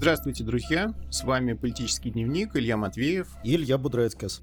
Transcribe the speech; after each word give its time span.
Здравствуйте, 0.00 0.44
друзья! 0.44 0.94
С 1.10 1.24
вами 1.24 1.52
«Политический 1.52 2.10
дневник» 2.10 2.56
Илья 2.56 2.78
Матвеев 2.78 3.28
и 3.44 3.54
Илья 3.54 3.76
Будрецкес. 3.76 4.40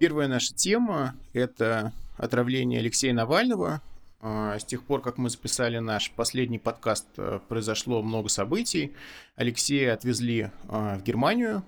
Первая 0.00 0.26
наша 0.26 0.52
тема— 0.52 1.14
это 1.32 1.92
отравление 2.16 2.80
Алексея 2.80 3.12
Навального. 3.12 3.82
А, 4.20 4.58
с 4.58 4.64
тех 4.64 4.82
пор, 4.82 5.00
как 5.00 5.16
мы 5.16 5.30
записали 5.30 5.78
наш 5.78 6.10
последний 6.10 6.58
подкаст, 6.58 7.06
э, 7.18 7.38
произошло 7.48 8.02
много 8.02 8.28
событий. 8.28 8.94
Алексея 9.36 9.94
отвезли 9.94 10.50
а, 10.68 10.98
в 10.98 11.04
Германию, 11.04 11.62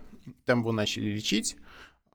там 0.46 0.62
его 0.62 0.72
начали 0.72 1.04
лечить. 1.04 1.56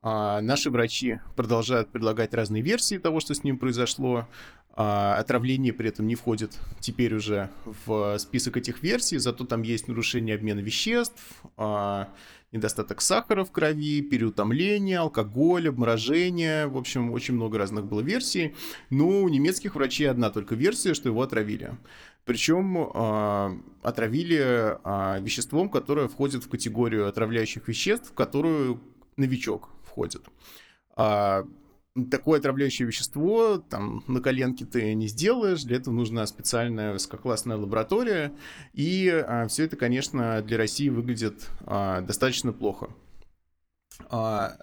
А, 0.01 0.41
наши 0.41 0.69
врачи 0.69 1.21
продолжают 1.37 1.89
предлагать 1.89 2.33
разные 2.33 2.61
версии 2.61 2.97
того, 2.97 3.21
что 3.21 3.33
с 3.33 3.45
ним 3.45 3.57
произошло. 3.57 4.27
А, 4.73 5.15
отравление 5.15 5.73
при 5.73 5.89
этом 5.89 6.07
не 6.07 6.15
входит 6.15 6.57
теперь 6.79 7.13
уже 7.13 7.49
в 7.85 8.17
список 8.19 8.55
этих 8.55 8.81
версий, 8.81 9.17
зато 9.17 9.45
там 9.45 9.63
есть 9.63 9.89
нарушение 9.89 10.35
обмена 10.35 10.59
веществ, 10.59 11.21
а, 11.57 12.07
недостаток 12.53 13.01
сахара 13.01 13.43
в 13.43 13.51
крови, 13.51 14.01
переутомление, 14.01 14.99
алкоголь, 14.99 15.69
обморожение. 15.69 16.67
В 16.67 16.77
общем, 16.77 17.11
очень 17.11 17.33
много 17.33 17.57
разных 17.57 17.85
было 17.85 18.01
версий. 18.01 18.55
Но 18.89 19.21
у 19.21 19.29
немецких 19.29 19.75
врачей 19.75 20.09
одна 20.09 20.29
только 20.29 20.55
версия, 20.55 20.93
что 20.93 21.09
его 21.09 21.21
отравили. 21.21 21.71
Причем 22.23 22.77
э, 22.77 23.61
отравили 23.81 24.77
веществом, 25.21 25.69
которое 25.69 26.07
входит 26.07 26.43
в 26.43 26.49
категорию 26.49 27.07
отравляющих 27.07 27.67
веществ, 27.67 28.11
в 28.11 28.13
которую 28.13 28.79
новичок 29.17 29.69
входит 29.83 30.23
такое 32.09 32.39
отравляющее 32.39 32.87
вещество 32.87 33.57
там 33.57 34.03
на 34.07 34.21
коленке 34.21 34.65
ты 34.65 34.93
не 34.93 35.07
сделаешь, 35.07 35.63
для 35.63 35.77
этого 35.77 35.93
нужна 35.93 36.25
специальная 36.25 36.93
высококлассная 36.93 37.57
лаборатория, 37.57 38.33
и 38.73 39.09
а, 39.09 39.47
все 39.47 39.65
это, 39.65 39.75
конечно, 39.75 40.41
для 40.41 40.57
России 40.57 40.89
выглядит 40.89 41.49
а, 41.61 42.01
достаточно 42.01 42.53
плохо. 42.53 42.89
А, 44.09 44.57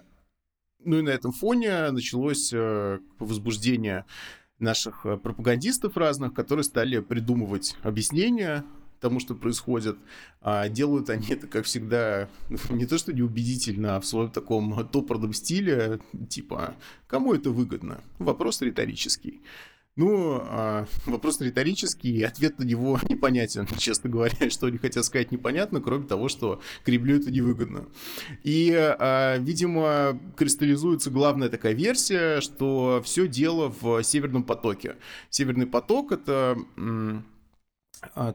ну 0.83 0.99
и 0.99 1.01
на 1.01 1.09
этом 1.09 1.31
фоне 1.31 1.91
началось 1.91 2.51
а, 2.53 2.99
возбуждение 3.19 4.05
наших 4.57 5.05
а, 5.05 5.17
пропагандистов 5.17 5.97
разных, 5.97 6.33
которые 6.33 6.63
стали 6.63 6.99
придумывать 6.99 7.77
объяснения 7.83 8.65
тому, 8.99 9.19
что 9.19 9.35
происходит. 9.35 9.97
А 10.41 10.69
делают 10.69 11.09
они 11.09 11.27
это, 11.29 11.47
как 11.47 11.65
всегда, 11.65 12.29
не 12.69 12.85
то 12.85 12.97
что 12.97 13.13
неубедительно, 13.13 13.95
а 13.95 14.01
в 14.01 14.05
своем 14.05 14.31
таком 14.31 14.87
топорном 14.89 15.33
стиле, 15.33 15.99
типа, 16.29 16.75
кому 17.07 17.33
это 17.33 17.51
выгодно? 17.51 18.01
Вопрос 18.19 18.61
риторический. 18.61 19.41
Ну, 19.99 20.39
а, 20.41 20.87
вопрос 21.07 21.41
риторический, 21.41 22.19
и 22.19 22.23
ответ 22.23 22.57
на 22.57 22.63
него 22.63 22.97
непонятен, 23.09 23.67
честно 23.77 24.09
говоря, 24.09 24.49
что 24.49 24.67
они 24.67 24.77
хотят 24.77 25.03
сказать 25.03 25.33
непонятно, 25.33 25.81
кроме 25.81 26.07
того, 26.07 26.29
что 26.29 26.61
Кремлю 26.85 27.17
это 27.17 27.31
невыгодно. 27.31 27.85
И, 28.43 28.73
а, 28.73 29.37
видимо, 29.39 30.17
кристаллизуется 30.37 31.09
главная 31.09 31.49
такая 31.49 31.73
версия, 31.73 32.39
что 32.39 33.01
все 33.03 33.27
дело 33.27 33.75
в 33.81 34.01
Северном 34.01 34.43
потоке. 34.43 34.95
Северный 35.29 35.67
поток— 35.67 36.11
это 36.13 36.57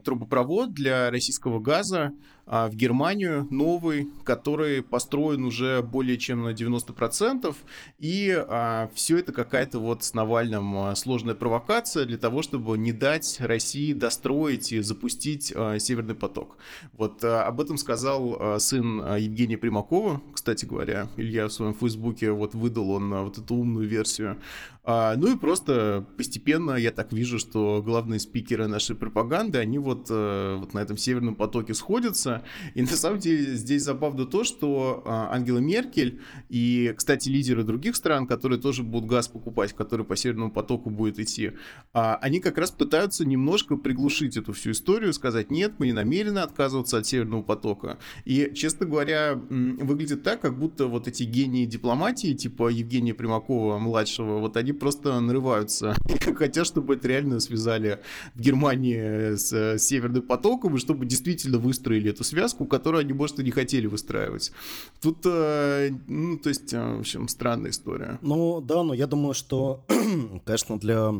трубопровод 0.03 0.73
для 0.73 1.09
российского 1.09 1.59
газа 1.59 2.11
в 2.45 2.71
Германию, 2.73 3.47
новый, 3.49 4.09
который 4.23 4.83
построен 4.83 5.45
уже 5.45 5.81
более 5.81 6.17
чем 6.17 6.43
на 6.43 6.49
90%, 6.49 7.55
и 7.99 8.45
а, 8.47 8.89
все 8.93 9.17
это 9.17 9.31
какая-то 9.31 9.79
вот 9.79 10.03
с 10.03 10.13
Навальным 10.13 10.95
сложная 10.95 11.35
провокация 11.35 12.05
для 12.05 12.17
того, 12.17 12.41
чтобы 12.41 12.77
не 12.77 12.91
дать 12.91 13.37
России 13.39 13.93
достроить 13.93 14.71
и 14.71 14.81
запустить 14.81 15.53
Северный 15.79 16.15
поток. 16.15 16.57
Вот 16.93 17.23
об 17.23 17.61
этом 17.61 17.77
сказал 17.77 18.59
сын 18.59 18.99
Евгения 19.17 19.57
Примакова, 19.57 20.21
кстати 20.33 20.65
говоря, 20.65 21.07
Илья 21.17 21.47
в 21.47 21.51
своем 21.53 21.73
фейсбуке 21.73 22.31
вот 22.31 22.53
выдал 22.53 22.91
он 22.91 23.13
вот 23.23 23.37
эту 23.37 23.55
умную 23.55 23.87
версию. 23.87 24.37
Ну 24.85 25.33
и 25.33 25.35
просто 25.35 26.05
постепенно 26.15 26.71
я 26.73 26.91
так 26.91 27.11
вижу, 27.11 27.39
что 27.39 27.81
главные 27.83 28.19
спикеры 28.19 28.67
нашей 28.67 28.95
пропаганды, 28.95 29.57
они 29.57 29.79
вот, 29.79 30.07
э, 30.09 30.55
вот 30.59 30.73
на 30.73 30.79
этом 30.79 30.97
Северном 30.97 31.35
потоке 31.35 31.73
сходятся, 31.73 32.34
и 32.73 32.81
на 32.81 32.87
самом 32.87 33.19
деле 33.19 33.55
здесь 33.55 33.83
забавно 33.83 34.25
то, 34.25 34.43
что 34.43 35.03
а, 35.05 35.29
Ангела 35.31 35.59
Меркель 35.59 36.19
и, 36.49 36.93
кстати, 36.95 37.29
лидеры 37.29 37.63
других 37.63 37.95
стран, 37.95 38.27
которые 38.27 38.59
тоже 38.59 38.83
будут 38.83 39.09
газ 39.09 39.27
покупать, 39.27 39.73
который 39.73 40.05
по 40.05 40.15
Северному 40.15 40.51
потоку 40.51 40.89
будет 40.89 41.19
идти, 41.19 41.51
а, 41.93 42.15
они 42.17 42.39
как 42.39 42.57
раз 42.57 42.71
пытаются 42.71 43.25
немножко 43.25 43.77
приглушить 43.77 44.37
эту 44.37 44.53
всю 44.53 44.71
историю, 44.71 45.13
сказать, 45.13 45.51
нет, 45.51 45.73
мы 45.77 45.87
не 45.87 45.93
намерены 45.93 46.39
отказываться 46.39 46.97
от 46.97 47.07
Северного 47.07 47.41
потока. 47.41 47.97
И, 48.25 48.51
честно 48.53 48.85
говоря, 48.85 49.35
выглядит 49.35 50.23
так, 50.23 50.41
как 50.41 50.57
будто 50.57 50.87
вот 50.87 51.07
эти 51.07 51.23
гении 51.23 51.65
дипломатии, 51.65 52.33
типа 52.33 52.69
Евгения 52.69 53.13
Примакова-младшего, 53.13 54.39
вот 54.39 54.57
они 54.57 54.73
просто 54.73 55.19
нарываются 55.19 55.95
и 56.09 56.33
хотят, 56.33 56.67
чтобы 56.67 56.95
это 56.95 57.07
реально 57.07 57.39
связали 57.39 57.99
в 58.33 58.41
Германии 58.41 59.35
с 59.35 59.77
Северным 59.79 60.23
потоком, 60.23 60.75
и 60.75 60.79
чтобы 60.79 61.05
действительно 61.05 61.57
выстроили 61.57 62.09
эту 62.09 62.23
связку, 62.25 62.65
которую 62.65 63.01
они, 63.01 63.13
может, 63.13 63.39
и 63.39 63.43
не 63.43 63.51
хотели 63.51 63.87
выстраивать. 63.87 64.51
Тут, 65.01 65.19
э, 65.25 65.91
ну, 66.07 66.37
то 66.37 66.49
есть, 66.49 66.73
э, 66.73 66.95
в 66.95 66.99
общем, 66.99 67.27
странная 67.27 67.71
история. 67.71 68.19
Ну, 68.21 68.61
да, 68.61 68.83
но 68.83 68.93
я 68.93 69.07
думаю, 69.07 69.33
что, 69.33 69.85
конечно, 70.45 70.79
для 70.79 71.13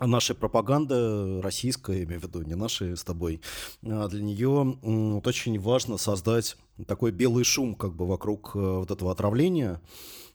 нашей 0.00 0.34
пропаганды 0.34 1.40
российской, 1.40 1.98
я 1.98 2.04
имею 2.04 2.20
в 2.20 2.24
виду, 2.24 2.42
не 2.42 2.54
нашей 2.54 2.96
с 2.96 3.04
тобой, 3.04 3.40
а 3.82 4.08
для 4.08 4.22
нее 4.22 4.76
вот 4.82 5.26
очень 5.26 5.58
важно 5.58 5.98
создать 5.98 6.56
такой 6.86 7.12
белый 7.12 7.44
шум 7.44 7.74
как 7.74 7.94
бы 7.94 8.06
вокруг 8.06 8.52
э, 8.54 8.58
вот 8.58 8.90
этого 8.90 9.12
отравления, 9.12 9.80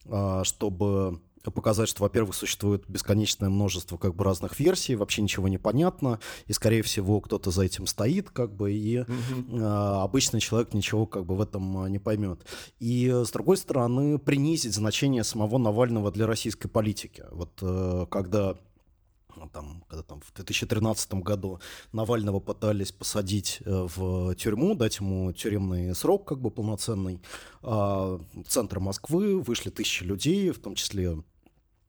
а, 0.05 0.43
чтобы 0.43 1.19
показать, 1.43 1.89
что, 1.89 2.03
во-первых, 2.03 2.35
существует 2.35 2.83
бесконечное 2.87 3.49
множество 3.49 3.97
как 3.97 4.15
бы 4.15 4.23
разных 4.23 4.59
версий, 4.59 4.95
вообще 4.95 5.21
ничего 5.21 5.47
не 5.47 5.57
понятно, 5.57 6.19
и, 6.47 6.53
скорее 6.53 6.81
всего, 6.81 7.21
кто-то 7.21 7.51
за 7.51 7.63
этим 7.63 7.87
стоит, 7.87 8.29
как 8.29 8.53
бы, 8.53 8.71
и 8.71 8.99
угу. 8.99 9.57
э, 9.57 9.63
обычный 9.63 10.39
человек 10.39 10.73
ничего 10.73 11.05
как 11.05 11.25
бы 11.25 11.35
в 11.35 11.41
этом 11.41 11.77
а, 11.79 11.89
не 11.89 11.99
поймет. 11.99 12.45
И, 12.79 13.09
с 13.09 13.31
другой 13.31 13.57
стороны, 13.57 14.17
принизить 14.17 14.73
значение 14.73 15.23
самого 15.23 15.57
Навального 15.57 16.11
для 16.11 16.27
российской 16.27 16.67
политики. 16.67 17.23
Вот 17.31 17.51
э, 17.61 18.05
когда 18.09 18.57
там, 19.53 19.83
когда 19.87 20.03
там 20.03 20.21
в 20.21 20.33
2013 20.33 21.13
году 21.15 21.59
Навального 21.91 22.39
пытались 22.39 22.91
посадить 22.91 23.59
э, 23.65 23.87
в 23.95 24.35
тюрьму, 24.35 24.75
дать 24.75 24.97
ему 24.99 25.31
тюремный 25.33 25.95
срок 25.95 26.27
как 26.27 26.39
бы 26.39 26.51
полноценный. 26.51 27.21
А 27.61 28.19
в 28.33 28.47
центр 28.47 28.79
Москвы 28.79 29.41
вышли 29.41 29.69
тысячи 29.69 30.03
людей, 30.03 30.51
в 30.51 30.59
том 30.59 30.75
числе 30.75 31.23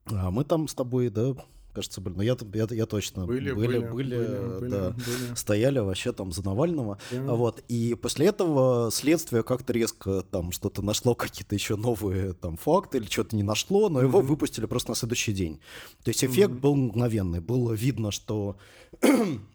а 0.06 0.30
мы 0.30 0.44
там 0.44 0.66
с 0.68 0.74
тобой, 0.74 1.08
да, 1.08 1.34
кажется, 1.72 2.00
были. 2.00 2.14
Но 2.16 2.22
я, 2.22 2.36
я, 2.54 2.66
я 2.70 2.86
точно 2.86 3.26
были, 3.26 3.52
были, 3.52 3.78
были, 3.78 3.92
были, 3.92 4.16
были, 4.16 4.70
да, 4.70 4.90
были. 4.90 5.34
стояли 5.34 5.78
вообще 5.78 6.12
там 6.12 6.32
за 6.32 6.44
Навального. 6.44 6.98
Yeah. 7.10 7.34
Вот. 7.34 7.62
И 7.68 7.94
после 7.94 8.26
этого 8.26 8.90
следствие 8.90 9.42
как-то 9.42 9.72
резко 9.72 10.22
там 10.30 10.52
что-то 10.52 10.82
нашло, 10.82 11.14
какие-то 11.14 11.54
еще 11.54 11.76
новые 11.76 12.32
там 12.34 12.56
факты 12.56 12.98
или 12.98 13.06
что-то 13.06 13.36
не 13.36 13.42
нашло, 13.42 13.88
но 13.88 14.00
mm-hmm. 14.00 14.04
его 14.04 14.20
выпустили 14.20 14.66
просто 14.66 14.90
на 14.90 14.96
следующий 14.96 15.32
день. 15.32 15.60
То 16.02 16.10
есть 16.10 16.24
эффект 16.24 16.54
mm-hmm. 16.54 16.60
был 16.60 16.74
мгновенный. 16.74 17.40
Было 17.40 17.72
видно, 17.72 18.10
что 18.10 18.56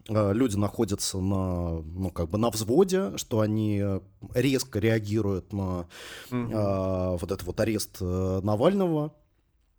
а, 0.09 0.31
люди 0.31 0.55
находятся 0.55 1.19
на, 1.19 1.81
ну, 1.81 2.09
как 2.11 2.29
бы 2.29 2.37
на 2.37 2.49
взводе, 2.49 3.17
что 3.17 3.41
они 3.41 3.83
резко 4.33 4.79
реагируют 4.79 5.53
на 5.53 5.87
mm-hmm. 6.29 6.51
а, 6.53 7.11
вот 7.17 7.31
этот 7.31 7.43
вот 7.43 7.59
арест 7.59 7.97
э, 7.99 8.39
Навального 8.43 9.13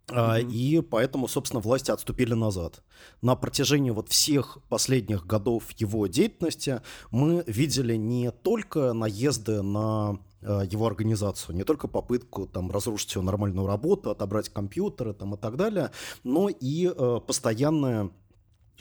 Mm-hmm. 0.09 0.51
И 0.53 0.81
поэтому, 0.83 1.27
собственно, 1.27 1.61
власти 1.61 1.91
отступили 1.91 2.35
назад. 2.35 2.83
На 3.23 3.35
протяжении 3.35 3.91
вот 3.91 4.09
всех 4.09 4.59
последних 4.69 5.27
годов 5.27 5.65
его 5.77 6.07
деятельности 6.07 6.81
мы 7.11 7.43
видели 7.47 7.97
не 7.97 8.31
только 8.31 8.93
наезды 8.93 9.63
на 9.63 10.21
а, 10.43 10.63
его 10.63 10.87
организацию, 10.87 11.57
не 11.57 11.65
только 11.65 11.89
попытку 11.89 12.47
там 12.47 12.71
разрушить 12.71 13.15
его 13.15 13.25
нормальную 13.25 13.67
работу, 13.67 14.11
отобрать 14.11 14.49
компьютеры 14.49 15.13
там 15.13 15.35
и 15.35 15.39
так 15.39 15.57
далее, 15.57 15.91
но 16.23 16.49
и 16.49 16.87
э, 16.87 17.21
постоянное 17.27 18.11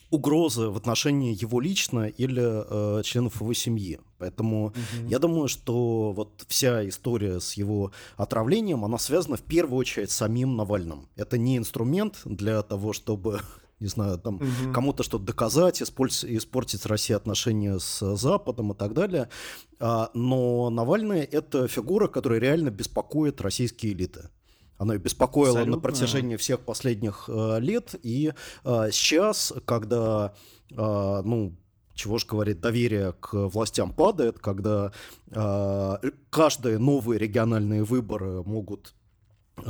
угрозы 0.10 0.70
в 0.70 0.78
отношении 0.78 1.36
его 1.40 1.60
лично 1.60 2.08
или 2.08 2.44
э, 2.44 3.04
членов 3.04 3.42
его 3.42 3.54
семьи. 3.54 4.00
Поэтому 4.18 4.68
угу. 4.68 5.08
я 5.10 5.20
думаю, 5.20 5.48
что 5.48 6.12
вот 6.12 6.46
вся 6.48 6.88
история 6.88 7.40
с 7.40 7.54
его 7.54 7.92
отравлением, 8.18 8.86
она 8.86 8.98
связана 8.98 9.38
в 9.38 9.42
первую 9.42 9.78
очередь 9.78 10.12
с 10.12 10.16
самим 10.16 10.56
Навальным. 10.56 11.10
Это 11.16 11.38
не 11.38 11.58
инструмент 11.58 12.22
для 12.26 12.62
того, 12.62 12.94
чтобы 12.94 13.42
не 13.80 13.88
знаю, 13.88 14.18
там 14.20 14.36
угу. 14.36 14.74
кому-то 14.74 15.04
что-то 15.04 15.26
доказать, 15.26 15.82
испортить, 15.82 16.26
испортить 16.26 16.86
России 16.86 17.14
отношения 17.14 17.80
с 17.80 18.16
Западом 18.16 18.72
и 18.72 18.76
так 18.76 18.94
далее. 18.94 19.30
А, 19.80 20.10
но 20.14 20.70
Навальный 20.70 21.22
это 21.22 21.68
фигура, 21.68 22.08
которая 22.08 22.40
реально 22.40 22.70
беспокоит 22.70 23.42
российские 23.42 23.94
элиты. 23.94 24.30
Оно 24.78 24.94
и 24.94 24.98
беспокоило 24.98 25.60
Абсолютно. 25.60 25.76
на 25.76 25.82
протяжении 25.82 26.36
всех 26.36 26.62
последних 26.62 27.26
э, 27.28 27.60
лет. 27.60 27.96
И 28.04 28.34
э, 28.64 28.90
сейчас, 28.92 29.54
когда, 29.66 30.34
э, 30.72 31.22
ну, 31.24 31.56
чего 31.94 32.18
же 32.18 32.28
говорит, 32.28 32.60
доверие 32.60 33.14
к 33.14 33.34
властям 33.34 33.94
падает, 33.94 34.40
когда 34.40 34.92
э, 35.32 35.96
каждые 36.30 36.78
новые 36.78 37.18
региональные 37.18 37.86
выборы 37.86 38.44
могут 38.44 38.94
э, 39.58 39.64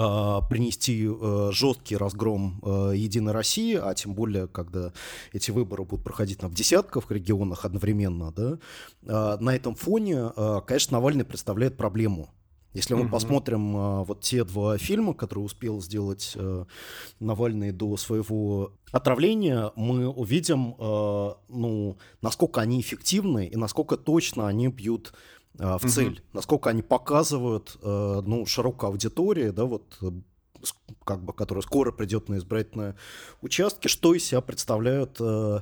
принести 0.49 1.07
э, 1.07 1.49
жесткий 1.51 1.97
разгром 1.97 2.59
э, 2.63 2.93
Единой 2.95 3.31
России, 3.31 3.75
а 3.75 3.93
тем 3.93 4.15
более, 4.15 4.47
когда 4.47 4.91
эти 5.33 5.51
выборы 5.51 5.83
будут 5.83 6.03
проходить 6.03 6.41
на 6.41 6.47
в 6.47 6.55
десятках 6.55 7.11
регионах 7.11 7.63
одновременно, 7.63 8.31
да, 8.31 9.37
на 9.39 9.55
этом 9.55 9.75
фоне, 9.75 10.31
конечно, 10.65 10.97
Навальный 10.97 11.25
представляет 11.25 11.77
проблему 11.77 12.31
если 12.75 12.93
мы 12.93 13.03
mm-hmm. 13.03 13.09
посмотрим 13.09 13.77
а, 13.77 14.03
вот 14.03 14.19
те 14.19 14.43
два 14.43 14.77
фильма, 14.77 15.13
которые 15.13 15.45
успел 15.45 15.81
сделать 15.81 16.33
а, 16.35 16.65
Навальный 17.19 17.71
до 17.71 17.95
своего 17.95 18.73
отравления, 18.91 19.71
мы 19.77 20.09
увидим, 20.09 20.75
а, 20.77 21.37
ну, 21.47 21.97
насколько 22.21 22.59
они 22.59 22.81
эффективны 22.81 23.47
и 23.47 23.55
насколько 23.55 23.95
точно 23.95 24.47
они 24.47 24.67
бьют 24.67 25.13
а, 25.57 25.77
в 25.77 25.85
mm-hmm. 25.85 25.89
цель, 25.89 26.21
насколько 26.33 26.69
они 26.69 26.81
показывают, 26.81 27.77
а, 27.81 28.21
ну, 28.21 28.45
широкой 28.45 28.89
аудитории, 28.89 29.51
да, 29.51 29.63
вот 29.63 29.97
как 31.03 31.23
бы, 31.23 31.33
которая 31.33 31.61
скоро 31.61 31.91
придет 31.91 32.29
на 32.29 32.37
избирательные 32.37 32.95
участки, 33.41 33.87
что 33.87 34.13
из 34.13 34.25
себя 34.25 34.41
представляют 34.41 35.17
э, 35.19 35.61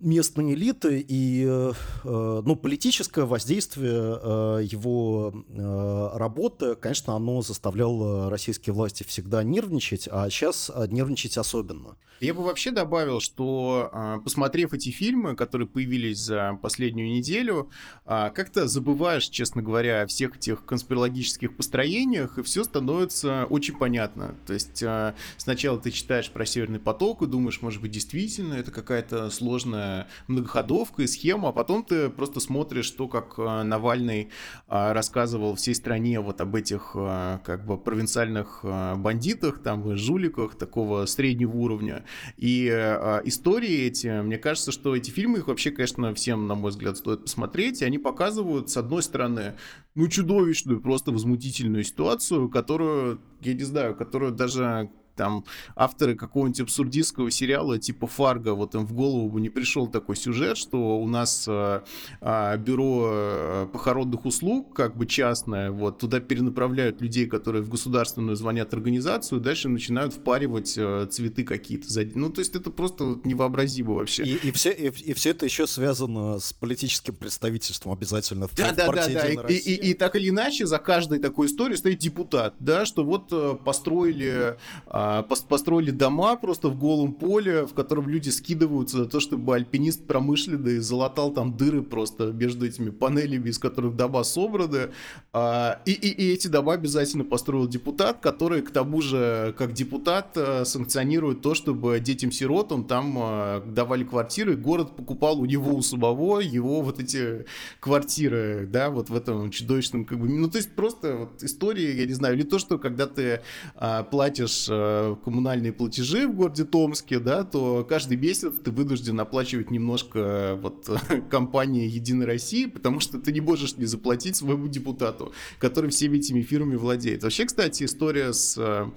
местные 0.00 0.54
элиты 0.54 1.04
и 1.06 1.44
э, 1.46 1.72
ну, 2.04 2.56
политическое 2.56 3.24
воздействие 3.24 4.18
э, 4.22 4.60
его 4.64 5.32
э, 5.48 6.18
работы, 6.18 6.74
конечно, 6.74 7.14
оно 7.14 7.42
заставляло 7.42 8.30
российские 8.30 8.74
власти 8.74 9.04
всегда 9.04 9.42
нервничать, 9.42 10.08
а 10.10 10.28
сейчас 10.30 10.70
нервничать 10.88 11.38
особенно. 11.38 11.96
Я 12.20 12.32
бы 12.32 12.42
вообще 12.42 12.70
добавил, 12.70 13.20
что 13.20 13.90
э, 13.92 14.18
посмотрев 14.22 14.72
эти 14.72 14.90
фильмы, 14.90 15.34
которые 15.34 15.66
появились 15.68 16.18
за 16.18 16.58
последнюю 16.62 17.08
неделю, 17.08 17.70
э, 18.06 18.30
как-то 18.34 18.68
забываешь, 18.68 19.28
честно 19.28 19.62
говоря, 19.62 20.02
о 20.02 20.06
всех 20.06 20.36
этих 20.36 20.64
конспирологических 20.64 21.56
построениях, 21.56 22.38
и 22.38 22.42
все 22.42 22.64
становится 22.64 23.46
очень 23.50 23.76
понятно. 23.76 24.36
То 24.46 24.54
есть 24.54 24.82
э, 24.82 25.14
сначала 25.36 25.78
ты 25.78 25.90
читаешь 25.90 26.30
про 26.30 26.46
Северный 26.46 26.78
поток 26.78 27.22
и 27.22 27.26
думаешь, 27.26 27.60
может 27.60 27.82
быть, 27.82 27.90
действительно 27.90 28.54
это 28.54 28.70
какая-то 28.70 29.28
сложная 29.30 29.83
многоходовка 30.28 31.02
и 31.02 31.06
схема, 31.06 31.48
а 31.48 31.52
потом 31.52 31.84
ты 31.84 32.10
просто 32.10 32.40
смотришь 32.40 32.90
то, 32.90 33.08
как 33.08 33.34
э, 33.38 33.62
Навальный 33.62 34.30
э, 34.68 34.92
рассказывал 34.92 35.54
всей 35.54 35.74
стране 35.74 36.20
вот 36.20 36.40
об 36.40 36.54
этих 36.54 36.92
э, 36.94 37.38
как 37.44 37.64
бы 37.66 37.78
провинциальных 37.78 38.60
э, 38.62 38.94
бандитах, 38.96 39.62
там, 39.62 39.96
жуликах 39.96 40.56
такого 40.56 41.06
среднего 41.06 41.56
уровня. 41.56 42.04
И 42.36 42.68
э, 42.70 43.20
истории 43.24 43.86
эти, 43.86 44.22
мне 44.22 44.38
кажется, 44.38 44.72
что 44.72 44.96
эти 44.96 45.10
фильмы, 45.10 45.38
их 45.38 45.48
вообще, 45.48 45.70
конечно, 45.70 46.14
всем, 46.14 46.46
на 46.46 46.54
мой 46.54 46.70
взгляд, 46.70 46.96
стоит 46.96 47.22
посмотреть, 47.22 47.82
и 47.82 47.84
они 47.84 47.98
показывают, 47.98 48.70
с 48.70 48.76
одной 48.76 49.02
стороны, 49.02 49.54
ну, 49.94 50.08
чудовищную, 50.08 50.80
просто 50.80 51.12
возмутительную 51.12 51.84
ситуацию, 51.84 52.48
которую, 52.48 53.20
я 53.40 53.54
не 53.54 53.64
знаю, 53.64 53.94
которую 53.94 54.32
даже 54.32 54.90
там 55.16 55.44
авторы 55.76 56.14
какого-нибудь 56.14 56.60
абсурдистского 56.60 57.30
сериала 57.30 57.78
типа 57.78 58.06
Фарго, 58.06 58.54
вот 58.54 58.74
им 58.74 58.86
в 58.86 58.92
голову 58.92 59.28
бы 59.28 59.40
не 59.40 59.48
пришел 59.48 59.86
такой 59.86 60.16
сюжет, 60.16 60.56
что 60.56 60.98
у 60.98 61.06
нас 61.06 61.46
э, 61.48 61.80
э, 62.20 62.56
бюро 62.58 63.10
э, 63.12 63.66
похоронных 63.72 64.24
услуг, 64.24 64.74
как 64.74 64.96
бы 64.96 65.06
частное, 65.06 65.70
вот 65.70 65.98
туда 65.98 66.20
перенаправляют 66.20 67.00
людей, 67.00 67.26
которые 67.26 67.62
в 67.62 67.68
государственную 67.68 68.36
звонят 68.36 68.74
организацию, 68.74 69.40
дальше 69.40 69.68
начинают 69.68 70.14
впаривать 70.14 70.74
э, 70.76 71.06
цветы 71.10 71.44
какие-то. 71.44 71.84
Ну, 72.14 72.30
то 72.30 72.40
есть 72.40 72.54
это 72.54 72.70
просто 72.70 73.04
вот 73.04 73.24
невообразимо 73.24 73.94
вообще. 73.94 74.24
И, 74.24 74.48
и, 74.48 74.52
все, 74.52 74.70
и, 74.70 74.88
и 74.88 75.12
все 75.14 75.30
это 75.30 75.44
еще 75.44 75.66
связано 75.66 76.38
с 76.38 76.52
политическим 76.52 77.14
представительством 77.14 77.92
обязательно 77.92 78.48
в, 78.48 78.54
да, 78.56 78.72
в 78.72 78.76
да, 78.76 78.92
да, 78.92 79.08
да. 79.08 79.26
И, 79.48 79.54
и, 79.54 79.74
и, 79.74 79.90
и 79.90 79.94
так 79.94 80.16
или 80.16 80.28
иначе 80.30 80.66
за 80.66 80.78
каждой 80.78 81.18
такой 81.18 81.46
историей 81.46 81.76
стоит 81.76 81.98
депутат, 81.98 82.54
да, 82.58 82.84
что 82.84 83.04
вот 83.04 83.64
построили 83.64 84.56
а, 84.86 85.03
построили 85.22 85.90
дома 85.90 86.36
просто 86.36 86.68
в 86.68 86.78
голом 86.78 87.12
поле, 87.14 87.66
в 87.66 87.74
котором 87.74 88.08
люди 88.08 88.30
скидываются 88.30 88.98
за 88.98 89.06
то, 89.06 89.20
чтобы 89.20 89.54
альпинист 89.54 90.06
промышленный 90.06 90.78
залатал 90.78 91.32
там 91.32 91.56
дыры 91.56 91.82
просто 91.82 92.32
между 92.32 92.66
этими 92.66 92.90
панелями, 92.90 93.48
из 93.48 93.58
которых 93.58 93.96
дома 93.96 94.22
собраны. 94.24 94.90
А, 95.32 95.80
и, 95.86 95.92
и, 95.92 96.08
и 96.08 96.32
эти 96.32 96.48
дома 96.48 96.74
обязательно 96.74 97.24
построил 97.24 97.66
депутат, 97.66 98.20
который 98.20 98.62
к 98.62 98.70
тому 98.70 99.00
же, 99.00 99.54
как 99.58 99.72
депутат, 99.72 100.36
э, 100.36 100.64
санкционирует 100.64 101.40
то, 101.40 101.54
чтобы 101.54 102.00
детям-сиротам 102.00 102.84
там 102.84 103.16
э, 103.18 103.62
давали 103.66 104.04
квартиры, 104.04 104.56
город 104.56 104.96
покупал 104.96 105.40
у 105.40 105.44
него 105.44 105.74
у 105.74 105.82
самого 105.82 106.40
его 106.40 106.82
вот 106.82 107.00
эти 107.00 107.46
квартиры, 107.80 108.68
да, 108.70 108.90
вот 108.90 109.10
в 109.10 109.16
этом 109.16 109.50
чудовищном, 109.50 110.04
как 110.04 110.18
бы, 110.18 110.28
ну, 110.28 110.48
то 110.48 110.58
есть 110.58 110.74
просто 110.74 111.16
вот 111.16 111.42
история, 111.42 111.96
я 111.96 112.06
не 112.06 112.12
знаю, 112.12 112.34
или 112.34 112.42
то, 112.42 112.58
что 112.58 112.78
когда 112.78 113.06
ты 113.06 113.40
а, 113.76 114.02
платишь 114.02 114.68
а, 114.94 115.16
коммунальные 115.16 115.72
платежи 115.72 116.26
в 116.26 116.34
городе 116.34 116.64
Томске, 116.64 117.18
да, 117.18 117.44
то 117.44 117.84
каждый 117.88 118.16
месяц 118.16 118.54
ты 118.62 118.70
вынужден 118.70 119.18
оплачивать 119.18 119.70
немножко 119.70 120.18
э, 120.18 120.54
вот 120.54 120.88
компании 121.30 121.88
Единой 121.88 122.26
России, 122.26 122.66
потому 122.66 123.00
что 123.00 123.18
ты 123.18 123.32
не 123.32 123.40
можешь 123.40 123.76
не 123.76 123.86
заплатить 123.86 124.36
своему 124.36 124.68
депутату, 124.68 125.32
который 125.58 125.90
всеми 125.90 126.18
этими 126.18 126.42
фирмами 126.42 126.76
владеет. 126.76 127.22
Вообще, 127.22 127.44
кстати, 127.44 127.84
история 127.84 128.32
с 128.32 128.56
э, 128.58 128.90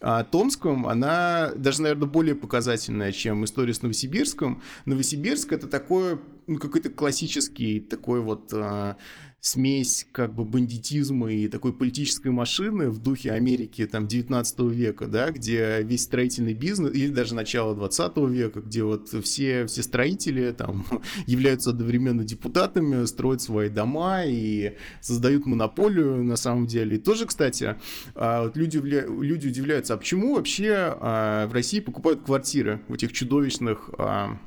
а, 0.00 0.24
Томском, 0.24 0.86
она 0.86 1.52
даже, 1.56 1.82
наверное, 1.82 2.08
более 2.08 2.34
показательная, 2.34 3.12
чем 3.12 3.44
история 3.44 3.74
с 3.74 3.82
Новосибирском. 3.82 4.62
Новосибирск 4.84 5.52
это 5.52 5.66
такой, 5.66 6.18
ну, 6.46 6.58
какой-то 6.58 6.90
классический 6.90 7.80
такой 7.80 8.20
вот 8.20 8.52
а, 8.52 8.96
смесь 9.44 10.06
как 10.10 10.34
бы 10.34 10.46
бандитизма 10.46 11.30
и 11.30 11.48
такой 11.48 11.74
политической 11.74 12.28
машины 12.28 12.88
в 12.88 12.98
духе 12.98 13.30
Америки 13.32 13.84
там 13.86 14.08
19 14.08 14.60
века, 14.60 15.06
да, 15.06 15.30
где 15.30 15.82
весь 15.82 16.04
строительный 16.04 16.54
бизнес, 16.54 16.94
или 16.94 17.08
даже 17.08 17.34
начало 17.34 17.74
20 17.74 18.16
века, 18.30 18.62
где 18.62 18.82
вот 18.82 19.10
все, 19.22 19.66
все 19.66 19.82
строители 19.82 20.50
там 20.52 20.86
являются 21.26 21.70
одновременно 21.70 22.24
депутатами, 22.24 23.04
строят 23.04 23.42
свои 23.42 23.68
дома 23.68 24.24
и 24.24 24.78
создают 25.02 25.44
монополию 25.44 26.24
на 26.24 26.36
самом 26.36 26.66
деле. 26.66 26.96
И 26.96 26.98
тоже, 26.98 27.26
кстати, 27.26 27.76
а, 28.14 28.44
вот 28.44 28.56
люди, 28.56 28.78
люди 28.78 29.48
удивляются, 29.48 29.92
а 29.92 29.96
почему 29.98 30.36
вообще 30.36 30.72
а, 30.74 31.46
в 31.48 31.52
России 31.52 31.80
покупают 31.80 32.22
квартиры 32.22 32.80
в 32.88 32.94
этих 32.94 33.12
чудовищных 33.12 33.90
а, 33.98 34.38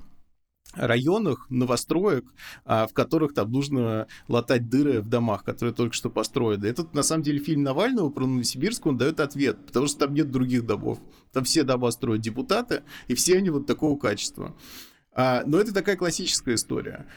районах 0.74 1.48
новостроек, 1.50 2.26
а, 2.66 2.88
в 2.88 2.94
которых 2.94 3.34
там 3.34 3.52
нужно 3.52 4.08
латать 4.28 4.70
дыры 4.70 5.02
в 5.02 5.10
домах, 5.10 5.44
которые 5.44 5.74
только 5.74 5.94
что 5.94 6.10
построены. 6.10 6.66
Этот, 6.66 6.94
на 6.94 7.04
самом 7.04 7.24
деле, 7.24 7.40
фильм 7.40 7.64
Навального 7.64 8.10
про 8.10 8.26
Новосибирск, 8.26 8.86
он 8.86 8.98
дает 8.98 9.20
ответ, 9.20 9.66
потому 9.66 9.88
что 9.88 10.00
там 10.00 10.14
нет 10.14 10.32
других 10.32 10.66
домов. 10.66 11.00
Там 11.32 11.44
все 11.44 11.64
дома 11.64 11.92
строят 11.92 12.22
депутаты, 12.22 12.84
и 13.08 13.16
все 13.16 13.38
они 13.38 13.50
вот 13.50 13.66
такого 13.66 13.98
качества. 13.98 14.56
А, 15.14 15.44
но 15.48 15.60
это 15.60 15.74
такая 15.74 15.96
классическая 15.96 16.54
история. 16.54 17.08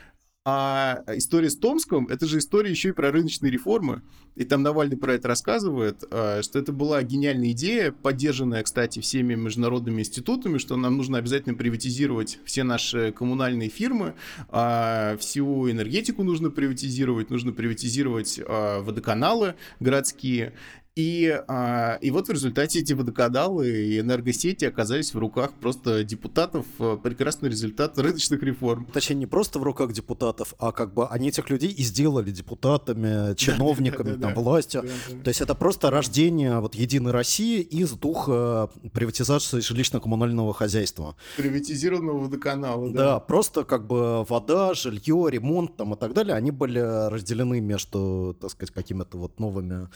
А 0.47 1.03
история 1.09 1.51
с 1.51 1.57
Томском, 1.57 2.07
это 2.07 2.25
же 2.25 2.39
история 2.39 2.71
еще 2.71 2.91
и 2.91 2.93
про 2.93 3.13
рыночные 3.13 3.53
реформы. 3.53 4.01
И 4.37 4.45
там 4.45 4.63
Навальный 4.63 4.97
про 4.97 5.13
это 5.13 5.29
рассказывает, 5.29 6.03
а, 6.11 6.41
что 6.43 6.59
это 6.59 6.73
была 6.73 7.03
гениальная 7.03 7.51
идея, 7.51 7.93
поддержанная, 7.93 8.63
кстати, 8.63 9.01
всеми 9.01 9.35
международными 9.35 10.01
институтами, 10.01 10.57
что 10.57 10.77
нам 10.77 10.97
нужно 10.97 11.19
обязательно 11.19 11.55
приватизировать 11.55 12.39
все 12.47 12.63
наши 12.63 13.13
коммунальные 13.13 13.69
фирмы, 13.69 14.15
а, 14.49 15.19
всю 15.19 15.71
энергетику 15.71 16.23
нужно 16.23 16.51
приватизировать, 16.51 17.29
нужно 17.29 17.53
приватизировать 17.53 18.41
а, 18.43 18.81
водоканалы 18.81 19.57
городские. 19.79 20.55
И, 21.01 21.43
а, 21.49 21.99
и 22.03 22.11
вот 22.11 22.29
в 22.29 22.31
результате 22.31 22.81
эти 22.81 22.93
водоканалы 22.93 23.71
и 23.71 24.01
энергосети 24.01 24.67
оказались 24.67 25.15
в 25.15 25.19
руках 25.19 25.53
просто 25.55 26.05
депутатов. 26.05 26.67
Э, 26.79 26.99
прекрасный 27.03 27.49
результат 27.49 27.99
рыночных 27.99 28.43
реформ. 28.43 28.87
Точнее, 28.93 29.17
не 29.17 29.27
просто 29.27 29.59
в 29.59 29.63
руках 29.63 29.93
депутатов, 29.95 30.55
а 30.59 30.73
как 30.73 30.93
бы 30.93 31.09
они 31.09 31.29
этих 31.29 31.49
людей 31.49 31.71
и 31.71 31.83
сделали 31.83 32.31
депутатами, 32.31 33.35
чиновниками, 33.35 34.21
там, 34.21 34.35
властью. 34.35 34.85
То 35.25 35.29
есть 35.29 35.41
это 35.41 35.55
просто 35.55 35.91
рождение 35.91 36.61
вот 36.61 36.75
Единой 36.75 37.13
России 37.13 37.63
из 37.63 37.93
духа 37.93 38.69
приватизации 38.93 39.61
жилищно-коммунального 39.61 40.53
хозяйства. 40.53 41.17
Приватизированного 41.39 42.19
водоканала, 42.19 42.91
да. 42.91 43.05
Да, 43.05 43.21
просто 43.21 43.65
как 43.65 43.87
бы 43.87 44.25
вода, 44.25 44.75
жилье, 44.75 45.29
ремонт 45.31 45.77
там 45.77 45.95
и 45.95 45.97
так 45.97 46.13
далее, 46.13 46.35
они 46.35 46.51
были 46.51 46.81
разделены 46.81 47.61
между, 47.61 48.37
так 48.39 48.51
сказать, 48.51 48.75
какими-то 48.75 49.17
вот 49.17 49.41
новыми 49.41 49.89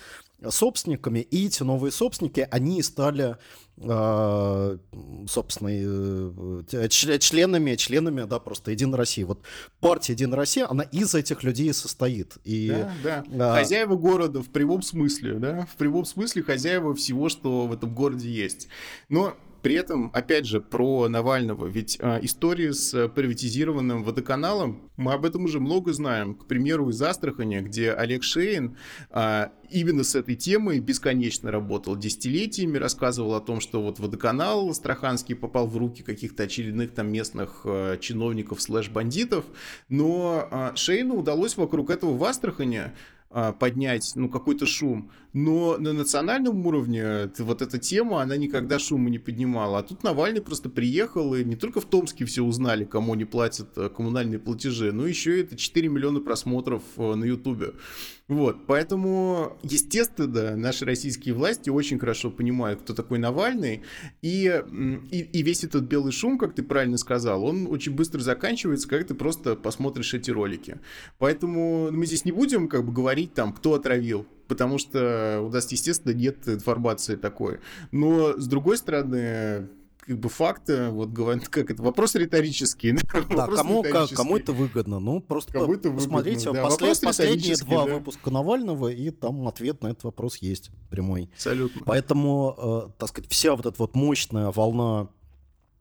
собственниками, 0.51 0.94
и 0.97 1.47
эти 1.47 1.63
новые 1.63 1.93
собственники, 1.93 2.47
они 2.51 2.83
стали, 2.83 3.37
э, 3.77 4.79
собственно, 5.29 5.69
э, 5.71 6.89
членами, 6.89 7.77
членами, 7.77 8.23
да, 8.23 8.39
просто 8.39 8.71
Единой 8.71 8.99
России. 8.99 9.23
Вот 9.25 9.41
партия 9.81 10.13
Единой 10.13 10.37
России, 10.37 10.65
она 10.69 10.85
из 10.85 11.15
этих 11.15 11.43
людей 11.43 11.73
состоит. 11.73 12.37
И, 12.45 12.69
да, 13.03 13.25
да. 13.29 13.55
А... 13.55 13.59
Хозяева 13.59 13.97
города 13.97 14.43
в 14.43 14.49
прямом 14.51 14.83
смысле, 14.83 15.35
да, 15.35 15.67
в 15.67 15.77
прямом 15.77 16.05
смысле 16.05 16.43
хозяева 16.43 16.95
всего, 16.95 17.29
что 17.29 17.67
в 17.67 17.73
этом 17.73 17.95
городе 17.95 18.31
есть. 18.31 18.69
Но 19.09 19.37
При 19.65 19.77
этом, 19.77 20.11
опять 20.13 20.45
же, 20.45 20.61
про 20.61 21.09
Навального. 21.09 21.65
Ведь 21.65 21.97
а, 21.99 22.19
истории 22.21 22.71
с 22.71 23.09
приватизированным 23.09 24.05
водоканалом, 24.05 24.91
мы 24.99 25.15
об 25.15 25.25
этом 25.25 25.45
уже 25.45 25.59
много 25.59 25.95
знаем. 25.95 26.35
К 26.35 26.45
примеру, 26.45 26.91
из 26.91 27.01
Астрахани, 27.01 27.61
где 27.61 27.91
Олег 27.93 28.25
Шейн 28.25 28.77
а, 29.09 29.53
именно 29.71 30.05
с 30.05 30.17
этой 30.17 30.35
темой 30.35 30.81
бесконечно 30.81 31.51
работал 31.51 31.97
десятилетиями, 31.97 32.77
рассказывал 32.77 33.37
о 33.37 33.41
том, 33.41 33.61
что 33.61 33.81
вот 33.81 33.99
водоканал 34.01 34.69
Астраханский 34.69 35.35
попал 35.35 35.67
в 35.67 35.79
руки 35.79 36.03
каких-то 36.03 36.43
очередных 36.43 36.93
там 36.93 37.11
местных 37.11 37.63
а, 37.65 37.97
чиновников 37.97 38.61
слэш-бандитов, 38.61 39.47
но 39.89 40.47
а, 40.51 40.77
Шейну 40.77 41.15
удалось 41.15 41.57
вокруг 41.57 41.89
этого 41.89 42.15
в 42.15 42.23
Астрахани 42.23 42.93
поднять 43.59 44.13
ну, 44.15 44.29
какой-то 44.29 44.65
шум. 44.65 45.11
Но 45.35 45.77
на 45.79 45.93
национальном 45.93 46.65
уровне 46.65 47.29
вот 47.39 47.61
эта 47.61 47.79
тема, 47.79 48.23
она 48.23 48.37
никогда 48.37 48.79
шума 48.79 49.11
не 49.11 49.19
поднимала. 49.19 49.81
А 49.81 49.83
тут 49.83 50.05
Навальный 50.05 50.41
просто 50.41 50.71
приехал, 50.71 51.35
и 51.35 51.45
не 51.45 51.57
только 51.57 51.81
в 51.81 51.87
Томске 51.87 52.25
все 52.25 52.43
узнали, 52.43 52.85
кому 52.85 53.17
не 53.17 53.25
платят 53.25 53.77
э, 53.77 53.89
коммунальные 53.89 54.39
платежи, 54.39 54.93
но 54.93 55.09
еще 55.09 55.41
это 55.41 55.57
4 55.57 55.89
миллиона 55.89 56.21
просмотров 56.21 56.83
э, 56.97 57.15
на 57.17 57.25
Ютубе. 57.25 57.73
Вот, 58.29 58.67
поэтому, 58.67 59.59
естественно, 59.65 60.57
наши 60.57 60.85
российские 60.85 61.35
власти 61.35 61.69
очень 61.69 61.99
хорошо 61.99 62.31
понимают, 62.31 62.83
кто 62.83 62.95
такой 62.95 63.19
Навальный, 63.19 63.83
и, 64.23 64.63
и, 65.11 65.19
и 65.19 65.43
весь 65.43 65.65
этот 65.65 65.83
белый 65.83 66.13
шум, 66.13 66.39
как 66.39 66.55
ты 66.55 66.63
правильно 66.63 66.97
сказал, 66.97 67.45
он 67.45 67.67
очень 67.67 67.93
быстро 67.93 68.21
заканчивается, 68.21 68.89
когда 68.89 69.05
ты 69.05 69.15
просто 69.15 69.57
посмотришь 69.57 70.15
эти 70.15 70.31
ролики. 70.31 70.79
Поэтому 71.19 71.91
мы 71.91 72.07
здесь 72.07 72.25
не 72.25 72.33
будем 72.33 72.69
как 72.69 72.87
бы 72.87 72.93
говорить 72.93 73.35
там, 73.35 73.53
кто 73.53 73.75
отравил, 73.75 74.27
потому 74.49 74.79
что 74.79 75.41
у 75.43 75.51
нас, 75.51 75.71
естественно, 75.71 76.13
нет 76.13 76.49
информации 76.49 77.17
такой. 77.17 77.61
Но, 77.93 78.39
с 78.39 78.47
другой 78.47 78.79
стороны, 78.79 79.69
как 80.07 80.19
бы 80.19 80.29
факты, 80.29 80.91
вот 80.91 81.11
говорят, 81.11 81.49
как 81.49 81.71
это, 81.71 81.83
вопрос 81.83 82.15
риторический. 82.15 82.93
Да, 82.93 83.37
вопрос 83.37 83.59
кому, 83.59 83.83
риторический. 83.83 84.17
кому 84.17 84.37
это 84.37 84.53
выгодно? 84.53 85.01
Ну, 85.01 85.21
просто 85.21 85.53
кому 85.53 85.75
это 85.75 85.91
посмотрите, 85.91 86.51
выгодно, 86.51 86.63
да, 86.63 86.69
послед, 86.69 87.01
последние 87.01 87.57
два 87.57 87.87
да. 87.87 87.95
выпуска 87.95 88.31
Навального, 88.31 88.89
и 88.89 89.11
там 89.11 89.47
ответ 89.49 89.83
на 89.83 89.89
этот 89.89 90.05
вопрос 90.05 90.37
есть 90.39 90.71
прямой. 90.91 91.31
Абсолютно. 91.35 91.83
Поэтому, 91.85 92.89
э, 92.89 92.99
так 92.99 93.09
сказать, 93.09 93.31
вся 93.31 93.55
вот 93.55 93.67
эта 93.67 93.77
вот 93.79 93.95
мощная 93.95 94.51
волна 94.51 95.09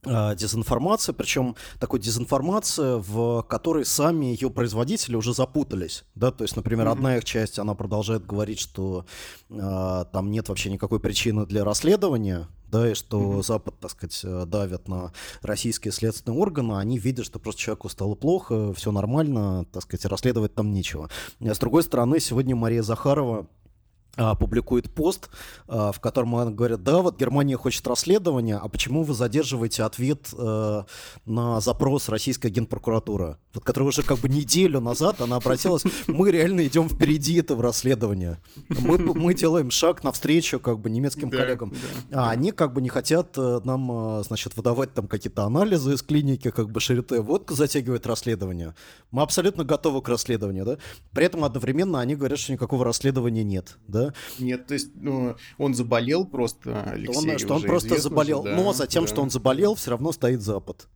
дезинформация, 0.05 1.13
причем 1.13 1.55
такой 1.79 2.00
дезинформация, 2.00 2.98
в 2.98 3.43
которой 3.43 3.86
сами 3.86 4.25
ее 4.25 4.50
производители 4.50 5.15
уже 5.15 5.33
запутались, 5.33 6.03
да, 6.15 6.31
то 6.31 6.43
есть, 6.43 6.55
например, 6.55 6.88
mm-hmm. 6.88 6.91
одна 6.91 7.17
их 7.17 7.25
часть, 7.25 7.60
она 7.60 7.74
продолжает 7.74 8.25
говорить, 8.25 8.60
что 8.60 9.05
э, 9.50 10.05
там 10.12 10.31
нет 10.31 10.50
вообще 10.50 10.72
никакой 10.72 11.00
причины 11.00 11.45
для 11.45 11.63
расследования, 11.63 12.48
да, 12.74 12.89
и 12.89 12.93
что 12.95 13.19
mm-hmm. 13.19 13.43
Запад, 13.43 13.75
так 13.79 13.91
сказать, 13.91 14.19
э, 14.24 14.45
давят 14.48 14.88
на 14.88 15.13
российские 15.41 15.91
следственные 15.91 16.39
органы, 16.39 16.74
они 16.79 16.98
видят, 16.98 17.25
что 17.25 17.39
просто 17.39 17.62
человеку 17.62 17.89
стало 17.89 18.15
плохо, 18.15 18.74
все 18.74 18.91
нормально, 18.91 19.65
так 19.72 19.83
сказать, 19.83 20.05
расследовать 20.05 20.55
там 20.55 20.74
нечего. 20.74 21.10
А 21.39 21.53
с 21.53 21.60
другой 21.60 21.83
стороны, 21.83 22.19
сегодня 22.19 22.55
Мария 22.55 22.81
Захарова 22.81 23.41
а, 23.41 23.45
публикует 24.15 24.93
пост, 24.93 25.29
а, 25.67 25.91
в 25.91 26.00
котором 26.00 26.36
она 26.36 26.51
говорит, 26.51 26.84
да, 26.84 27.00
вот 27.00 27.17
Германия 27.17 27.58
хочет 27.58 27.86
расследования, 27.88 28.58
а 28.58 28.67
почему 28.67 29.03
вы 29.03 29.13
задерживаете 29.13 29.84
ответ 29.84 30.29
э, 30.38 30.84
на 31.25 31.60
запрос 31.62 32.10
российской 32.10 32.51
генпрокуратуры, 32.51 33.38
вот, 33.53 33.63
которая 33.63 33.89
уже 33.89 34.03
как 34.03 34.20
бы 34.20 34.29
неделю 34.29 34.79
назад 34.79 35.20
она 35.22 35.38
обратилась, 35.38 35.84
мы 36.08 36.29
реально 36.32 36.67
идем 36.67 36.89
впереди 36.89 37.39
этого 37.39 37.63
расследования, 37.63 38.39
мы, 38.70 39.00
мы 39.00 39.34
делаем 39.34 39.72
шаг 39.72 40.03
навстречу 40.03 40.60
как 40.60 40.79
бы 40.79 40.89
немецким 40.91 41.29
да, 41.29 41.38
коллегам, 41.38 41.74
да, 42.10 42.25
а 42.25 42.29
они 42.29 42.51
как 42.51 42.74
бы 42.74 42.82
не 42.82 42.89
хотят 42.89 43.36
э, 43.38 43.62
нам, 43.63 44.20
э, 44.20 44.24
значит, 44.24 44.55
выдавать 44.55 44.93
там 44.93 45.08
какие-то 45.08 45.43
анализы 45.43 45.93
из 45.93 46.03
клиники, 46.03 46.51
как 46.51 46.70
бы 46.70 46.79
Шарите, 46.79 47.22
вот 47.22 47.50
затягивает 47.50 48.05
расследование, 48.05 48.75
мы 49.10 49.24
абсолютно 49.24 49.63
готовы 49.63 50.01
к 50.01 50.10
расследованию, 50.10 50.65
да, 50.65 50.77
при 51.13 51.25
этом 51.25 51.43
одновременно 51.43 52.00
они 52.00 52.15
говорят, 52.15 52.38
что 52.38 52.51
никакого 52.51 52.86
расследования 52.86 53.43
нет, 53.43 53.77
да, 53.88 54.02
да? 54.07 54.13
Нет, 54.39 54.67
то 54.67 54.74
есть 54.74 54.91
ну, 54.95 55.36
он 55.57 55.74
заболел 55.74 56.25
просто, 56.25 56.83
Алексей, 56.83 57.31
он, 57.31 57.39
Что 57.39 57.55
он 57.55 57.62
просто 57.63 58.00
заболел, 58.00 58.41
уже, 58.41 58.51
да, 58.51 58.55
но 58.55 58.74
за 58.74 58.88
тем, 58.88 59.03
да. 59.03 59.10
что 59.10 59.22
он 59.22 59.29
заболел, 59.29 59.75
все 59.75 59.91
равно 59.91 60.12
стоит 60.12 60.41
Запад. 60.41 60.88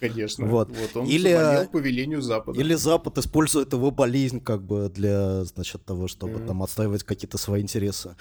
Конечно. 0.00 0.46
Вот. 0.46 0.68
вот 0.70 0.96
он 0.96 1.06
или, 1.06 1.32
заболел 1.32 1.68
по 1.68 1.78
велению 1.78 2.20
Запада. 2.22 2.60
Или 2.60 2.74
Запад 2.74 3.18
использует 3.18 3.72
его 3.72 3.90
болезнь 3.90 4.40
как 4.40 4.62
бы 4.62 4.88
для, 4.88 5.44
значит, 5.44 5.84
того, 5.84 6.08
чтобы 6.08 6.34
yeah. 6.34 6.46
там 6.46 6.62
отстаивать 6.62 7.04
какие-то 7.04 7.38
свои 7.38 7.62
интересы. 7.62 8.16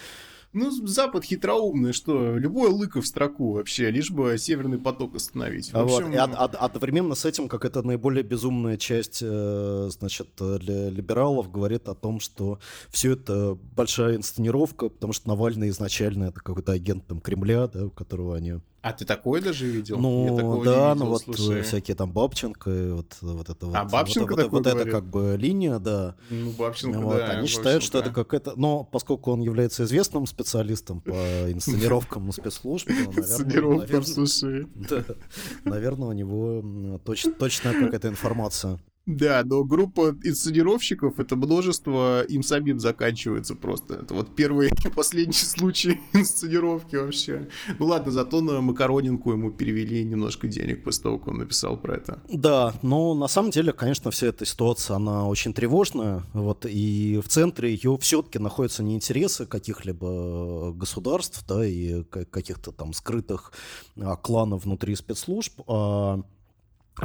Ну, 0.53 0.71
Запад 0.87 1.23
хитроумный, 1.25 1.93
что 1.93 2.37
любой 2.37 2.69
лыко 2.69 3.01
в 3.01 3.07
строку 3.07 3.53
вообще, 3.53 3.89
лишь 3.91 4.11
бы 4.11 4.37
Северный 4.37 4.77
поток 4.77 5.15
остановить. 5.15 5.73
В 5.73 5.77
общем... 5.77 6.05
вот. 6.05 6.13
И 6.13 6.17
од- 6.17 6.35
од- 6.39 6.55
одновременно 6.55 7.15
с 7.15 7.25
этим, 7.25 7.47
как 7.47 7.65
это 7.65 7.81
наиболее 7.81 8.23
безумная 8.23 8.77
часть, 8.77 9.19
э, 9.23 9.87
значит, 9.91 10.29
для 10.37 10.89
либералов 10.89 11.51
говорит 11.51 11.87
о 11.87 11.95
том, 11.95 12.19
что 12.19 12.59
все 12.89 13.13
это 13.13 13.57
большая 13.75 14.15
инсценировка, 14.15 14.89
потому 14.89 15.13
что 15.13 15.27
Навальный 15.27 15.69
изначально 15.69 16.25
это 16.25 16.39
какой-то 16.39 16.71
агент 16.71 17.07
там 17.07 17.19
Кремля, 17.19 17.67
да, 17.67 17.85
у 17.85 17.89
которого 17.89 18.35
они 18.35 18.59
а 18.83 18.91
ты 18.91 19.05
такое 19.05 19.41
даже 19.41 19.65
видел? 19.65 19.97
Ну, 19.97 20.61
да, 20.65 20.93
ну 20.93 21.05
вот 21.05 21.21
слушай. 21.23 21.61
всякие 21.61 21.95
там 21.95 22.11
Бабченко, 22.11 22.95
вот, 22.95 23.17
вот 23.21 23.49
это 23.49 23.65
вот. 23.65 23.75
А 23.75 23.85
Бабченко 23.85 24.35
вот, 24.35 24.43
вот, 24.43 24.51
вот 24.51 24.67
это 24.67 24.83
как 24.91 25.05
бы 25.05 25.37
линия, 25.39 25.79
да. 25.79 26.15
Ну, 26.29 26.51
Бабченко, 26.51 26.99
вот, 26.99 27.15
да. 27.15 27.27
Они 27.27 27.41
Бабченко. 27.43 27.47
считают, 27.47 27.83
что 27.83 27.99
это 27.99 28.11
какая-то... 28.11 28.55
Но 28.57 28.83
поскольку 28.83 29.31
он 29.31 29.39
является 29.39 29.85
известным 29.85 30.27
специалистом 30.27 30.99
по 30.99 31.11
инсценировкам 31.49 32.29
спецслужб, 32.33 32.89
Инсценировкам, 32.89 34.03
слушай. 34.03 34.67
Наверное, 35.63 36.09
у 36.09 36.13
него 36.13 36.99
точная 37.05 37.79
какая-то 37.79 38.09
информация. 38.09 38.81
Да, 39.05 39.43
но 39.43 39.65
группа 39.65 40.15
инсценировщиков, 40.23 41.19
это 41.19 41.35
множество 41.35 42.23
им 42.23 42.41
самим 42.41 42.79
заканчивается 42.79 43.53
просто. 43.53 43.95
Это 43.95 44.13
вот 44.13 44.33
первый 44.33 44.69
и 44.69 44.89
последний 44.89 45.33
случай 45.33 45.99
инсценировки 46.13 46.95
вообще. 46.95 47.49
Ну 47.79 47.87
ладно, 47.87 48.13
зато 48.13 48.39
на 48.39 48.61
Макаронинку 48.61 49.33
ему 49.33 49.51
перевели 49.51 50.05
немножко 50.05 50.47
денег 50.47 50.85
после 50.85 51.03
того, 51.03 51.19
как 51.19 51.27
он 51.27 51.39
написал 51.39 51.75
про 51.75 51.97
это. 51.97 52.23
Да, 52.29 52.73
но 52.81 53.13
на 53.13 53.27
самом 53.27 53.51
деле, 53.51 53.73
конечно, 53.73 54.09
вся 54.09 54.27
эта 54.27 54.45
ситуация, 54.45 54.95
она 54.95 55.27
очень 55.27 55.53
тревожная. 55.53 56.23
Вот, 56.31 56.65
и 56.65 57.19
в 57.21 57.27
центре 57.27 57.73
ее 57.73 57.97
все-таки 57.99 58.39
находятся 58.39 58.83
не 58.83 58.95
интересы 58.95 59.45
каких-либо 59.45 60.71
государств, 60.71 61.43
да, 61.45 61.65
и 61.65 62.03
каких-то 62.03 62.71
там 62.71 62.93
скрытых 62.93 63.51
а, 63.99 64.15
кланов 64.15 64.63
внутри 64.63 64.95
спецслужб, 64.95 65.61
а 65.67 66.21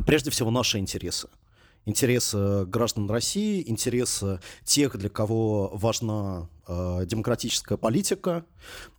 прежде 0.07 0.31
всего 0.31 0.53
наши 0.53 0.79
интересы 0.79 1.29
интересы 1.89 2.67
граждан 2.67 3.11
России, 3.11 3.65
интересы 3.67 4.41
тех, 4.65 4.97
для 4.97 5.09
кого 5.09 5.71
важна 5.75 6.49
э, 6.67 7.07
демократическая 7.07 7.79
политика, 7.79 8.45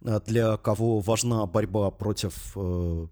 э, 0.02 0.20
для 0.26 0.58
кого 0.58 1.00
важна 1.00 1.46
борьба 1.46 1.92
против 1.92 2.34
э, 2.56 3.08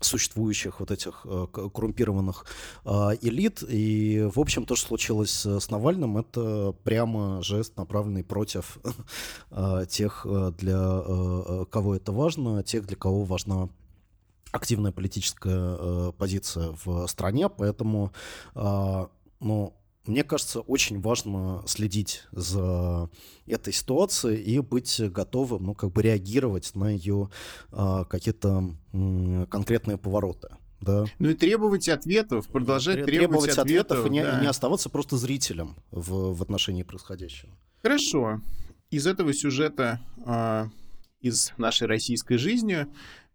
существующих 0.00 0.80
вот 0.80 0.90
этих 0.90 1.24
э, 1.24 1.46
коррумпированных 1.52 2.44
э, 2.84 2.90
элит. 3.22 3.62
И, 3.68 4.28
в 4.34 4.40
общем, 4.40 4.64
то, 4.64 4.74
что 4.74 4.88
случилось 4.88 5.46
с 5.46 5.70
Навальным, 5.70 6.18
это 6.18 6.74
прямо 6.82 7.40
жест, 7.42 7.76
направленный 7.76 8.24
против 8.24 8.78
э, 9.50 9.86
тех, 9.88 10.26
для 10.58 11.02
э, 11.06 11.64
кого 11.70 11.94
это 11.94 12.10
важно, 12.10 12.64
тех, 12.64 12.86
для 12.86 12.96
кого 12.96 13.24
важна 13.24 13.68
активная 14.52 14.92
политическая 14.92 15.76
э, 15.78 16.12
позиция 16.16 16.74
в 16.84 17.06
стране, 17.06 17.48
поэтому, 17.48 18.12
э, 18.54 19.06
ну, 19.40 19.74
мне 20.06 20.24
кажется, 20.24 20.60
очень 20.60 21.00
важно 21.00 21.62
следить 21.66 22.24
за 22.32 23.10
этой 23.46 23.72
ситуацией 23.74 24.42
и 24.42 24.58
быть 24.60 25.00
готовым, 25.12 25.64
ну, 25.64 25.74
как 25.74 25.92
бы 25.92 26.02
реагировать 26.02 26.74
на 26.74 26.88
ее 26.88 27.28
э, 27.72 28.04
какие-то 28.08 28.74
э, 28.92 29.46
конкретные 29.50 29.98
повороты. 29.98 30.48
Да. 30.80 31.04
Ну 31.18 31.30
и 31.30 31.34
требовать 31.34 31.88
ответов, 31.88 32.46
продолжать 32.46 33.04
требовать, 33.04 33.18
требовать 33.18 33.58
ответов, 33.58 34.06
и 34.06 34.10
не, 34.10 34.22
да. 34.22 34.38
и 34.38 34.42
не 34.42 34.46
оставаться 34.46 34.88
просто 34.88 35.16
зрителем 35.16 35.76
в, 35.90 36.34
в 36.34 36.42
отношении 36.42 36.84
происходящего. 36.84 37.52
Хорошо. 37.82 38.40
Из 38.90 39.06
этого 39.06 39.34
сюжета, 39.34 40.00
э, 40.24 40.68
из 41.20 41.52
нашей 41.58 41.86
российской 41.86 42.36
жизни, 42.36 42.86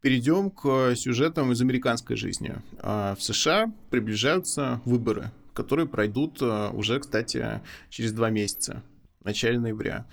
перейдем 0.03 0.51
к 0.51 0.95
сюжетам 0.95 1.53
из 1.53 1.62
американской 1.62 2.17
жизни. 2.17 2.55
А, 2.79 3.15
в 3.15 3.24
США 3.24 3.72
приближаются 3.89 4.81
выборы, 4.83 5.31
которые 5.53 5.88
пройдут 5.88 6.39
а, 6.41 6.72
уже, 6.72 7.00
кстати, 7.00 7.62
через 7.89 8.12
два 8.12 8.29
месяца, 8.29 8.83
в 9.22 9.25
начале 9.25 9.57
ноября. 9.60 10.05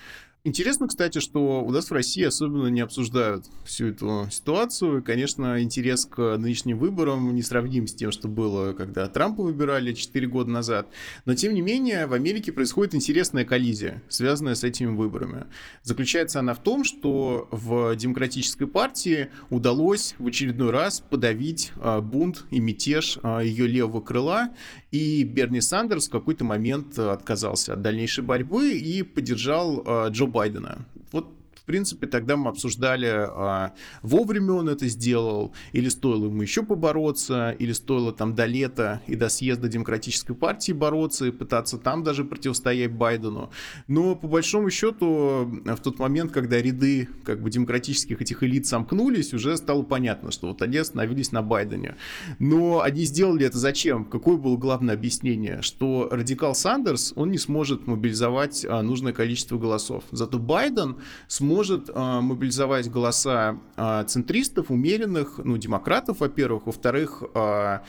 Интересно, 0.43 0.89
кстати, 0.89 1.19
что 1.19 1.63
у 1.63 1.71
нас 1.71 1.91
в 1.91 1.93
России 1.93 2.25
особенно 2.25 2.69
не 2.69 2.81
обсуждают 2.81 3.45
всю 3.67 3.89
эту 3.89 4.27
ситуацию. 4.31 5.03
Конечно, 5.03 5.63
интерес 5.63 6.07
к 6.07 6.39
нынешним 6.39 6.79
выборам 6.79 7.35
не 7.35 7.43
сравним 7.43 7.87
с 7.87 7.93
тем, 7.93 8.11
что 8.11 8.27
было, 8.27 8.73
когда 8.73 9.07
Трампа 9.07 9.43
выбирали 9.43 9.93
4 9.93 10.27
года 10.29 10.51
назад. 10.51 10.89
Но, 11.27 11.35
тем 11.35 11.53
не 11.53 11.61
менее, 11.61 12.07
в 12.07 12.15
Америке 12.15 12.53
происходит 12.53 12.95
интересная 12.95 13.45
коллизия, 13.45 14.03
связанная 14.09 14.55
с 14.55 14.65
этими 14.65 14.97
выборами. 14.97 15.45
Заключается 15.83 16.39
она 16.39 16.55
в 16.55 16.63
том, 16.63 16.85
что 16.85 17.47
в 17.51 17.95
Демократической 17.97 18.65
партии 18.65 19.29
удалось 19.51 20.15
в 20.19 20.27
очередной 20.27 20.71
раз 20.71 21.01
подавить 21.01 21.71
а, 21.77 22.01
бунт 22.01 22.47
и 22.51 22.61
мятеж 22.61 23.19
а, 23.23 23.41
ее 23.41 23.67
левого 23.67 24.01
крыла, 24.01 24.49
и 24.91 25.23
Берни 25.23 25.61
Сандерс 25.61 26.09
в 26.09 26.11
какой-то 26.11 26.45
момент 26.45 26.99
отказался 26.99 27.75
от 27.75 27.83
дальнейшей 27.83 28.25
борьбы 28.25 28.73
и 28.73 29.03
поддержал 29.03 29.83
а, 29.85 30.09
Джо 30.09 30.30
Байдена. 30.31 30.79
Вот 31.13 31.40
принципе, 31.71 32.09
тогда 32.09 32.37
мы 32.37 32.51
обсуждали, 32.51 33.07
а, 33.07 33.75
вовремя 34.03 34.55
он 34.55 34.69
это 34.69 34.89
сделал, 34.89 35.55
или 35.71 35.89
стоило 35.89 36.25
ему 36.25 36.43
еще 36.43 36.65
побороться, 36.65 37.55
или 37.61 37.73
стоило 37.73 38.13
там 38.13 38.35
до 38.35 38.47
лета 38.47 39.03
и 39.07 39.15
до 39.15 39.29
съезда 39.29 39.69
Демократической 39.69 40.35
партии 40.35 40.73
бороться 40.73 41.27
и 41.27 41.31
пытаться 41.31 41.79
там 41.79 42.03
даже 42.03 42.25
противостоять 42.25 42.91
Байдену. 42.91 43.51
Но 43.87 44.17
по 44.17 44.27
большому 44.27 44.71
счету 44.71 45.49
в 45.65 45.77
тот 45.77 46.01
момент, 46.01 46.33
когда 46.33 46.61
ряды 46.61 47.09
как 47.25 47.41
бы 47.41 47.51
демократических 47.51 48.21
этих 48.21 48.43
элит 48.43 48.67
сомкнулись, 48.67 49.33
уже 49.33 49.57
стало 49.57 49.83
понятно, 49.83 50.33
что 50.33 50.49
вот 50.49 50.63
они 50.63 50.79
остановились 50.79 51.31
на 51.31 51.43
Байдене. 51.43 51.95
Но 52.41 52.81
они 52.81 53.05
сделали 53.05 53.47
это 53.47 53.59
зачем? 53.59 54.05
Какое 54.07 54.37
было 54.37 54.57
главное 54.57 54.95
объяснение? 54.95 55.63
Что 55.63 56.09
радикал 56.11 56.57
Сандерс, 56.57 57.13
он 57.15 57.31
не 57.31 57.39
сможет 57.39 57.87
мобилизовать 57.87 58.67
а, 58.69 58.83
нужное 58.83 59.13
количество 59.13 59.57
голосов. 59.57 60.03
Зато 60.11 60.41
Байден 60.41 60.97
сможет 61.29 61.60
может 61.61 61.91
э, 61.91 62.21
мобилизовать 62.21 62.91
голоса 62.91 63.59
э, 63.77 64.05
центристов, 64.07 64.71
умеренных, 64.71 65.41
ну, 65.45 65.59
демократов, 65.59 66.21
во-первых, 66.21 66.65
во-вторых, 66.65 67.23
э, 67.35 67.81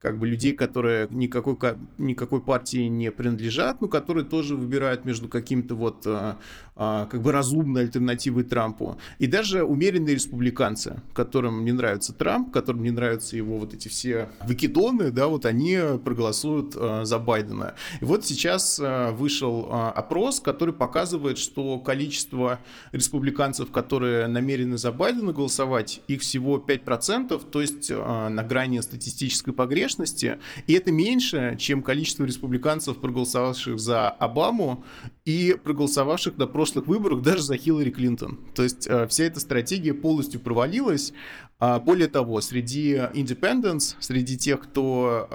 как 0.00 0.18
бы 0.18 0.28
людей, 0.28 0.52
которые 0.52 1.08
никакой, 1.10 1.56
никакой 1.98 2.40
партии 2.40 2.86
не 2.86 3.10
принадлежат, 3.10 3.80
но 3.80 3.88
которые 3.88 4.24
тоже 4.24 4.54
выбирают 4.54 5.04
между 5.04 5.28
каким-то 5.28 5.74
вот 5.74 6.06
а, 6.06 6.38
а, 6.76 7.06
как 7.06 7.20
бы 7.20 7.32
разумной 7.32 7.82
альтернативой 7.82 8.44
Трампу. 8.44 8.96
И 9.18 9.26
даже 9.26 9.64
умеренные 9.64 10.14
республиканцы, 10.14 11.02
которым 11.14 11.64
не 11.64 11.72
нравится 11.72 12.12
Трамп, 12.12 12.52
которым 12.52 12.84
не 12.84 12.92
нравятся 12.92 13.36
его 13.36 13.58
вот 13.58 13.74
эти 13.74 13.88
все 13.88 14.28
выкидоны, 14.44 15.10
да, 15.10 15.26
вот 15.26 15.44
они 15.44 15.76
проголосуют 16.04 16.74
а, 16.76 17.04
за 17.04 17.18
Байдена. 17.18 17.74
И 18.00 18.04
вот 18.04 18.24
сейчас 18.24 18.78
а, 18.80 19.10
вышел 19.10 19.66
а, 19.68 19.90
опрос, 19.90 20.38
который 20.38 20.72
показывает, 20.74 21.38
что 21.38 21.80
количество 21.80 22.60
республиканцев, 22.92 23.72
которые 23.72 24.28
намерены 24.28 24.78
за 24.78 24.92
Байдена 24.92 25.32
голосовать, 25.32 26.02
их 26.06 26.20
всего 26.20 26.58
5%, 26.58 27.50
то 27.50 27.60
есть 27.60 27.90
а, 27.92 28.28
на 28.28 28.44
грани 28.44 28.78
статистической 28.78 29.52
погрешности, 29.52 29.87
погрешности, 29.88 30.38
и 30.66 30.74
это 30.74 30.92
меньше, 30.92 31.56
чем 31.58 31.82
количество 31.82 32.24
республиканцев, 32.24 32.98
проголосовавших 32.98 33.78
за 33.78 34.10
Обаму 34.10 34.84
и 35.28 35.58
проголосовавших 35.62 36.38
на 36.38 36.46
прошлых 36.46 36.86
выборах 36.86 37.20
даже 37.20 37.42
за 37.42 37.58
Хиллари 37.58 37.90
Клинтон. 37.90 38.38
То 38.54 38.62
есть 38.62 38.86
э, 38.86 39.06
вся 39.08 39.24
эта 39.24 39.40
стратегия 39.40 39.92
полностью 39.92 40.40
провалилась, 40.40 41.12
а, 41.60 41.80
более 41.80 42.06
того, 42.06 42.40
среди 42.40 42.94
independents, 42.94 43.96
среди 43.98 44.38
тех, 44.38 44.60
кто 44.60 45.28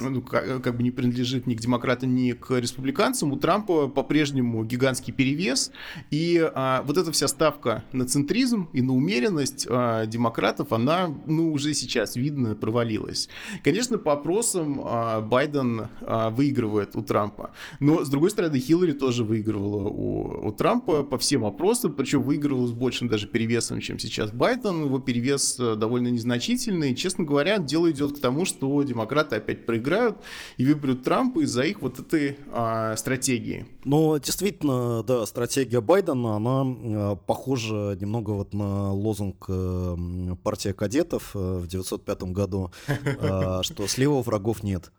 ну, 0.00 0.22
как 0.22 0.76
бы 0.76 0.82
не 0.82 0.90
принадлежит 0.90 1.46
ни 1.46 1.54
к 1.54 1.60
демократам, 1.60 2.14
ни 2.14 2.32
к 2.32 2.58
республиканцам, 2.58 3.32
у 3.32 3.36
Трампа 3.36 3.88
по-прежнему 3.88 4.64
гигантский 4.64 5.12
перевес. 5.12 5.70
И 6.10 6.40
а, 6.54 6.82
вот 6.86 6.96
эта 6.96 7.12
вся 7.12 7.28
ставка 7.28 7.84
на 7.92 8.06
центризм 8.06 8.70
и 8.72 8.80
на 8.80 8.94
умеренность 8.94 9.66
а, 9.68 10.06
демократов, 10.06 10.72
она 10.72 11.14
ну, 11.26 11.52
уже 11.52 11.74
сейчас 11.74 12.16
видно 12.16 12.54
провалилась. 12.54 13.28
Конечно, 13.62 13.98
по 13.98 14.14
опросам 14.14 14.80
Байден 15.28 15.88
выигрывает 16.30 16.96
у 16.96 17.02
Трампа. 17.02 17.50
Но, 17.80 18.04
с 18.04 18.08
другой 18.08 18.30
стороны, 18.30 18.58
Хиллари 18.58 18.92
тоже 19.04 19.22
выигрывала 19.22 19.86
у, 19.86 20.48
у 20.48 20.52
Трампа 20.52 21.02
по 21.02 21.18
всем 21.18 21.44
опросам, 21.44 21.92
причем 21.92 22.22
выигрывала 22.22 22.66
с 22.66 22.72
большим 22.72 23.08
даже 23.08 23.26
перевесом, 23.26 23.82
чем 23.82 23.98
сейчас 23.98 24.32
Байден. 24.32 24.86
Его 24.86 24.98
перевес 24.98 25.34
вес 25.34 25.60
э, 25.60 25.76
довольно 25.76 26.08
незначительный. 26.08 26.94
честно 26.94 27.24
говоря, 27.24 27.58
дело 27.58 27.90
идет 27.90 28.16
к 28.16 28.20
тому, 28.22 28.46
что 28.46 28.82
демократы 28.82 29.36
опять 29.36 29.66
проиграют 29.66 30.16
и 30.56 30.64
выберут 30.64 31.02
Трампа 31.02 31.40
из-за 31.40 31.64
их 31.64 31.82
вот 31.82 31.98
этой 31.98 32.38
а, 32.50 32.96
стратегии. 32.96 33.66
Но 33.84 34.16
действительно, 34.16 35.02
да, 35.02 35.26
стратегия 35.26 35.82
Байдена, 35.82 36.36
она 36.36 36.62
а, 36.64 37.16
похожа 37.16 37.98
немного 38.00 38.30
вот 38.30 38.54
на 38.54 38.90
лозунг 38.90 39.44
а, 39.50 39.96
партии 40.42 40.72
кадетов 40.72 41.34
в 41.34 41.66
1905 41.66 42.22
году, 42.32 42.70
что 43.62 43.86
слева 43.86 44.22
врагов 44.22 44.62
нет. 44.62 44.90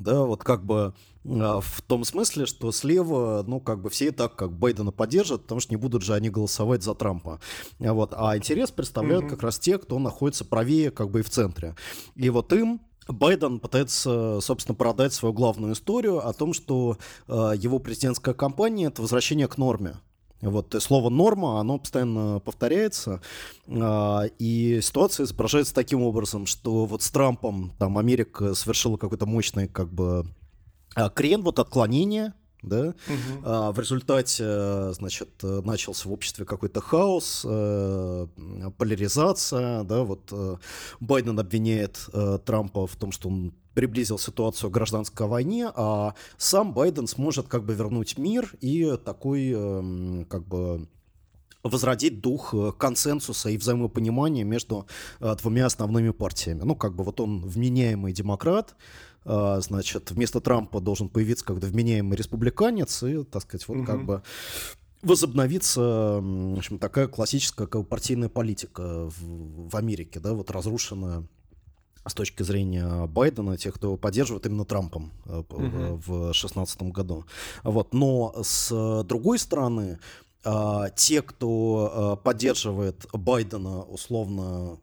Да, 0.00 0.22
вот 0.22 0.42
как 0.42 0.64
бы 0.64 0.94
а, 1.26 1.60
в 1.60 1.82
том 1.82 2.04
смысле, 2.04 2.46
что 2.46 2.72
слева, 2.72 3.44
ну, 3.46 3.60
как 3.60 3.82
бы 3.82 3.90
все 3.90 4.08
и 4.08 4.10
так 4.10 4.34
как 4.36 4.52
Байдена 4.52 4.92
поддержат, 4.92 5.42
потому 5.42 5.60
что 5.60 5.72
не 5.72 5.76
будут 5.76 6.02
же 6.02 6.14
они 6.14 6.30
голосовать 6.30 6.82
за 6.82 6.94
Трампа. 6.94 7.40
Вот. 7.78 8.14
А 8.16 8.36
интерес 8.36 8.70
представляют 8.70 9.26
mm-hmm. 9.26 9.30
как 9.30 9.42
раз 9.42 9.58
те, 9.58 9.78
кто 9.78 9.98
находится 9.98 10.44
правее, 10.44 10.90
как 10.90 11.10
бы 11.10 11.20
и 11.20 11.22
в 11.22 11.30
центре. 11.30 11.76
И 12.16 12.30
вот 12.30 12.52
им 12.52 12.80
Байден 13.08 13.60
пытается, 13.60 14.40
собственно, 14.40 14.74
продать 14.74 15.12
свою 15.12 15.34
главную 15.34 15.74
историю 15.74 16.26
о 16.26 16.32
том, 16.32 16.52
что 16.52 16.96
э, 17.28 17.52
его 17.56 17.78
президентская 17.78 18.34
кампания 18.34 18.86
это 18.86 19.02
возвращение 19.02 19.48
к 19.48 19.58
норме. 19.58 19.96
Вот 20.42 20.74
слово 20.78 21.10
норма, 21.10 21.60
оно 21.60 21.78
постоянно 21.78 22.40
повторяется, 22.40 23.20
а, 23.68 24.24
и 24.38 24.80
ситуация 24.82 25.24
изображается 25.24 25.74
таким 25.74 26.02
образом, 26.02 26.46
что 26.46 26.86
вот 26.86 27.02
с 27.02 27.10
Трампом 27.10 27.72
там 27.78 27.98
Америка 27.98 28.54
совершила 28.54 28.96
какой-то 28.96 29.26
мощный 29.26 29.68
как 29.68 29.92
бы 29.92 30.26
а, 30.94 31.10
крен, 31.10 31.42
вот 31.42 31.58
отклонение, 31.58 32.32
да, 32.62 32.88
угу. 32.88 33.42
а, 33.44 33.72
в 33.72 33.78
результате, 33.78 34.92
значит, 34.92 35.28
начался 35.42 36.08
в 36.08 36.12
обществе 36.12 36.44
какой-то 36.44 36.80
хаос, 36.80 37.42
э, 37.48 38.26
поляризация, 38.76 39.84
да, 39.84 40.02
вот 40.02 40.28
э, 40.32 40.56
Байден 41.00 41.38
обвиняет 41.38 42.08
э, 42.12 42.38
Трампа 42.44 42.86
в 42.86 42.96
том, 42.96 43.12
что 43.12 43.28
он 43.28 43.54
приблизил 43.74 44.18
ситуацию 44.18 44.70
к 44.70 44.74
гражданской 44.74 45.26
войне, 45.26 45.70
а 45.74 46.14
сам 46.36 46.74
Байден 46.74 47.06
сможет 47.06 47.48
как 47.48 47.64
бы 47.64 47.74
вернуть 47.74 48.18
мир 48.18 48.52
и 48.60 48.96
такой 49.04 49.52
эм, 49.52 50.26
как 50.28 50.46
бы 50.46 50.88
возродить 51.62 52.20
дух 52.20 52.54
э, 52.54 52.72
консенсуса 52.76 53.50
и 53.50 53.56
взаимопонимания 53.56 54.44
между 54.44 54.86
э, 55.20 55.34
двумя 55.36 55.66
основными 55.66 56.10
партиями. 56.10 56.62
Ну, 56.64 56.74
как 56.74 56.94
бы 56.94 57.04
вот 57.04 57.20
он 57.20 57.42
вменяемый 57.42 58.12
демократ, 58.12 58.70
э, 58.70 58.74
значит, 59.24 60.10
вместо 60.10 60.40
Трампа 60.40 60.80
должен 60.80 61.08
появиться 61.08 61.44
когда 61.44 61.66
вменяемый 61.66 62.16
республиканец, 62.16 63.02
и, 63.02 63.22
так 63.24 63.42
сказать, 63.42 63.68
вот 63.68 63.78
угу. 63.78 63.86
как 63.86 64.04
бы 64.04 64.22
возобновится, 65.02 66.20
в 66.20 66.58
общем, 66.58 66.78
такая 66.78 67.08
классическая 67.08 67.66
как 67.66 67.82
бы, 67.82 67.86
партийная 67.86 68.28
политика 68.28 69.08
в, 69.08 69.70
в 69.70 69.76
Америке, 69.76 70.20
да, 70.20 70.34
вот 70.34 70.50
разрушенная 70.50 71.24
с 72.06 72.14
точки 72.14 72.42
зрения 72.42 73.06
Байдена, 73.06 73.56
тех, 73.56 73.74
кто 73.74 73.96
поддерживает 73.96 74.46
именно 74.46 74.64
Трампом 74.64 75.12
uh-huh. 75.26 75.96
в 75.96 76.24
2016 76.32 76.82
году. 76.84 77.26
Вот. 77.62 77.92
Но 77.92 78.34
с 78.42 79.04
другой 79.04 79.38
стороны, 79.38 79.98
а, 80.42 80.88
те, 80.90 81.20
кто 81.20 82.18
поддерживает 82.24 83.06
Байдена 83.12 83.82
условно 83.82 84.78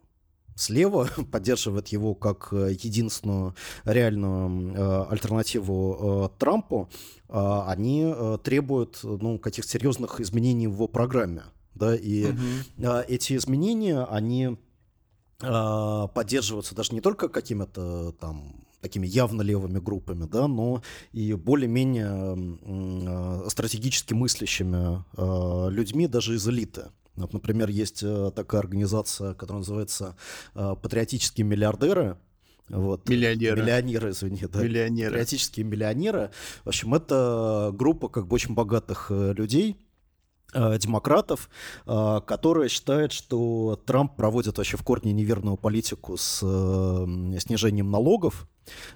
слева, 0.58 1.08
поддерживает 1.32 1.88
его 1.88 2.14
как 2.14 2.48
единственную 2.52 3.54
реальную 3.84 5.10
альтернативу 5.10 6.32
Трампу, 6.38 6.88
они 7.28 8.14
требуют 8.42 9.00
ну, 9.02 9.38
каких-то 9.38 9.70
серьезных 9.70 10.20
изменений 10.20 10.66
в 10.66 10.72
его 10.72 10.88
программе. 10.88 11.44
Да, 11.74 11.94
и 11.94 12.32
uh-huh. 12.32 13.04
эти 13.06 13.36
изменения, 13.36 14.02
они 14.02 14.58
а, 15.40 16.08
поддерживаться 16.08 16.74
даже 16.74 16.92
не 16.92 17.00
только 17.00 17.28
какими-то 17.28 18.12
там 18.12 18.64
такими 18.80 19.06
явно 19.06 19.42
левыми 19.42 19.78
группами, 19.78 20.24
да, 20.24 20.46
но 20.46 20.82
и 21.12 21.34
более-менее 21.34 22.06
а, 22.08 23.46
стратегически 23.48 24.14
мыслящими 24.14 25.04
э, 25.16 25.70
людьми 25.70 26.06
даже 26.06 26.36
из 26.36 26.48
элиты. 26.48 26.86
Вот, 27.18 27.32
например, 27.32 27.68
есть 27.68 28.02
э, 28.02 28.30
такая 28.34 28.60
организация, 28.60 29.34
которая 29.34 29.60
называется 29.60 30.16
э, 30.54 30.74
«Патриотические 30.80 31.44
миллиардеры», 31.46 32.16
вот. 32.68 33.08
Миллионеры. 33.08 33.62
Миллионеры, 33.62 34.10
извини, 34.10 34.42
да. 34.52 34.62
Миллионеры. 34.62 35.10
Патриотические 35.12 35.64
миллионеры. 35.64 36.30
В 36.64 36.68
общем, 36.68 36.94
это 36.94 37.70
группа 37.72 38.08
как 38.08 38.26
бы 38.26 38.34
очень 38.34 38.54
богатых 38.54 39.10
людей, 39.10 39.78
Э, 39.78 39.87
демократов, 40.52 41.50
э, 41.86 42.20
которые 42.26 42.68
считают, 42.68 43.12
что 43.12 43.78
Трамп 43.84 44.16
проводит 44.16 44.56
вообще 44.56 44.76
в 44.76 44.82
корне 44.82 45.12
неверную 45.12 45.56
политику 45.56 46.16
с 46.16 46.40
э, 46.42 47.38
снижением 47.38 47.90
налогов, 47.90 48.48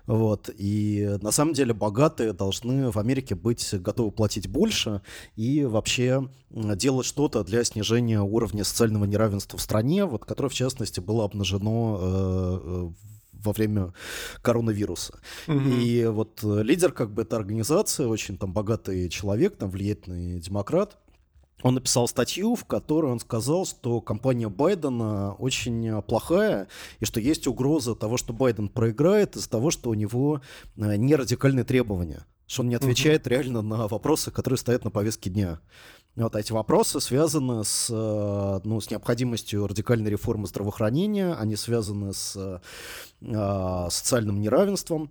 вот. 0.07 0.51
И 0.57 1.17
на 1.23 1.31
самом 1.31 1.55
деле 1.55 1.73
богатые 1.73 2.35
должны 2.35 2.91
в 2.91 2.99
Америке 2.99 3.35
быть 3.35 3.75
готовы 3.81 4.11
платить 4.11 4.47
больше 4.49 5.01
и 5.35 5.65
вообще 5.65 6.29
делать 6.51 7.07
что-то 7.07 7.43
для 7.43 7.65
снижения 7.65 8.21
уровня 8.21 8.65
социального 8.65 9.07
неравенства 9.07 9.59
в 9.59 9.63
стране, 9.63 10.05
вот, 10.05 10.27
которое, 10.27 10.51
в 10.51 10.55
частности, 10.55 11.01
было 11.01 11.25
обнажено 11.25 12.93
во 13.33 13.53
время 13.53 13.95
коронавируса. 14.43 15.19
Угу. 15.49 15.59
И 15.59 16.05
вот 16.05 16.41
лидер 16.43 16.93
как 16.93 17.13
бы 17.13 17.23
этой 17.23 17.39
организации, 17.39 18.05
очень 18.05 18.37
там 18.37 18.53
богатый 18.53 19.09
человек, 19.09 19.57
там 19.57 19.71
влиятельный 19.71 20.39
демократ, 20.39 20.99
он 21.63 21.75
написал 21.75 22.09
статью, 22.09 22.55
в 22.55 22.65
которой 22.65 23.13
он 23.13 23.21
сказал, 23.21 23.67
что 23.67 24.01
кампания 24.01 24.49
Байдена 24.49 25.35
очень 25.35 26.03
плохая, 26.03 26.69
и 27.01 27.05
что 27.05 27.21
есть 27.21 27.47
угроза 27.47 27.95
того, 27.95 28.17
что 28.17 28.33
Байден 28.33 28.69
проиграет 28.69 29.37
из-за 29.37 29.49
того, 29.49 29.71
что 29.71 29.91
у 29.91 29.95
него 29.95 30.41
э, 30.77 30.97
не 30.97 31.15
радикальные 31.15 31.65
требования, 31.65 32.27
что 32.47 32.63
он 32.63 32.69
не 32.69 32.75
отвечает 32.75 33.23
угу. 33.23 33.31
реально 33.31 33.63
на 33.63 33.89
вопросы, 33.89 34.31
которые 34.31 34.59
стоят 34.59 34.85
на 34.85 34.91
повестке 34.91 35.31
дня. 35.31 35.61
Вот 36.15 36.37
эти 36.37 36.53
вопросы 36.53 37.01
связаны 37.01 37.65
с, 37.65 37.89
э, 37.91 38.61
ну, 38.65 38.81
с 38.81 38.91
необходимостью 38.91 39.67
радикальной 39.67 40.11
реформы 40.11 40.47
здравоохранения, 40.47 41.35
они 41.35 41.57
связаны 41.57 42.13
с 42.13 42.37
э, 43.21 43.89
социальным 43.91 44.41
неравенством, 44.41 45.11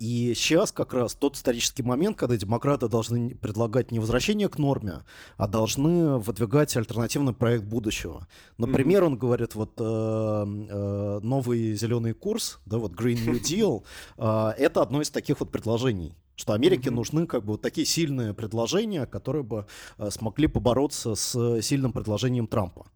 и 0.00 0.34
сейчас 0.34 0.72
как 0.72 0.92
раз 0.92 1.14
тот 1.14 1.36
исторический 1.36 1.82
момент, 1.82 2.16
когда 2.16 2.36
демократы 2.36 2.88
должны 2.88 3.34
предлагать 3.36 3.90
не 3.90 3.98
возвращение 3.98 4.48
к 4.48 4.58
норме, 4.58 5.00
а 5.36 5.48
должны 5.48 6.18
выдвигать 6.18 6.76
альтернативный 6.76 7.32
проект 7.32 7.64
будущего. 7.64 8.26
Например, 8.58 9.02
mm-hmm. 9.02 9.06
он 9.06 9.16
говорит, 9.16 9.54
вот 9.54 9.72
э, 9.78 9.82
э, 9.84 11.20
новый 11.22 11.74
зеленый 11.74 12.12
курс, 12.12 12.60
да, 12.66 12.78
вот 12.78 12.92
Green 12.92 13.24
New 13.24 13.40
Deal, 13.40 13.84
э, 14.18 14.52
это 14.58 14.82
одно 14.82 15.00
из 15.00 15.10
таких 15.10 15.40
вот 15.40 15.50
предложений 15.50 16.14
что 16.34 16.54
Америке 16.54 16.88
mm-hmm. 16.88 16.94
нужны 16.94 17.26
как 17.26 17.44
бы 17.44 17.52
вот 17.52 17.62
такие 17.62 17.86
сильные 17.86 18.34
предложения, 18.34 19.06
которые 19.06 19.44
бы 19.44 19.66
э, 19.98 20.10
смогли 20.10 20.48
побороться 20.48 21.14
с 21.14 21.60
сильным 21.60 21.92
предложением 21.92 22.46
Трампа. 22.46 22.86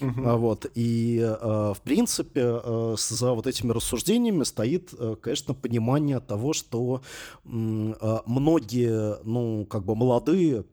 Uh-huh. 0.00 0.36
Вот. 0.36 0.66
И, 0.74 1.18
э, 1.20 1.72
в 1.74 1.80
принципе, 1.82 2.42
э, 2.62 2.96
за 2.98 3.32
вот 3.32 3.46
этими 3.46 3.72
рассуждениями 3.72 4.44
стоит, 4.44 4.94
э, 4.98 5.16
конечно, 5.20 5.54
понимание 5.54 6.20
того, 6.20 6.52
что 6.52 7.02
многие, 7.44 9.22
ну, 9.24 9.66
как 9.66 9.84
бы 9.84 9.94
молодые 9.94 10.64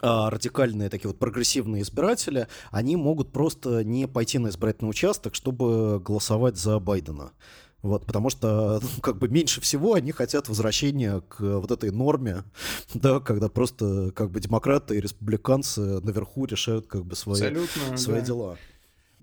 радикальные 0.00 0.90
такие 0.90 1.08
вот 1.08 1.18
прогрессивные 1.18 1.82
избиратели, 1.82 2.46
они 2.70 2.94
могут 2.96 3.32
просто 3.32 3.82
не 3.82 4.06
пойти 4.06 4.38
на 4.38 4.48
избирательный 4.48 4.90
участок, 4.90 5.34
чтобы 5.34 5.98
голосовать 5.98 6.56
за 6.56 6.78
Байдена. 6.78 7.32
Вот, 7.88 8.04
потому 8.04 8.28
что, 8.28 8.80
ну, 8.82 8.88
как 9.02 9.16
бы 9.16 9.28
меньше 9.28 9.62
всего 9.62 9.94
они 9.94 10.12
хотят 10.12 10.48
возвращения 10.48 11.22
к 11.22 11.40
вот 11.40 11.70
этой 11.70 11.90
норме, 11.90 12.44
да, 12.94 13.18
когда 13.18 13.48
просто 13.48 14.12
как 14.14 14.30
бы 14.30 14.40
демократы 14.40 14.96
и 14.96 15.00
республиканцы 15.00 15.80
наверху 15.80 16.44
решают 16.44 16.86
как 16.86 17.06
бы 17.06 17.16
свои, 17.16 17.38
свои 17.96 18.20
да. 18.20 18.26
дела. 18.26 18.58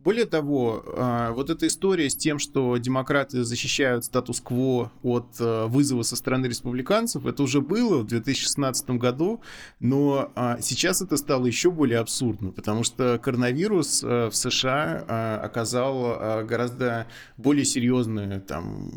Более 0.06 0.26
того, 0.26 0.84
а, 0.86 1.32
вот 1.32 1.50
эта 1.50 1.66
история 1.66 2.12
с 2.12 2.16
тем, 2.16 2.38
что 2.38 2.78
демократы 2.78 3.44
защищают 3.44 4.06
статус-кво 4.06 4.92
от 5.02 5.36
а, 5.40 5.66
вызова 5.66 6.04
со 6.04 6.16
стороны 6.16 6.46
республиканцев, 6.46 7.26
это 7.26 7.42
уже 7.42 7.60
было 7.60 8.04
в 8.04 8.06
2016 8.06 8.92
году, 8.92 9.42
но 9.80 10.32
а, 10.36 10.60
сейчас 10.62 11.02
это 11.02 11.18
стало 11.18 11.48
еще 11.48 11.72
более 11.72 11.98
абсурдно, 11.98 12.52
потому 12.52 12.84
что 12.84 13.18
коронавирус 13.18 14.04
в 14.04 14.32
США 14.32 15.42
оказал 15.44 16.46
гораздо 16.46 17.08
более 17.38 17.66
серьезные 17.66 18.42
там 18.42 18.92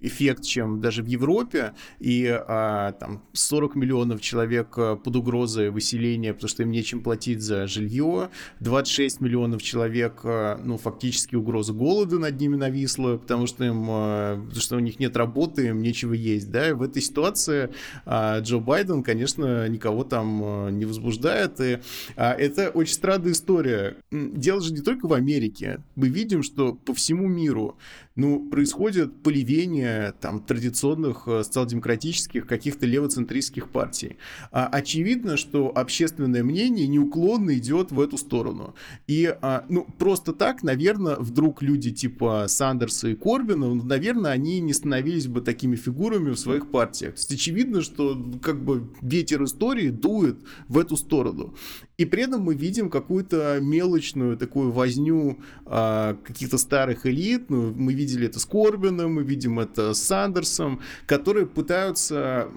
эффект, 0.00 0.44
чем 0.44 0.80
даже 0.80 1.02
в 1.02 1.06
Европе, 1.06 1.74
и 1.98 2.26
а, 2.26 2.92
там 2.92 3.22
40 3.32 3.74
миллионов 3.76 4.20
человек 4.20 4.74
а, 4.76 4.96
под 4.96 5.16
угрозой 5.16 5.70
выселения, 5.70 6.34
потому 6.34 6.48
что 6.48 6.62
им 6.62 6.70
нечем 6.70 7.02
платить 7.02 7.42
за 7.42 7.66
жилье, 7.66 8.30
26 8.60 9.20
миллионов 9.20 9.62
человек, 9.62 10.20
а, 10.24 10.60
ну, 10.62 10.78
фактически 10.78 11.34
угроза 11.34 11.72
голода 11.72 12.18
над 12.18 12.40
ними 12.40 12.56
нависла, 12.56 13.16
потому 13.16 13.46
что 13.46 13.64
им, 13.64 13.86
а, 13.88 14.36
потому 14.36 14.60
что 14.60 14.76
у 14.76 14.80
них 14.80 14.98
нет 14.98 15.16
работы, 15.16 15.68
им 15.68 15.82
нечего 15.82 16.12
есть, 16.12 16.50
да, 16.50 16.70
и 16.70 16.72
в 16.72 16.82
этой 16.82 17.02
ситуации 17.02 17.70
а, 18.04 18.40
Джо 18.40 18.58
Байден, 18.58 19.02
конечно, 19.02 19.68
никого 19.68 20.04
там 20.04 20.76
не 20.78 20.84
возбуждает, 20.84 21.60
и 21.60 21.78
а, 22.16 22.32
это 22.32 22.70
очень 22.70 22.94
странная 22.94 23.32
история. 23.32 23.96
Дело 24.10 24.60
же 24.60 24.72
не 24.72 24.80
только 24.80 25.06
в 25.06 25.12
Америке, 25.12 25.80
мы 25.94 26.08
видим, 26.08 26.42
что 26.42 26.74
по 26.74 26.94
всему 26.94 27.28
миру 27.28 27.76
ну, 28.16 28.48
происходит 28.48 29.22
поливение 29.22 30.14
там 30.20 30.40
традиционных 30.40 31.28
э, 31.28 31.44
социал-демократических 31.44 32.46
каких-то 32.46 32.86
левоцентристских 32.86 33.68
партий. 33.68 34.16
А, 34.50 34.66
очевидно, 34.66 35.36
что 35.36 35.70
общественное 35.74 36.42
мнение 36.42 36.86
неуклонно 36.88 37.56
идет 37.58 37.92
в 37.92 38.00
эту 38.00 38.16
сторону. 38.16 38.74
И, 39.06 39.26
а, 39.42 39.66
ну, 39.68 39.86
просто 39.98 40.32
так, 40.32 40.62
наверное, 40.62 41.16
вдруг 41.16 41.62
люди 41.62 41.90
типа 41.90 42.46
Сандерса 42.48 43.08
и 43.08 43.14
Корбина, 43.14 43.68
ну, 43.68 43.84
наверное, 43.84 44.30
они 44.30 44.60
не 44.60 44.72
становились 44.72 45.26
бы 45.26 45.42
такими 45.42 45.76
фигурами 45.76 46.30
в 46.30 46.38
своих 46.38 46.70
партиях. 46.70 47.14
То 47.14 47.20
есть 47.20 47.32
очевидно, 47.32 47.82
что 47.82 48.16
как 48.42 48.64
бы 48.64 48.90
ветер 49.02 49.44
истории 49.44 49.90
дует 49.90 50.38
в 50.68 50.78
эту 50.78 50.96
сторону. 50.96 51.54
И 51.98 52.04
при 52.04 52.24
этом 52.24 52.42
мы 52.42 52.54
видим 52.54 52.90
какую-то 52.90 53.58
мелочную 53.62 54.36
такую 54.36 54.70
возню 54.70 55.38
а, 55.64 56.18
каких-то 56.24 56.58
старых 56.58 57.06
элит. 57.06 57.48
Ну, 57.48 57.72
мы 57.74 57.94
видели 57.94 58.26
это 58.26 58.38
с 58.38 58.44
Корбином, 58.44 59.14
мы 59.14 59.22
видим 59.22 59.58
это 59.58 59.94
с 59.94 60.02
Сандерсом, 60.02 60.82
которые 61.06 61.46
пытаются, 61.46 62.48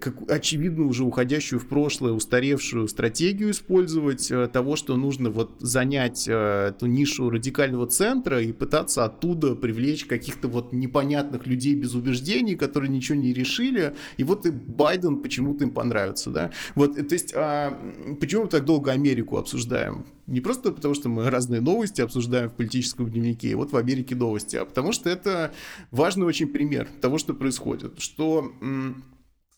как, 0.00 0.30
очевидно, 0.30 0.84
уже 0.84 1.04
уходящую 1.04 1.60
в 1.60 1.66
прошлое, 1.66 2.12
устаревшую 2.12 2.88
стратегию 2.88 3.52
использовать 3.52 4.30
а, 4.30 4.48
того, 4.48 4.76
что 4.76 4.96
нужно 4.96 5.30
вот 5.30 5.56
занять 5.60 6.26
а, 6.28 6.68
эту 6.68 6.86
нишу 6.86 7.30
радикального 7.30 7.86
центра 7.86 8.42
и 8.42 8.52
пытаться 8.52 9.06
оттуда 9.06 9.54
привлечь 9.54 10.04
каких-то 10.04 10.48
вот 10.48 10.74
непонятных 10.74 11.46
людей 11.46 11.74
без 11.74 11.94
убеждений, 11.94 12.54
которые 12.54 12.90
ничего 12.90 13.16
не 13.16 13.32
решили. 13.32 13.94
И 14.18 14.24
вот 14.24 14.44
и 14.44 14.50
Байден 14.50 15.22
почему-то 15.22 15.64
им 15.64 15.70
понравится, 15.70 16.28
да. 16.28 16.50
Вот, 16.74 16.96
то 16.96 17.14
есть, 17.14 17.32
а, 17.34 17.72
почему-то 18.20 18.57
так 18.58 18.66
долго 18.66 18.92
Америку 18.92 19.36
обсуждаем? 19.36 20.04
Не 20.26 20.40
просто 20.40 20.72
потому, 20.72 20.94
что 20.94 21.08
мы 21.08 21.30
разные 21.30 21.60
новости 21.60 22.00
обсуждаем 22.00 22.50
в 22.50 22.54
политическом 22.54 23.08
дневнике, 23.08 23.54
вот 23.54 23.72
в 23.72 23.76
Америке 23.76 24.14
новости, 24.14 24.56
а 24.56 24.64
потому 24.64 24.92
что 24.92 25.08
это 25.08 25.52
важный 25.90 26.26
очень 26.26 26.48
пример 26.48 26.88
того, 27.00 27.18
что 27.18 27.34
происходит. 27.34 28.00
Что 28.00 28.52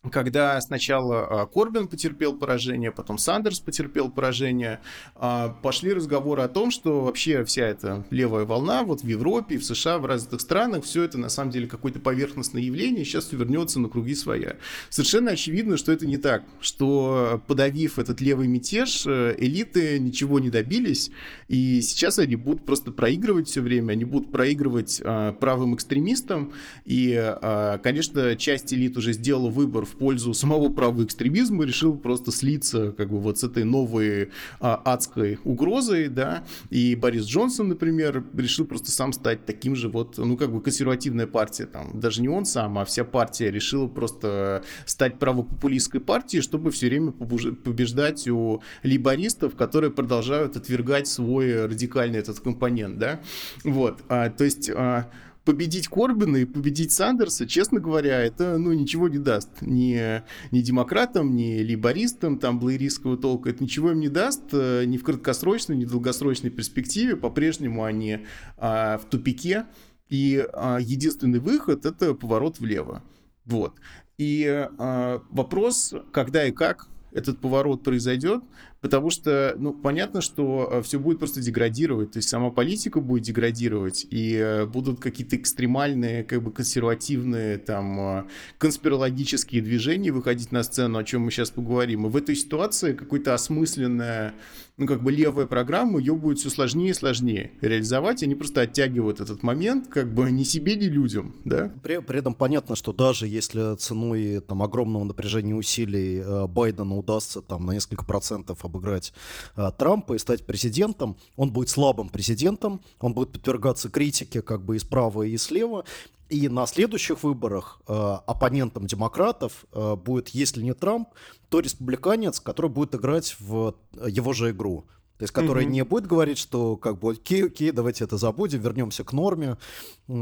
когда 0.09 0.59
сначала 0.63 1.43
а, 1.43 1.47
Корбин 1.47 1.87
потерпел 1.87 2.35
поражение, 2.35 2.91
потом 2.91 3.19
Сандерс 3.19 3.61
потерпел 3.61 4.11
поражение, 4.11 4.81
а, 5.15 5.51
пошли 5.51 5.93
разговоры 5.93 6.41
о 6.41 6.49
том, 6.49 6.71
что 6.71 7.03
вообще 7.03 7.45
вся 7.45 7.67
эта 7.67 8.07
левая 8.09 8.47
волна 8.47 8.83
вот 8.83 9.03
в 9.03 9.07
Европе, 9.07 9.59
в 9.59 9.65
США, 9.65 9.99
в 9.99 10.07
развитых 10.07 10.41
странах, 10.41 10.85
все 10.85 11.03
это 11.03 11.19
на 11.19 11.29
самом 11.29 11.51
деле 11.51 11.67
какое-то 11.67 12.01
поверхностное 12.01 12.63
явление, 12.63 13.05
сейчас 13.05 13.27
все 13.27 13.37
вернется 13.37 13.79
на 13.79 13.91
круги 13.91 14.15
своя. 14.15 14.57
Совершенно 14.89 15.33
очевидно, 15.33 15.77
что 15.77 15.93
это 15.93 16.07
не 16.07 16.17
так, 16.17 16.45
что 16.63 17.43
подавив 17.47 17.99
этот 17.99 18.23
левый 18.23 18.49
мятеж, 18.49 19.05
э, 19.07 19.35
элиты 19.37 19.99
ничего 19.99 20.41
не 20.41 20.49
добились, 20.49 21.11
и 21.49 21.83
сейчас 21.83 22.19
они 22.19 22.37
будут 22.37 22.65
просто 22.65 22.91
проигрывать 22.91 23.49
все 23.49 23.61
время, 23.61 23.93
они 23.93 24.07
будут 24.07 24.33
проигрывать 24.33 25.03
а, 25.05 25.33
правым 25.33 25.75
экстремистам, 25.75 26.53
и, 26.87 27.37
конечно, 27.83 28.37
часть 28.37 28.73
элит 28.73 28.97
уже 28.97 29.13
сделала 29.13 29.51
выбор 29.51 29.85
в 29.90 29.96
пользу 29.96 30.35
самого 30.35 30.70
правого 30.70 31.05
экстремизма, 31.05 31.64
решил 31.64 31.96
просто 31.96 32.33
слиться 32.33 32.92
как 32.92 33.11
бы 33.11 33.18
вот 33.18 33.38
с 33.38 33.44
этой 33.44 33.64
новой 33.64 34.31
а, 34.61 34.81
адской 34.85 35.38
угрозой, 35.44 36.09
да, 36.09 36.44
и 36.70 36.94
Борис 36.94 37.24
Джонсон, 37.26 37.68
например, 37.68 38.24
решил 38.35 38.66
просто 38.66 38.90
сам 38.90 39.12
стать 39.12 39.46
таким 39.46 39.74
же 39.74 39.88
вот, 39.88 40.18
ну, 40.18 40.37
как 40.37 40.53
бы 40.53 40.61
консервативная 40.61 41.26
партия, 41.26 41.66
там, 41.66 41.98
даже 41.98 42.22
не 42.22 42.29
он 42.29 42.44
сам, 42.44 42.79
а 42.79 42.85
вся 42.85 43.05
партия 43.05 43.50
решила 43.50 43.87
просто 43.87 44.62
стать 44.87 45.18
правопопулистской 45.18 46.00
партией, 46.00 46.42
чтобы 46.42 46.70
все 46.70 46.88
время 46.88 47.12
побеждать 47.12 48.26
у 48.29 48.62
либористов, 48.83 49.57
которые 49.57 49.90
продолжают 49.90 50.57
отвергать 50.57 51.07
свой 51.07 51.66
радикальный 51.66 52.18
этот 52.18 52.40
компонент, 52.40 52.98
да, 52.98 53.20
вот, 53.64 54.00
а, 54.09 54.31
то 54.31 54.44
есть... 54.44 54.70
А, 54.70 55.11
победить 55.44 55.88
Корбина 55.88 56.38
и 56.38 56.44
победить 56.44 56.92
Сандерса, 56.92 57.46
честно 57.46 57.81
говоря, 57.81 58.20
это 58.20 58.59
ну, 58.59 58.72
ничего 58.72 59.09
не 59.09 59.18
даст. 59.18 59.48
Ни, 59.61 60.22
ни 60.50 60.61
демократам, 60.61 61.35
ни 61.35 61.59
либористам, 61.59 62.38
там, 62.38 62.59
блейристского 62.59 63.16
толка, 63.16 63.50
это 63.50 63.62
ничего 63.62 63.92
им 63.92 64.00
не 64.00 64.09
даст 64.09 64.42
э, 64.53 64.85
ни 64.85 64.96
в 64.96 65.05
краткосрочной, 65.05 65.76
ни 65.76 65.85
в 65.85 65.90
долгосрочной 65.90 66.50
перспективе. 66.50 67.16
По-прежнему 67.16 67.85
они 67.85 68.26
а, 68.57 68.98
в 68.98 69.07
тупике. 69.07 69.66
И 70.09 70.44
а, 70.53 70.79
единственный 70.81 71.38
выход— 71.38 71.85
это 71.87 72.14
поворот 72.14 72.59
влево. 72.59 73.03
Вот. 73.44 73.74
И 74.18 74.44
а, 74.46 75.22
вопрос, 75.31 75.94
когда 76.12 76.44
и 76.44 76.53
как 76.53 76.88
этот 77.12 77.38
поворот 77.40 77.83
произойдет, 77.83 78.42
потому 78.81 79.11
что, 79.11 79.55
ну, 79.59 79.73
понятно, 79.73 80.21
что 80.21 80.69
э, 80.71 80.83
все 80.83 80.99
будет 80.99 81.19
просто 81.19 81.40
деградировать, 81.40 82.12
то 82.12 82.19
есть 82.19 82.29
сама 82.29 82.51
политика 82.51 83.01
будет 83.01 83.25
деградировать, 83.25 84.07
и 84.11 84.35
э, 84.35 84.66
будут 84.66 85.01
какие-то 85.01 85.37
экстремальные, 85.37 86.25
как 86.25 86.43
бы 86.43 86.51
консервативные, 86.51 87.59
там, 87.59 88.01
э, 88.01 88.25
конспирологические 88.59 89.62
движения 89.62 90.12
выходить 90.12 90.53
на 90.53 90.62
сцену, 90.62 90.99
о 90.99 91.05
чем 91.05 91.23
мы 91.23 91.31
сейчас 91.31 91.51
поговорим. 91.51 92.07
И 92.07 92.11
в 92.11 92.16
этой 92.16 92.35
ситуации 92.35 92.95
какой-то 92.95 93.35
осмысленная, 93.35 94.35
ну, 94.79 94.87
как 94.87 95.03
бы 95.03 95.12
левая 95.12 95.47
программа, 95.47 95.99
ее 95.99 96.14
будет 96.14 96.38
все 96.38 96.49
сложнее 96.49 96.90
и 96.90 96.95
сложнее 96.95 97.53
реализовать, 97.61 98.23
они 98.23 98.35
просто 98.35 98.62
оттягивают 98.62 99.21
этот 99.21 99.43
момент, 99.43 99.88
как 99.88 100.12
бы 100.12 100.31
ни 100.31 100.43
себе, 100.43 100.77
ни 100.77 100.87
людям, 100.87 101.35
да? 101.45 101.71
При, 101.83 101.99
при 101.99 102.19
этом 102.19 102.35
понятно, 102.35 102.77
что 102.77 102.93
даже 102.93 103.27
если 103.27 103.77
ценой 103.77 104.40
там 104.40 104.62
огромного 104.62 105.05
напряжения 105.05 105.55
усилий 105.55 106.23
Байдена 106.49 106.97
удастся 106.97 107.43
там 107.43 107.66
на 107.66 107.73
несколько 107.73 108.05
процентов 108.05 108.64
обыграть 108.70 109.12
а, 109.54 109.70
Трампа 109.70 110.14
и 110.14 110.18
стать 110.18 110.46
президентом, 110.46 111.16
он 111.37 111.52
будет 111.52 111.68
слабым 111.68 112.09
президентом, 112.09 112.80
он 113.00 113.12
будет 113.12 113.33
подвергаться 113.33 113.90
критике 113.90 114.40
как 114.40 114.64
бы 114.64 114.76
и 114.76 114.78
справа, 114.78 115.22
и 115.22 115.37
слева, 115.37 115.85
и 116.28 116.48
на 116.48 116.64
следующих 116.66 117.24
выборах 117.24 117.80
э, 117.88 117.92
оппонентом 117.92 118.87
демократов 118.87 119.64
э, 119.72 119.96
будет, 119.96 120.28
если 120.28 120.62
не 120.62 120.74
Трамп, 120.74 121.09
то 121.48 121.59
республиканец, 121.59 122.38
который 122.38 122.70
будет 122.70 122.94
играть 122.94 123.37
в 123.40 123.74
его 124.06 124.33
же 124.33 124.50
игру. 124.50 124.87
То 125.18 125.24
есть, 125.24 125.35
который 125.35 125.66
mm-hmm. 125.66 125.70
не 125.70 125.85
будет 125.85 126.06
говорить, 126.06 126.38
что 126.38 126.76
как 126.76 126.98
бы 126.98 127.12
окей, 127.12 127.46
окей, 127.46 127.72
давайте 127.72 128.04
это 128.04 128.16
забудем, 128.16 128.61
вернемся 128.61 129.04
к 129.04 129.12
норме 129.12 129.59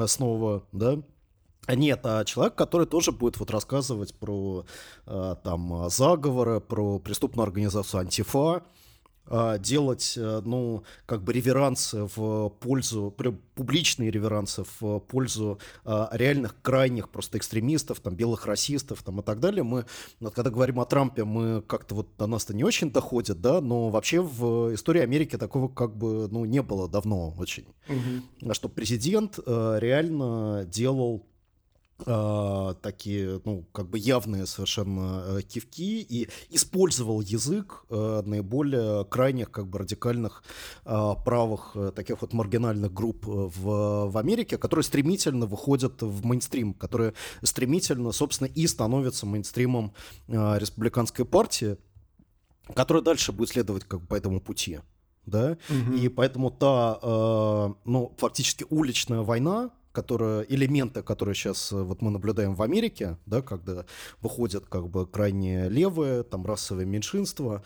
снова, 0.06 0.64
да. 0.72 0.98
Нет, 1.68 2.00
а 2.04 2.24
человек, 2.24 2.54
который 2.54 2.86
тоже 2.86 3.12
будет 3.12 3.38
вот 3.38 3.50
рассказывать 3.50 4.14
про 4.14 4.64
э, 5.06 5.36
там 5.44 5.90
заговоры, 5.90 6.60
про 6.60 6.98
преступную 6.98 7.44
организацию 7.44 8.00
Антифа, 8.00 8.62
э, 9.26 9.58
делать, 9.58 10.14
э, 10.16 10.40
ну, 10.46 10.84
как 11.04 11.22
бы 11.22 11.34
реверансы 11.34 12.08
в 12.16 12.48
пользу, 12.60 13.14
публичные 13.54 14.10
реверансы 14.10 14.64
в 14.80 15.00
пользу 15.00 15.58
реальных 15.84 16.56
крайних 16.62 17.10
просто 17.10 17.36
экстремистов, 17.36 18.00
там, 18.00 18.14
белых 18.14 18.46
расистов, 18.46 19.02
там, 19.02 19.20
и 19.20 19.22
так 19.22 19.38
далее. 19.38 19.62
Мы, 19.62 19.84
вот, 20.20 20.32
когда 20.32 20.48
говорим 20.48 20.80
о 20.80 20.86
Трампе, 20.86 21.24
мы 21.24 21.60
как-то 21.60 21.96
вот 21.96 22.16
до 22.16 22.26
нас-то 22.26 22.54
не 22.56 22.64
очень 22.64 22.90
доходит, 22.90 23.42
да, 23.42 23.60
но 23.60 23.90
вообще 23.90 24.22
в 24.22 24.72
истории 24.72 25.02
Америки 25.02 25.36
такого 25.36 25.68
как 25.68 25.94
бы, 25.98 26.28
ну, 26.28 26.46
не 26.46 26.62
было 26.62 26.88
давно 26.88 27.34
очень. 27.36 27.66
Угу. 27.90 28.54
Что 28.54 28.70
президент 28.70 29.38
реально 29.46 30.64
делал 30.66 31.26
э, 32.06 32.74
такие, 32.82 33.40
ну, 33.44 33.64
как 33.72 33.88
бы 33.88 33.98
явные 33.98 34.46
совершенно 34.46 35.22
э, 35.26 35.42
кивки 35.42 36.00
и 36.00 36.28
использовал 36.50 37.20
язык 37.20 37.84
э, 37.90 38.22
наиболее 38.24 39.04
крайних, 39.04 39.50
как 39.50 39.66
бы 39.66 39.78
радикальных 39.78 40.42
э, 40.84 41.12
правых, 41.24 41.72
э, 41.74 41.92
таких 41.94 42.20
вот 42.22 42.32
маргинальных 42.32 42.92
групп 42.92 43.24
в, 43.26 44.10
в 44.10 44.18
Америке, 44.18 44.58
которые 44.58 44.84
стремительно 44.84 45.46
выходят 45.46 46.02
в 46.02 46.24
мейнстрим, 46.24 46.74
которые 46.74 47.14
стремительно, 47.42 48.12
собственно, 48.12 48.48
и 48.48 48.66
становятся 48.66 49.26
мейнстримом 49.26 49.94
э, 50.28 50.58
республиканской 50.58 51.24
партии, 51.24 51.76
которая 52.74 53.02
дальше 53.02 53.32
будет 53.32 53.50
следовать 53.50 53.84
как 53.84 54.00
бы 54.00 54.06
по 54.06 54.14
этому 54.14 54.40
пути 54.40 54.80
да, 55.28 55.58
угу. 55.68 55.94
и 55.94 56.08
поэтому 56.08 56.50
та, 56.50 56.98
э, 57.02 57.74
ну, 57.84 58.14
фактически 58.16 58.64
уличная 58.70 59.20
война, 59.20 59.70
которая, 59.98 60.42
элементы, 60.42 61.02
которые 61.02 61.34
сейчас 61.34 61.72
э, 61.72 61.82
вот 61.82 62.02
мы 62.02 62.10
наблюдаем 62.12 62.54
в 62.54 62.62
Америке, 62.62 63.16
да, 63.26 63.42
когда 63.42 63.84
выходят 64.22 64.64
как 64.66 64.88
бы 64.88 65.08
крайне 65.08 65.68
левые, 65.68 66.22
там 66.22 66.46
расовые 66.46 66.86
меньшинства, 66.86 67.64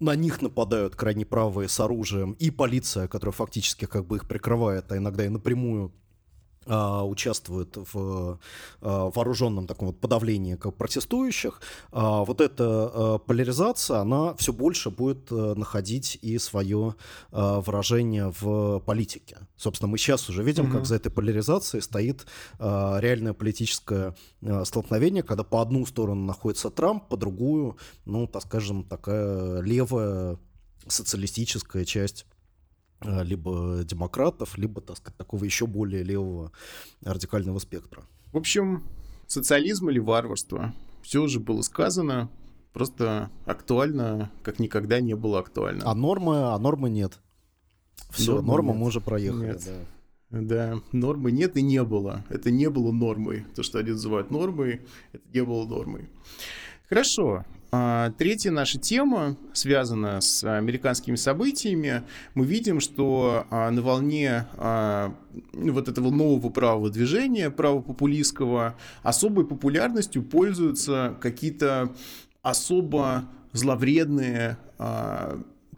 на 0.00 0.16
них 0.16 0.42
нападают 0.42 0.96
крайне 0.96 1.24
правые 1.24 1.68
с 1.68 1.78
оружием, 1.78 2.32
и 2.32 2.50
полиция, 2.50 3.06
которая 3.06 3.32
фактически 3.32 3.84
как 3.84 4.06
бы 4.06 4.16
их 4.16 4.26
прикрывает, 4.26 4.90
а 4.90 4.96
иногда 4.96 5.24
и 5.24 5.28
напрямую 5.28 5.92
а, 6.68 7.04
участвуют 7.04 7.76
в 7.92 8.38
а, 8.80 9.10
вооруженном 9.10 9.66
таком 9.66 9.88
вот 9.88 10.00
подавлении 10.00 10.54
как 10.54 10.74
протестующих, 10.74 11.60
а, 11.92 12.24
вот 12.24 12.40
эта 12.40 13.18
поляризация, 13.26 13.98
она 13.98 14.34
все 14.34 14.52
больше 14.52 14.90
будет 14.90 15.30
э, 15.30 15.54
находить 15.54 16.18
и 16.20 16.38
свое 16.38 16.94
выражение 17.30 18.32
в 18.40 18.80
политике. 18.80 19.38
Собственно, 19.56 19.90
мы 19.90 19.98
сейчас 19.98 20.28
уже 20.28 20.42
видим, 20.42 20.64
угу. 20.66 20.74
как 20.74 20.86
за 20.86 20.96
этой 20.96 21.10
поляризацией 21.10 21.82
стоит 21.82 22.26
реальное 22.58 23.32
политическое 23.32 24.14
столкновение, 24.64 25.22
когда 25.22 25.44
по 25.44 25.60
одну 25.62 25.86
сторону 25.86 26.24
находится 26.24 26.70
Трамп, 26.70 27.08
по 27.08 27.16
другую, 27.16 27.76
ну, 28.04 28.26
так 28.26 28.42
скажем, 28.42 28.84
такая 28.84 29.60
левая 29.60 30.38
социалистическая 30.86 31.84
часть 31.84 32.26
либо 33.02 33.82
демократов, 33.84 34.58
либо, 34.58 34.80
так 34.80 34.96
сказать, 34.96 35.16
такого 35.16 35.44
еще 35.44 35.66
более 35.66 36.02
левого 36.02 36.52
радикального 37.02 37.58
спектра. 37.58 38.02
В 38.32 38.36
общем, 38.36 38.84
социализм 39.26 39.88
или 39.90 39.98
варварство. 39.98 40.74
Все 41.02 41.22
уже 41.22 41.40
было 41.40 41.62
сказано, 41.62 42.28
просто 42.72 43.30
актуально, 43.46 44.30
как 44.42 44.58
никогда 44.58 45.00
не 45.00 45.14
было 45.14 45.38
актуально. 45.38 45.84
А 45.86 45.94
нормы, 45.94 46.52
а 46.52 46.58
нормы 46.58 46.90
нет. 46.90 47.18
Все, 48.10 48.32
нормы, 48.32 48.46
нормы 48.46 48.72
нет. 48.72 48.80
мы 48.80 48.86
уже 48.86 49.00
проехали. 49.00 49.46
Нет. 49.46 49.62
Да. 49.64 49.72
Да, 50.30 50.80
нормы 50.92 51.32
нет 51.32 51.56
и 51.56 51.62
не 51.62 51.82
было. 51.82 52.24
Это 52.28 52.50
не 52.50 52.68
было 52.68 52.92
нормой. 52.92 53.46
То, 53.54 53.62
что 53.62 53.78
они 53.78 53.92
называют 53.92 54.30
нормой, 54.30 54.82
это 55.12 55.24
не 55.32 55.42
было 55.42 55.66
нормой. 55.66 56.10
Хорошо. 56.88 57.46
А, 57.70 58.12
третья 58.16 58.50
наша 58.50 58.78
тема 58.78 59.36
связана 59.52 60.22
с 60.22 60.42
американскими 60.42 61.16
событиями. 61.16 62.02
Мы 62.34 62.46
видим, 62.46 62.80
что 62.80 63.46
а, 63.50 63.70
на 63.70 63.82
волне 63.82 64.46
а, 64.56 65.14
вот 65.52 65.88
этого 65.88 66.10
нового 66.10 66.48
правого 66.48 66.88
движения, 66.88 67.50
правопопулистского, 67.50 68.74
особой 69.02 69.46
популярностью 69.46 70.22
пользуются 70.22 71.16
какие-то 71.20 71.94
особо 72.42 73.24
зловредные 73.52 74.56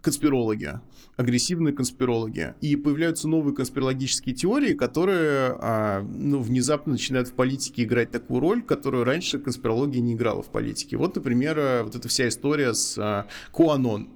конспирологи 0.01 0.79
агрессивные 1.17 1.73
конспирологи. 1.73 2.55
И 2.61 2.75
появляются 2.75 3.27
новые 3.27 3.55
конспирологические 3.55 4.35
теории, 4.35 4.73
которые 4.73 5.55
а, 5.59 6.01
ну, 6.01 6.39
внезапно 6.41 6.93
начинают 6.93 7.29
в 7.29 7.33
политике 7.33 7.83
играть 7.83 8.11
такую 8.11 8.39
роль, 8.39 8.61
которую 8.61 9.03
раньше 9.03 9.39
конспирология 9.39 10.01
не 10.01 10.13
играла 10.13 10.41
в 10.41 10.49
политике. 10.49 10.97
Вот, 10.97 11.15
например, 11.15 11.57
а, 11.59 11.83
вот 11.83 11.95
эта 11.95 12.07
вся 12.07 12.27
история 12.27 12.73
с 12.73 12.97
а, 12.97 13.27
Куанон. 13.51 14.09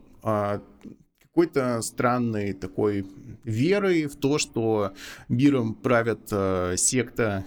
Какой-то 1.36 1.82
странной 1.82 2.54
такой 2.54 3.06
верой 3.44 4.06
в 4.06 4.16
то, 4.16 4.38
что 4.38 4.94
миром 5.28 5.74
правят 5.74 6.30
э, 6.32 6.76
секта. 6.78 7.44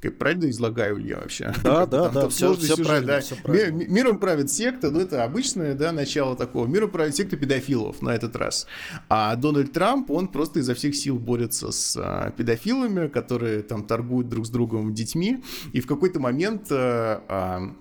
Как 0.00 0.18
правильно 0.18 0.50
излагаю 0.50 0.98
я 0.98 1.18
вообще? 1.18 1.54
Да, 1.62 1.86
да, 1.86 2.08
да, 2.08 2.28
все, 2.30 2.54
все, 2.54 2.74
сюжет, 2.74 2.84
правильно, 2.84 3.12
да. 3.12 3.20
все 3.20 3.36
правильно. 3.36 3.84
Миром 3.84 4.18
правит 4.18 4.50
секта, 4.50 4.90
ну 4.90 4.98
это 4.98 5.22
обычное 5.22 5.74
да, 5.74 5.92
начало 5.92 6.34
такого. 6.34 6.66
Миром 6.66 6.90
правит 6.90 7.14
секта 7.14 7.36
педофилов 7.36 8.02
на 8.02 8.10
этот 8.10 8.34
раз. 8.34 8.66
А 9.08 9.36
Дональд 9.36 9.72
Трамп, 9.72 10.10
он 10.10 10.26
просто 10.26 10.58
изо 10.58 10.74
всех 10.74 10.96
сил 10.96 11.16
борется 11.16 11.70
с 11.70 11.96
а, 11.96 12.32
педофилами, 12.32 13.06
которые 13.06 13.62
там 13.62 13.84
торгуют 13.84 14.28
друг 14.28 14.46
с 14.46 14.50
другом 14.50 14.94
детьми. 14.94 15.44
И 15.72 15.80
в 15.80 15.86
какой-то 15.86 16.18
момент 16.18 16.72
а, 16.72 17.22
а, 17.28 17.74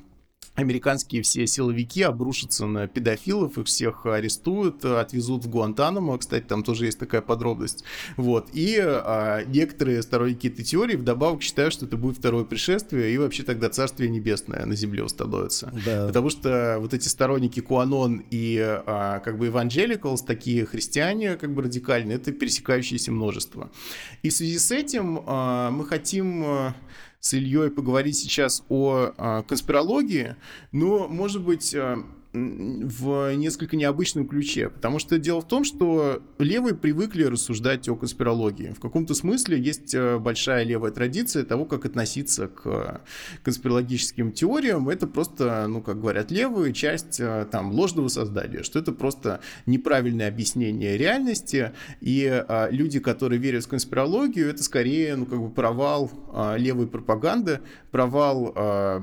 американские 0.56 1.22
все 1.22 1.46
силовики 1.48 2.02
обрушатся 2.02 2.66
на 2.66 2.88
педофилов, 2.88 3.58
их 3.58 3.68
всех 3.68 4.06
арестуют, 4.06 4.84
отвезут 4.86 5.46
в 5.46 5.50
Гуантанамо, 5.50 6.18
кстати, 6.18 6.44
там 6.44 6.64
тоже 6.64 6.86
есть 6.86 7.00
такая 7.00 7.22
подробность, 7.22 7.84
вот, 8.16 8.50
и 8.54 8.78
а, 8.80 9.44
некоторые 9.46 10.02
сторонники 10.02 10.48
этой 10.48 10.64
теории 10.64 10.96
вдобавок 10.96 11.42
считают, 11.42 11.74
что 11.74 11.86
это 11.86 11.98
будет 11.98 12.18
второе 12.18 12.44
пришествие, 12.44 13.14
и 13.14 13.18
вообще 13.18 13.44
тогда 13.44 13.70
Царствие 13.70 14.10
Небесное 14.10 14.66
на 14.66 14.76
земле 14.76 15.04
установится, 15.04 15.72
да. 15.86 16.08
потому 16.08 16.30
что 16.30 16.78
вот 16.80 16.94
эти 16.94 17.08
сторонники 17.08 17.60
Куанон 17.60 18.24
и 18.30 18.58
а, 18.60 19.20
как 19.20 19.38
бы 19.38 19.48
Evangelicals, 19.48 20.26
такие 20.26 20.66
христиане 20.66 21.36
как 21.36 21.54
бы 21.54 21.62
радикальные, 21.64 22.18
это 22.18 22.32
пересекающееся 22.32 23.12
множество, 23.12 23.70
и 24.24 24.30
в 24.30 24.34
связи 24.34 24.58
с 24.58 24.72
этим 24.72 25.24
а, 25.26 25.72
мы 25.72 25.86
хотим 25.86 26.44
а, 26.46 26.76
с 27.20 27.34
Ильей 27.34 27.70
поговорить 27.70 28.18
сейчас 28.18 28.64
о 28.70 29.12
а, 29.18 29.44
конспирологии, 29.44 30.36
но, 30.72 31.08
может 31.08 31.44
быть, 31.44 31.74
а, 31.76 32.04
в 32.38 33.36
несколько 33.36 33.76
необычном 33.76 34.28
ключе, 34.28 34.70
потому 34.70 35.00
что 35.00 35.18
дело 35.18 35.42
в 35.42 35.48
том, 35.48 35.64
что 35.64 36.22
левые 36.40 36.76
привыкли 36.76 37.24
рассуждать 37.24 37.88
о 37.90 37.96
конспирологии. 37.96 38.74
В 38.76 38.80
каком-то 38.80 39.14
смысле 39.14 39.60
есть 39.60 39.94
э, 39.94 40.18
большая 40.18 40.64
левая 40.64 40.92
традиция 40.92 41.44
того, 41.44 41.66
как 41.66 41.86
относиться 41.86 42.48
к 42.48 43.02
конспирологическим 43.44 44.32
теориям. 44.32 44.90
Это 44.90 45.08
просто, 45.08 45.66
ну, 45.68 45.82
как 45.82 46.00
говорят 46.00 46.32
левые, 46.32 46.74
часть 46.74 47.20
э, 47.20 47.48
там 47.52 47.72
ложного 47.72 48.08
создания, 48.08 48.64
что 48.64 48.80
это 48.80 48.92
просто 48.92 49.42
неправильное 49.66 50.28
объяснение 50.28 50.98
реальности, 50.98 51.72
и 52.02 52.28
а, 52.48 52.70
люди, 52.70 53.00
которые 53.00 53.40
верят 53.40 53.66
в 53.66 53.68
конспирологию, 53.68 54.50
это 54.50 54.64
скорее, 54.64 55.16
ну, 55.16 55.26
как 55.26 55.40
бы 55.40 55.50
провал 55.50 56.12
а, 56.34 56.56
левой 56.56 56.88
пропаганды, 56.88 57.62
провал 57.92 58.54
а, 58.56 59.02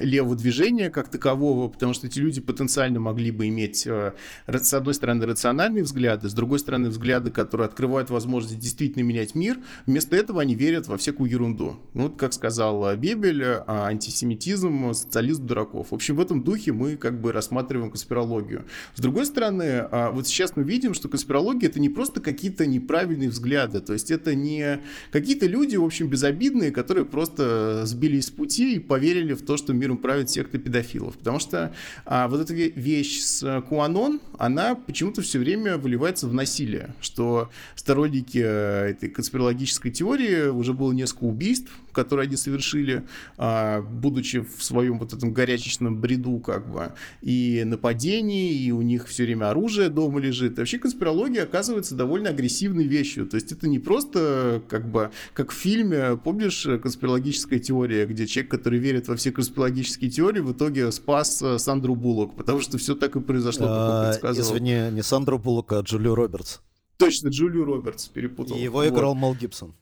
левого 0.00 0.36
движения 0.36 0.90
как 0.90 1.08
такового, 1.08 1.68
потому 1.68 1.94
что 1.94 2.06
эти 2.06 2.18
люди 2.18 2.40
потенциально 2.40 2.63
потенциально 2.64 2.98
могли 2.98 3.30
бы 3.30 3.48
иметь, 3.48 3.86
э, 3.86 4.12
с 4.46 4.74
одной 4.74 4.94
стороны, 4.94 5.26
рациональные 5.26 5.84
взгляды, 5.84 6.28
с 6.28 6.32
другой 6.32 6.58
стороны, 6.58 6.88
взгляды, 6.88 7.30
которые 7.30 7.66
открывают 7.66 8.10
возможность 8.10 8.58
действительно 8.58 9.02
менять 9.02 9.34
мир. 9.34 9.58
Вместо 9.86 10.16
этого 10.16 10.40
они 10.40 10.54
верят 10.54 10.88
во 10.88 10.96
всякую 10.96 11.30
ерунду. 11.30 11.76
Ну, 11.92 12.04
вот, 12.04 12.16
как 12.16 12.32
сказал 12.32 12.96
Бебель, 12.96 13.44
антисемитизм, 13.66 14.94
социализм 14.94 15.46
дураков. 15.46 15.88
В 15.90 15.94
общем, 15.94 16.16
в 16.16 16.20
этом 16.20 16.42
духе 16.42 16.72
мы 16.72 16.96
как 16.96 17.20
бы 17.20 17.32
рассматриваем 17.32 17.90
конспирологию. 17.90 18.64
С 18.94 19.00
другой 19.00 19.26
стороны, 19.26 19.86
вот 20.12 20.26
сейчас 20.26 20.56
мы 20.56 20.62
видим, 20.62 20.94
что 20.94 21.08
конспирология— 21.08 21.68
это 21.70 21.80
не 21.80 21.90
просто 21.90 22.20
какие-то 22.20 22.66
неправильные 22.66 23.28
взгляды, 23.28 23.80
то 23.80 23.92
есть 23.92 24.10
это 24.10 24.34
не 24.34 24.80
какие-то 25.12 25.46
люди, 25.46 25.76
в 25.76 25.84
общем, 25.84 26.08
безобидные, 26.08 26.70
которые 26.70 27.04
просто 27.04 27.84
сбились 27.84 28.26
с 28.26 28.30
пути 28.30 28.76
и 28.76 28.78
поверили 28.78 29.34
в 29.34 29.42
то, 29.42 29.56
что 29.56 29.72
миром 29.72 29.98
правит 29.98 30.30
секта 30.30 30.58
педофилов. 30.58 31.16
Потому 31.18 31.38
что 31.38 31.74
а, 32.06 32.28
вот 32.28 32.40
эта 32.44 32.54
вещь 32.54 33.20
с 33.20 33.62
Куанон, 33.68 34.20
она 34.38 34.74
почему-то 34.74 35.22
все 35.22 35.38
время 35.38 35.76
выливается 35.76 36.28
в 36.28 36.34
насилие, 36.34 36.94
что 37.00 37.50
сторонники 37.74 38.42
э, 38.42 38.90
этой 38.90 39.08
конспирологической 39.08 39.90
теории 39.90 40.48
уже 40.48 40.72
было 40.72 40.92
несколько 40.92 41.24
убийств, 41.24 41.70
которые 41.94 42.26
они 42.26 42.36
совершили, 42.36 43.04
а, 43.38 43.80
будучи 43.80 44.40
в 44.40 44.62
своем 44.62 44.98
вот 44.98 45.12
этом 45.14 45.32
горячечном 45.32 46.00
бреду, 46.00 46.38
как 46.40 46.70
бы, 46.70 46.92
и 47.22 47.62
нападений, 47.64 48.52
и 48.52 48.70
у 48.72 48.82
них 48.82 49.08
все 49.08 49.24
время 49.24 49.48
оружие 49.50 49.88
дома 49.88 50.20
лежит. 50.20 50.54
И 50.54 50.56
вообще 50.56 50.78
конспирология 50.78 51.44
оказывается 51.44 51.94
довольно 51.94 52.30
агрессивной 52.30 52.86
вещью. 52.86 53.26
То 53.26 53.36
есть 53.36 53.52
это 53.52 53.68
не 53.68 53.78
просто 53.78 54.62
как 54.68 54.90
бы 54.90 55.10
как 55.32 55.52
в 55.52 55.54
фильме, 55.54 56.18
помнишь, 56.22 56.66
конспирологическая 56.82 57.58
теория, 57.60 58.06
где 58.06 58.26
человек, 58.26 58.50
который 58.50 58.78
верит 58.78 59.08
во 59.08 59.16
все 59.16 59.32
конспирологические 59.32 60.10
теории, 60.10 60.40
в 60.40 60.52
итоге 60.52 60.90
спас 60.92 61.40
э, 61.42 61.58
Сандру 61.58 61.94
Буллок, 61.94 62.33
потому 62.36 62.60
что 62.60 62.78
все 62.78 62.94
так 62.94 63.16
и 63.16 63.20
произошло, 63.20 63.66
как 63.66 63.76
он 63.76 63.78
а, 63.78 64.08
предсказывал. 64.10 64.48
Извини, 64.50 64.90
не 64.92 65.02
Сандру 65.02 65.38
Буллок, 65.38 65.72
а 65.72 65.80
Джулию 65.80 66.14
Робертс. 66.14 66.60
Точно, 66.96 67.28
Джулию 67.28 67.64
Робертс 67.64 68.06
перепутал. 68.06 68.56
И 68.56 68.60
его 68.60 68.86
играл 68.86 69.14
Мел 69.14 69.34
Гибсон. 69.34 69.74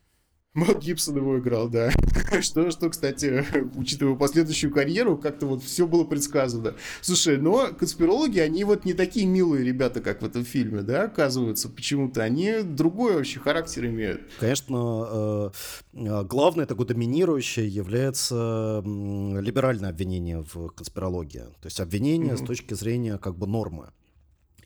Мэл 0.55 0.79
Гибсон 0.79 1.17
его 1.17 1.39
играл, 1.39 1.69
да. 1.69 1.91
что, 2.43 2.71
что, 2.71 2.91
кстати, 2.91 3.45
учитывая 3.77 4.17
последующую 4.17 4.71
карьеру, 4.71 5.17
как-то 5.17 5.47
вот 5.47 5.63
все 5.63 5.87
было 5.87 6.05
предсказано. 6.05 6.75
Слушай, 7.01 7.39
но 7.39 7.69
конспирологи, 7.69 8.39
они 8.39 8.65
вот 8.65 8.85
не 8.85 8.93
такие 8.93 9.25
милые 9.25 9.65
ребята, 9.65 10.03
как 10.03 10.21
в 10.21 10.27
этом 10.27 10.45
фильме, 10.45 10.83
да, 10.83 11.05
оказываются 11.05 11.71
почему-то. 11.71 12.23
Они 12.23 12.63
другой 12.63 13.15
вообще 13.15 13.41
характер 13.41 13.87
имеют. 13.87 14.21
Конечно, 14.39 15.07
э, 15.11 15.51
э, 15.95 16.25
главное 16.25 16.67
такое 16.67 16.87
доминирующее 16.87 17.67
является 17.67 18.83
либеральное 18.85 19.89
обвинение 19.89 20.45
в 20.53 20.69
конспирологии. 20.69 21.45
То 21.61 21.67
есть 21.67 21.81
обвинение 21.81 22.35
mm-hmm. 22.35 22.45
с 22.45 22.47
точки 22.47 22.75
зрения 22.75 23.17
как 23.17 23.37
бы 23.37 23.47
нормы. 23.47 23.89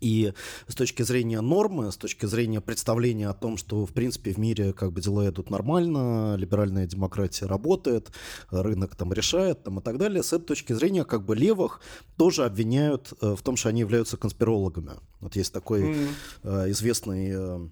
И 0.07 0.33
с 0.69 0.75
точки 0.77 1.03
зрения 1.03 1.40
нормы, 1.40 1.90
с 1.90 1.97
точки 1.97 2.27
зрения 2.27 2.61
представления 2.61 3.29
о 3.29 3.35
том, 3.35 3.57
что, 3.57 3.85
в 3.85 3.92
принципе, 3.92 4.33
в 4.33 4.38
мире 4.38 4.73
как 4.73 4.92
бы 4.92 5.01
дела 5.01 5.29
идут 5.29 5.51
нормально, 5.51 6.37
либеральная 6.37 6.87
демократия 6.87 7.47
работает, 7.47 8.12
рынок 8.51 8.95
там 8.95 9.12
решает 9.12 9.64
там, 9.64 9.81
и 9.81 9.83
так 9.83 9.99
далее, 9.99 10.23
с 10.23 10.33
этой 10.33 10.45
точки 10.45 10.75
зрения 10.75 11.05
как 11.05 11.25
бы 11.25 11.35
левых 11.35 11.81
тоже 12.16 12.45
обвиняют 12.45 13.14
э, 13.21 13.35
в 13.35 13.42
том, 13.42 13.57
что 13.57 13.69
они 13.69 13.81
являются 13.81 14.16
конспирологами. 14.16 14.92
Вот 15.21 15.35
есть 15.35 15.53
такой 15.53 15.83
mm-hmm. 15.83 16.71
известный 16.71 17.31
э, 17.33 17.69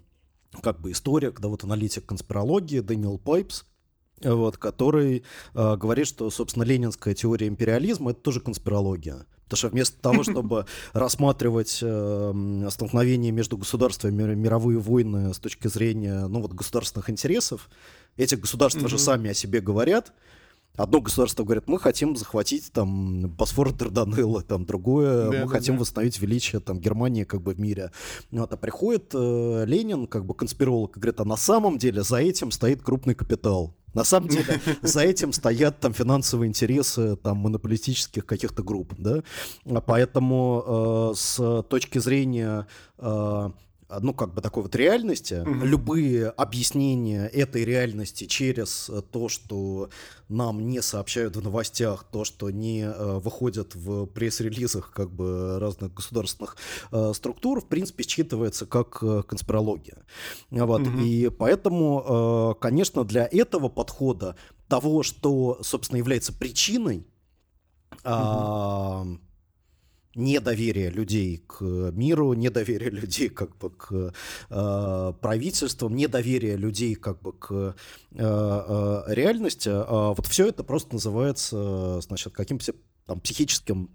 как 0.61 0.81
бы 0.81 0.91
историк, 0.91 1.39
да, 1.39 1.47
вот 1.47 1.63
аналитик 1.63 2.05
конспирологии 2.05 2.81
Дэниел 2.81 3.17
Пайпс, 3.17 3.63
вот, 4.21 4.57
который 4.57 5.23
э, 5.53 5.77
говорит, 5.77 6.07
что, 6.07 6.29
собственно, 6.29 6.63
ленинская 6.63 7.13
теория 7.13 7.47
империализма— 7.47 8.11
это 8.11 8.19
тоже 8.19 8.41
конспирология. 8.41 9.25
Потому 9.45 9.57
что 9.57 9.69
вместо 9.69 10.01
того, 10.01 10.23
чтобы 10.29 10.65
рассматривать 10.93 11.79
э, 11.81 12.67
столкновения 12.69 13.31
между 13.31 13.57
государствами, 13.57 14.35
мировые 14.35 14.79
войны 14.79 15.33
с 15.33 15.39
точки 15.39 15.67
зрения 15.67 16.27
ну, 16.27 16.41
вот, 16.41 16.53
государственных 16.53 17.09
интересов, 17.09 17.69
эти 18.17 18.35
государства 18.35 18.87
же 18.87 18.97
сами 18.97 19.29
о 19.29 19.33
себе 19.33 19.61
говорят. 19.61 20.13
Одно 20.77 20.99
государство 20.99 21.43
говорит, 21.43 21.67
мы 21.67 21.79
хотим 21.79 22.17
захватить 22.17 22.71
там 22.73 23.29
Босфор 23.29 23.71
Дарданеллы, 23.71 24.43
там 24.43 24.65
другое, 24.65 25.31
да, 25.31 25.31
мы 25.31 25.45
да, 25.45 25.47
хотим 25.47 25.75
да. 25.75 25.81
восстановить 25.81 26.19
величие 26.19 26.59
там 26.59 26.79
Германии 26.79 27.23
как 27.23 27.41
бы 27.41 27.53
в 27.53 27.59
мире. 27.59 27.91
Вот, 28.31 28.51
а 28.51 28.57
приходит 28.57 29.11
э, 29.13 29.63
Ленин, 29.65 30.05
как 30.05 30.25
бы 30.25 30.33
конспиролог, 30.33 30.97
и 30.97 30.99
говорит, 30.99 31.21
а 31.21 31.25
на 31.25 31.37
самом 31.37 31.77
деле 31.77 32.03
за 32.03 32.17
этим 32.17 32.51
стоит 32.51 32.81
крупный 32.81 33.15
капитал. 33.15 33.73
На 33.95 34.03
самом 34.03 34.27
деле 34.27 34.61
за 34.83 35.01
этим 35.01 35.31
стоят 35.31 35.79
там 35.79 35.93
финансовые 35.93 36.49
интересы 36.49 37.15
там 37.15 37.37
монополистических 37.37 38.25
каких-то 38.25 38.61
групп, 38.61 38.93
да, 38.97 39.23
поэтому 39.81 41.11
э, 41.11 41.15
с 41.15 41.63
точки 41.63 41.97
зрения 41.97 42.67
э, 42.99 43.49
ну, 43.89 44.13
как 44.13 44.33
бы 44.33 44.41
такой 44.41 44.63
вот 44.63 44.75
реальности, 44.75 45.41
угу. 45.41 45.65
любые 45.65 46.29
объяснения 46.29 47.27
этой 47.27 47.63
реальности 47.63 48.25
через 48.25 48.89
то, 49.11 49.29
что 49.29 49.89
нам 50.27 50.67
не 50.67 50.81
сообщают 50.81 51.35
в 51.35 51.43
новостях, 51.43 52.05
то, 52.11 52.23
что 52.23 52.49
не 52.49 52.81
э, 52.81 53.19
выходят 53.19 53.75
в 53.75 54.07
пресс-релизах 54.07 54.91
как 54.91 55.11
бы 55.11 55.59
разных 55.59 55.93
государственных 55.93 56.57
э, 56.91 57.11
структур, 57.13 57.61
в 57.61 57.67
принципе, 57.67 58.03
считывается 58.03 58.65
как 58.65 58.99
э, 59.03 59.23
конспирология. 59.23 59.97
Вот. 60.49 60.81
Угу. 60.81 60.99
И 60.99 61.29
поэтому, 61.29 62.55
э, 62.57 62.59
конечно, 62.59 63.03
для 63.03 63.27
этого 63.31 63.69
подхода, 63.69 64.35
того, 64.67 65.03
что, 65.03 65.59
собственно, 65.61 65.99
является 65.99 66.33
причиной, 66.33 67.05
угу 68.03 69.19
недоверие 70.15 70.89
людей 70.89 71.43
к 71.47 71.61
миру, 71.61 72.33
недоверие 72.33 72.89
людей 73.01 73.29
как 73.29 73.57
бы 73.57 73.69
к 73.69 74.13
э, 74.49 75.13
правительствам, 75.21 75.95
недоверие 75.95 76.57
людей 76.57 76.95
как 76.95 77.21
бы 77.21 77.33
к 77.33 77.51
э, 77.51 77.73
э, 78.11 79.03
реальности. 79.07 79.69
Э, 79.69 80.13
вот 80.15 80.25
все 80.27 80.47
это 80.47 80.63
просто 80.63 80.93
называется, 80.93 82.01
значит, 82.01 82.33
каким-то 82.33 82.73
там 83.05 83.19
психическим 83.19 83.89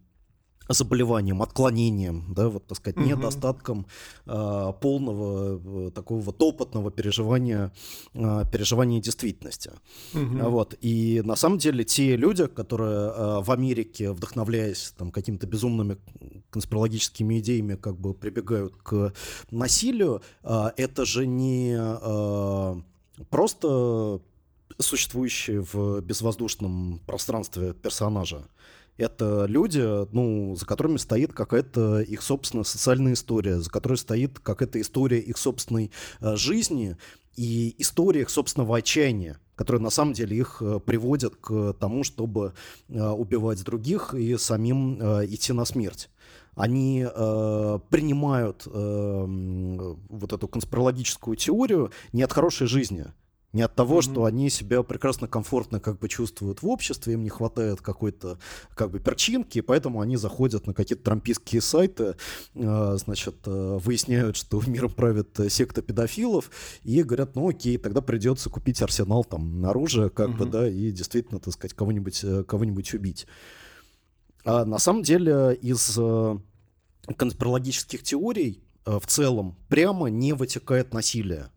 заболеванием, 0.72 1.42
отклонением, 1.42 2.32
да, 2.34 2.48
вот, 2.48 2.66
так 2.66 2.78
сказать, 2.78 2.96
угу. 2.96 3.06
недостатком 3.06 3.86
э, 4.26 4.72
полного 4.80 5.88
э, 5.88 5.90
такого 5.90 6.20
вот 6.20 6.42
опытного 6.42 6.90
переживания, 6.90 7.72
э, 8.14 8.44
переживания 8.50 9.00
действительности. 9.00 9.72
Угу. 10.14 10.50
Вот. 10.50 10.74
И 10.80 11.22
на 11.24 11.36
самом 11.36 11.58
деле 11.58 11.84
те 11.84 12.16
люди, 12.16 12.46
которые 12.46 13.10
э, 13.10 13.40
в 13.42 13.50
Америке, 13.50 14.12
вдохновляясь 14.12 14.94
там 14.96 15.10
какими-то 15.10 15.46
безумными 15.46 15.98
конспирологическими 16.50 17.38
идеями, 17.40 17.74
как 17.74 17.98
бы 17.98 18.14
прибегают 18.14 18.76
к 18.76 19.12
насилию, 19.50 20.22
э, 20.42 20.70
это 20.76 21.04
же 21.04 21.26
не 21.26 21.76
э, 21.78 22.80
просто 23.28 24.20
существующие 24.78 25.60
в 25.60 26.00
безвоздушном 26.00 27.00
пространстве 27.06 27.74
персонажа 27.74 28.46
это 29.00 29.46
люди, 29.46 29.80
ну, 30.12 30.54
за 30.56 30.66
которыми 30.66 30.98
стоит 30.98 31.32
какая-то 31.32 32.00
их 32.00 32.22
собственная 32.22 32.64
социальная 32.64 33.14
история, 33.14 33.58
за 33.58 33.70
которой 33.70 33.96
стоит 33.96 34.38
какая-то 34.38 34.80
история 34.80 35.18
их 35.18 35.38
собственной 35.38 35.90
э, 36.20 36.36
жизни 36.36 36.96
и 37.34 37.74
история 37.78 38.22
их 38.22 38.30
собственного 38.30 38.76
отчаяния, 38.76 39.38
которая 39.54 39.82
на 39.82 39.90
самом 39.90 40.12
деле 40.12 40.36
их 40.36 40.58
э, 40.60 40.80
приводит 40.84 41.36
к 41.36 41.72
тому, 41.80 42.04
чтобы 42.04 42.52
э, 42.88 43.08
убивать 43.08 43.64
других 43.64 44.14
и 44.14 44.36
самим 44.36 45.00
идти 45.24 45.52
на 45.52 45.64
смерть. 45.64 46.10
Они 46.54 47.06
э, 47.06 47.78
принимают 47.88 48.66
э, 48.66 49.24
вот 50.10 50.32
эту 50.32 50.46
конспирологическую 50.46 51.36
теорию 51.36 51.90
не 52.12 52.22
от 52.22 52.32
хорошей 52.32 52.66
жизни, 52.66 53.06
не 53.52 53.62
от 53.62 53.74
того, 53.74 53.98
mm-hmm. 53.98 54.12
что 54.12 54.24
они 54.24 54.50
себя 54.50 54.82
прекрасно 54.82 55.26
комфортно 55.26 55.80
как 55.80 55.98
бы 55.98 56.08
чувствуют 56.08 56.62
в 56.62 56.68
обществе, 56.68 57.14
им 57.14 57.22
не 57.22 57.30
хватает 57.30 57.80
какой-то 57.80 58.38
как 58.74 58.90
бы 58.90 59.00
перчинки, 59.00 59.60
поэтому 59.60 60.00
они 60.00 60.16
заходят 60.16 60.66
на 60.66 60.74
какие-то 60.74 61.04
трампийские 61.04 61.60
сайты, 61.60 62.14
э, 62.54 62.96
значит, 62.96 63.36
э, 63.46 63.78
выясняют, 63.82 64.36
что 64.36 64.62
миром 64.66 64.92
правит 64.92 65.38
секта 65.48 65.82
педофилов, 65.82 66.50
и 66.84 67.02
говорят, 67.02 67.34
ну 67.34 67.48
окей, 67.48 67.76
тогда 67.76 68.00
придется 68.00 68.50
купить 68.50 68.80
арсенал 68.82 69.24
там 69.24 69.64
оружия, 69.64 70.08
как 70.08 70.30
mm-hmm. 70.30 70.36
бы, 70.36 70.46
да, 70.46 70.68
и 70.68 70.90
действительно, 70.92 71.40
так 71.40 71.54
сказать, 71.54 71.74
кого-нибудь, 71.74 72.20
э, 72.22 72.44
кого-нибудь 72.44 72.94
убить. 72.94 73.26
А 74.44 74.64
на 74.64 74.78
самом 74.78 75.02
деле 75.02 75.54
из 75.60 75.96
э, 75.98 76.38
конспирологических 77.16 78.02
теорий 78.02 78.62
э, 78.86 78.98
в 78.98 79.06
целом 79.06 79.56
прямо 79.68 80.08
не 80.08 80.32
вытекает 80.32 80.94
насилие. 80.94 81.50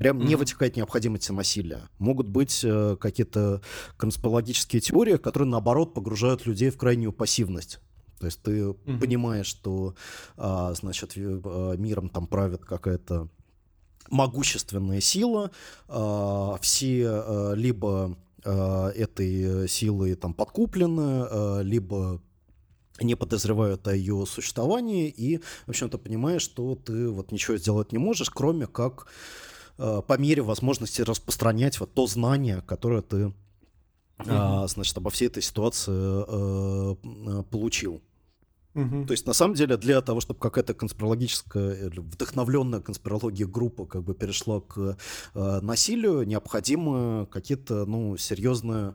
Прям 0.00 0.18
mm-hmm. 0.18 0.26
не 0.28 0.34
вытекает 0.34 0.76
необходимости 0.76 1.30
насилия. 1.30 1.82
Могут 1.98 2.26
быть 2.26 2.62
э, 2.64 2.96
какие-то 2.98 3.60
конспирологические 3.98 4.80
теории, 4.80 5.18
которые, 5.18 5.46
наоборот, 5.46 5.92
погружают 5.92 6.46
людей 6.46 6.70
в 6.70 6.78
крайнюю 6.78 7.12
пассивность. 7.12 7.80
То 8.18 8.24
есть 8.24 8.40
ты 8.40 8.50
mm-hmm. 8.50 8.98
понимаешь, 8.98 9.44
что, 9.44 9.94
а, 10.38 10.72
значит, 10.72 11.12
а, 11.16 11.76
миром 11.76 12.08
там 12.08 12.26
правит 12.26 12.64
какая-то 12.64 13.28
могущественная 14.08 15.02
сила, 15.02 15.50
а, 15.86 16.56
все 16.62 17.06
а, 17.06 17.52
либо 17.52 18.16
а, 18.42 18.88
этой 18.92 19.68
силой 19.68 20.14
там 20.14 20.32
подкуплены, 20.32 21.26
а, 21.28 21.60
либо 21.60 22.22
не 23.02 23.16
подозревают 23.16 23.86
о 23.86 23.94
ее 23.94 24.24
существовании, 24.26 25.10
и, 25.10 25.42
в 25.66 25.68
общем-то, 25.68 25.98
понимаешь, 25.98 26.40
что 26.40 26.74
ты 26.74 27.10
вот 27.10 27.32
ничего 27.32 27.58
сделать 27.58 27.92
не 27.92 27.98
можешь, 27.98 28.30
кроме 28.30 28.66
как 28.66 29.06
по 29.80 30.18
мере 30.18 30.42
возможности 30.42 31.02
распространять 31.02 31.80
вот 31.80 31.94
то 31.94 32.06
знание, 32.06 32.62
которое 32.66 33.02
ты, 33.02 33.32
э, 34.18 34.66
значит, 34.66 34.96
обо 34.98 35.10
всей 35.10 35.28
этой 35.28 35.42
ситуации 35.42 35.92
э, 35.92 36.94
э 36.94 37.42
получил. 37.44 38.02
Угу. 38.74 39.06
То 39.06 39.12
есть, 39.12 39.26
на 39.26 39.32
самом 39.32 39.54
деле, 39.54 39.76
для 39.76 40.00
того, 40.00 40.20
чтобы 40.20 40.38
какая-то 40.38 40.74
конспирологическая, 40.74 41.90
вдохновленная 41.90 42.80
конспирология 42.80 43.46
группа 43.46 43.84
как 43.84 44.04
бы 44.04 44.14
перешла 44.14 44.60
к 44.60 44.96
э, 45.34 45.60
насилию, 45.60 46.22
необходимо 46.24 47.26
какие-то, 47.26 47.84
ну, 47.86 48.16
серьезные 48.16 48.94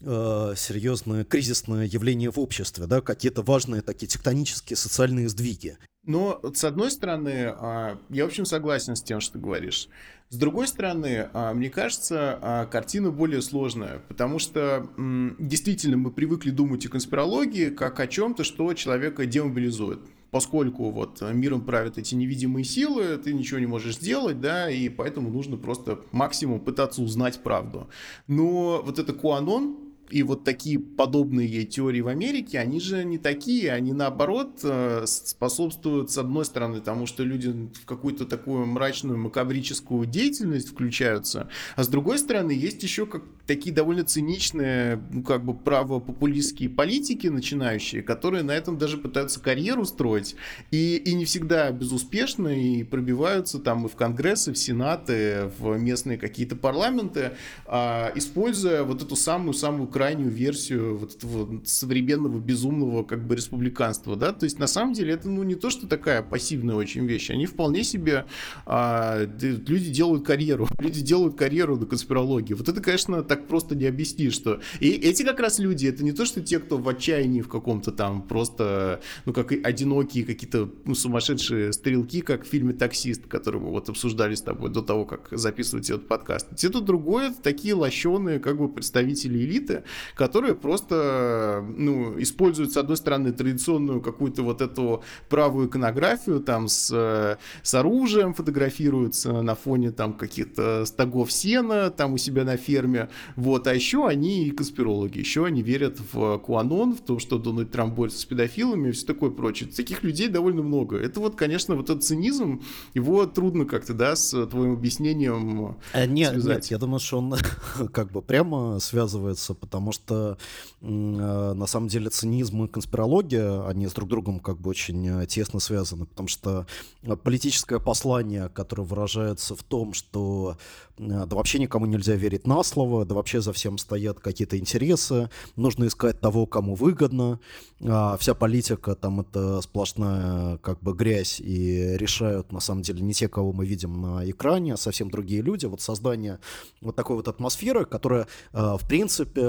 э, 0.00 0.54
серьезное 0.56 1.24
кризисное 1.24 1.86
явление 1.86 2.30
в 2.30 2.38
обществе, 2.38 2.86
да, 2.86 3.00
какие-то 3.00 3.42
важные 3.42 3.80
такие 3.80 4.08
тектонические 4.08 4.76
социальные 4.76 5.30
сдвиги. 5.30 5.78
Но, 6.06 6.40
с 6.54 6.64
одной 6.64 6.90
стороны, 6.90 7.52
а, 7.58 7.98
я, 8.10 8.24
в 8.24 8.28
общем, 8.28 8.46
согласен 8.46 8.94
с 8.96 9.02
тем, 9.02 9.20
что 9.20 9.34
ты 9.34 9.38
говоришь. 9.40 9.88
С 10.28 10.36
другой 10.36 10.66
стороны, 10.68 11.28
а, 11.32 11.52
мне 11.52 11.68
кажется, 11.68 12.38
а, 12.40 12.66
картина 12.66 13.10
более 13.10 13.42
сложная, 13.42 14.00
потому 14.08 14.38
что 14.38 14.88
действительно 14.96 15.96
мы 15.96 16.10
привыкли 16.10 16.50
думать 16.50 16.86
о 16.86 16.88
конспирологии 16.88 17.70
как 17.70 18.00
о 18.00 18.06
чем-то, 18.06 18.44
что 18.44 18.72
человека 18.74 19.26
демобилизует 19.26 20.00
поскольку 20.32 20.90
вот 20.90 21.22
миром 21.32 21.62
правят 21.62 21.96
эти 21.96 22.14
невидимые 22.14 22.62
силы, 22.62 23.16
ты 23.16 23.32
ничего 23.32 23.58
не 23.58 23.64
можешь 23.64 23.96
сделать, 23.96 24.38
да, 24.38 24.68
и 24.68 24.90
поэтому 24.90 25.30
нужно 25.30 25.56
просто 25.56 26.00
максимум 26.12 26.60
пытаться 26.60 27.00
узнать 27.00 27.42
правду. 27.42 27.88
Но 28.26 28.82
вот 28.84 28.98
это 28.98 29.14
Куанон, 29.14 29.85
и 30.10 30.22
вот 30.22 30.44
такие 30.44 30.78
подобные 30.78 31.64
теории 31.64 32.00
в 32.00 32.08
Америке, 32.08 32.58
они 32.58 32.80
же 32.80 33.04
не 33.04 33.18
такие, 33.18 33.72
они 33.72 33.92
наоборот 33.92 34.60
э, 34.62 35.04
способствуют, 35.06 36.10
с 36.10 36.18
одной 36.18 36.44
стороны, 36.44 36.80
тому, 36.80 37.06
что 37.06 37.24
люди 37.24 37.48
в 37.48 37.84
какую-то 37.84 38.26
такую 38.26 38.66
мрачную 38.66 39.18
макабрическую 39.18 40.06
деятельность 40.06 40.68
включаются, 40.68 41.48
а 41.74 41.84
с 41.84 41.88
другой 41.88 42.18
стороны, 42.18 42.52
есть 42.52 42.82
еще 42.82 43.06
как 43.06 43.22
такие 43.46 43.74
довольно 43.74 44.04
циничные, 44.04 45.00
ну, 45.10 45.22
как 45.22 45.44
бы 45.44 45.54
правопопулистские 45.54 46.68
политики 46.68 47.28
начинающие, 47.28 48.02
которые 48.02 48.42
на 48.42 48.52
этом 48.52 48.76
даже 48.78 48.98
пытаются 48.98 49.40
карьеру 49.40 49.84
строить, 49.84 50.36
и, 50.70 50.96
и 50.96 51.14
не 51.14 51.24
всегда 51.24 51.70
безуспешно, 51.70 52.48
и 52.48 52.82
пробиваются 52.82 53.58
там 53.58 53.86
и 53.86 53.88
в 53.88 53.94
Конгрессы, 53.94 54.52
в 54.52 54.58
Сенаты, 54.58 55.50
в 55.58 55.76
местные 55.78 56.18
какие-то 56.18 56.56
парламенты, 56.56 57.32
а, 57.66 58.12
используя 58.14 58.82
вот 58.82 59.02
эту 59.02 59.16
самую-самую 59.16 59.88
крайнюю 59.96 60.30
версию 60.30 60.98
вот 60.98 61.16
этого 61.16 61.62
современного 61.64 62.38
безумного 62.38 63.02
как 63.02 63.26
бы 63.26 63.34
республиканства, 63.34 64.14
да, 64.14 64.32
то 64.32 64.44
есть 64.44 64.58
на 64.58 64.66
самом 64.66 64.92
деле 64.92 65.14
это 65.14 65.30
ну 65.30 65.42
не 65.42 65.54
то, 65.54 65.70
что 65.70 65.86
такая 65.86 66.20
пассивная 66.20 66.74
очень 66.74 67.06
вещь, 67.06 67.30
они 67.30 67.46
вполне 67.46 67.82
себе 67.82 68.26
а, 68.66 69.26
люди 69.40 69.90
делают 69.90 70.26
карьеру, 70.26 70.68
люди 70.80 71.00
делают 71.00 71.38
карьеру 71.38 71.78
на 71.78 71.86
конспирологии. 71.86 72.52
Вот 72.52 72.68
это, 72.68 72.82
конечно, 72.82 73.22
так 73.22 73.48
просто 73.48 73.74
не 73.74 73.86
объяснишь, 73.86 74.34
что 74.34 74.60
и 74.80 74.90
эти 74.90 75.22
как 75.22 75.40
раз 75.40 75.58
люди, 75.58 75.86
это 75.86 76.04
не 76.04 76.12
то, 76.12 76.26
что 76.26 76.42
те, 76.42 76.58
кто 76.58 76.76
в 76.76 76.86
отчаянии 76.86 77.40
в 77.40 77.48
каком-то 77.48 77.90
там 77.90 78.20
просто, 78.20 79.00
ну 79.24 79.32
как 79.32 79.50
и 79.50 79.62
одинокие 79.62 80.26
какие-то 80.26 80.70
ну, 80.84 80.94
сумасшедшие 80.94 81.72
стрелки, 81.72 82.20
как 82.20 82.44
в 82.44 82.48
фильме 82.48 82.74
«Таксист», 82.74 83.28
который 83.28 83.62
мы 83.62 83.70
вот 83.70 83.88
обсуждали 83.88 84.34
с 84.34 84.42
тобой 84.42 84.68
до 84.68 84.82
того, 84.82 85.06
как 85.06 85.28
записывать 85.30 85.88
этот 85.88 86.06
подкаст. 86.06 86.48
Это 86.62 86.82
другое, 86.82 87.32
такие 87.42 87.72
лощеные 87.72 88.40
как 88.40 88.58
бы 88.58 88.68
представители 88.68 89.38
элиты, 89.38 89.84
которые 90.14 90.54
просто, 90.54 91.64
ну, 91.76 92.20
используют, 92.20 92.72
с 92.72 92.76
одной 92.76 92.96
стороны, 92.96 93.32
традиционную 93.32 94.00
какую-то 94.00 94.42
вот 94.42 94.60
эту 94.60 95.02
правую 95.28 95.68
иконографию, 95.68 96.40
там, 96.40 96.68
с, 96.68 97.38
с 97.62 97.74
оружием 97.74 98.34
фотографируются 98.34 99.42
на 99.42 99.54
фоне, 99.54 99.90
там, 99.92 100.12
каких-то 100.12 100.84
стогов 100.86 101.32
сена, 101.32 101.90
там, 101.90 102.14
у 102.14 102.18
себя 102.18 102.44
на 102.44 102.56
ферме, 102.56 103.08
вот, 103.36 103.66
а 103.66 103.74
еще 103.74 104.06
они 104.06 104.50
конспирологи, 104.50 105.18
еще 105.18 105.46
они 105.46 105.62
верят 105.62 105.98
в 106.12 106.38
Куанон, 106.38 106.94
в 106.94 107.00
то, 107.00 107.18
что 107.18 107.38
Дональд 107.38 107.70
Трамп 107.70 107.94
борется 107.94 108.20
с 108.20 108.24
педофилами 108.24 108.88
и 108.88 108.92
все 108.92 109.06
такое 109.06 109.30
прочее. 109.30 109.68
Таких 109.68 110.02
людей 110.02 110.28
довольно 110.28 110.62
много. 110.62 110.96
Это 110.96 111.20
вот, 111.20 111.36
конечно, 111.36 111.76
вот 111.76 111.90
этот 111.90 112.04
цинизм, 112.04 112.62
его 112.94 113.26
трудно 113.26 113.64
как-то, 113.64 113.94
да, 113.94 114.16
с 114.16 114.46
твоим 114.46 114.72
объяснением 114.74 115.76
а, 115.92 116.06
нет, 116.06 116.32
связать. 116.32 116.56
Нет, 116.56 116.70
я 116.70 116.78
думаю, 116.78 117.00
что 117.00 117.18
он 117.18 117.34
как 117.92 118.10
бы 118.10 118.22
прямо 118.22 118.78
связывается, 118.80 119.54
потому 119.54 119.75
потому 119.76 119.92
что 119.92 120.38
э, 120.80 120.86
на 120.86 121.66
самом 121.66 121.88
деле 121.88 122.08
цинизм 122.08 122.64
и 122.64 122.68
конспирология, 122.68 123.66
они 123.66 123.86
с 123.86 123.92
друг 123.92 124.08
другом 124.08 124.40
как 124.40 124.58
бы 124.58 124.70
очень 124.70 125.06
э, 125.06 125.26
тесно 125.26 125.60
связаны, 125.60 126.06
потому 126.06 126.28
что 126.28 126.66
э, 127.02 127.14
политическое 127.14 127.78
послание, 127.78 128.48
которое 128.48 128.84
выражается 128.84 129.54
в 129.54 129.62
том, 129.62 129.92
что 129.92 130.56
да 130.98 131.26
вообще 131.26 131.58
никому 131.58 131.84
нельзя 131.84 132.14
верить 132.14 132.46
на 132.46 132.62
слово, 132.62 133.04
да 133.04 133.14
вообще 133.14 133.42
за 133.42 133.52
всем 133.52 133.76
стоят 133.76 134.18
какие-то 134.18 134.58
интересы, 134.58 135.28
нужно 135.54 135.88
искать 135.88 136.20
того, 136.20 136.46
кому 136.46 136.74
выгодно, 136.74 137.38
а 137.84 138.16
вся 138.16 138.32
политика 138.32 138.94
там 138.94 139.20
это 139.20 139.60
сплошная 139.60 140.56
как 140.56 140.80
бы 140.80 140.94
грязь 140.94 141.38
и 141.38 141.98
решают 141.98 142.50
на 142.50 142.60
самом 142.60 142.80
деле 142.80 143.02
не 143.02 143.12
те, 143.12 143.28
кого 143.28 143.52
мы 143.52 143.66
видим 143.66 144.00
на 144.00 144.30
экране, 144.30 144.72
а 144.72 144.76
совсем 144.78 145.10
другие 145.10 145.42
люди. 145.42 145.66
Вот 145.66 145.82
создание 145.82 146.38
вот 146.80 146.96
такой 146.96 147.16
вот 147.16 147.28
атмосферы, 147.28 147.84
которая 147.84 148.26
в 148.54 148.80
принципе 148.88 149.42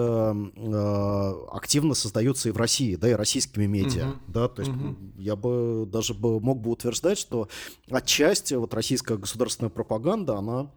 активно 1.51 1.93
создается 1.93 2.49
и 2.49 2.51
в 2.51 2.57
России, 2.57 2.95
да, 2.95 3.09
и 3.09 3.13
российскими 3.13 3.65
медиа, 3.65 4.09
угу. 4.09 4.19
да, 4.27 4.47
то 4.47 4.61
есть 4.61 4.71
угу. 4.71 4.95
я 5.17 5.35
бы 5.35 5.87
даже 5.91 6.13
бы 6.13 6.39
мог 6.39 6.61
бы 6.61 6.71
утверждать, 6.71 7.17
что 7.17 7.47
отчасти 7.89 8.53
вот 8.53 8.73
российская 8.73 9.17
государственная 9.17 9.69
пропаганда, 9.69 10.37
она 10.37 10.71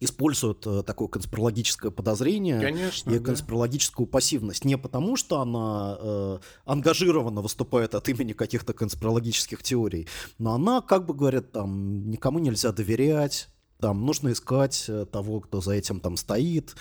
используют 0.00 0.66
э, 0.66 0.82
такое 0.82 1.08
конспирологическое 1.08 1.90
подозрение 1.90 2.60
Конечно, 2.60 3.10
и 3.10 3.18
да. 3.18 3.24
конспирологическую 3.24 4.06
пассивность. 4.06 4.64
Не 4.64 4.76
потому, 4.76 5.16
что 5.16 5.40
она 5.40 5.96
э, 5.98 6.38
ангажированно 6.64 7.40
выступает 7.40 7.94
от 7.94 8.08
имени 8.08 8.32
каких-то 8.32 8.72
конспирологических 8.72 9.62
теорий, 9.62 10.06
но 10.38 10.54
она, 10.54 10.82
как 10.82 11.06
бы 11.06 11.14
говорят, 11.14 11.52
там, 11.52 12.10
никому 12.10 12.38
нельзя 12.38 12.72
доверять, 12.72 13.48
там 13.80 14.04
нужно 14.04 14.32
искать 14.32 14.86
э, 14.88 15.06
того, 15.10 15.40
кто 15.40 15.60
за 15.60 15.72
этим 15.72 16.00
там 16.00 16.16
стоит, 16.16 16.74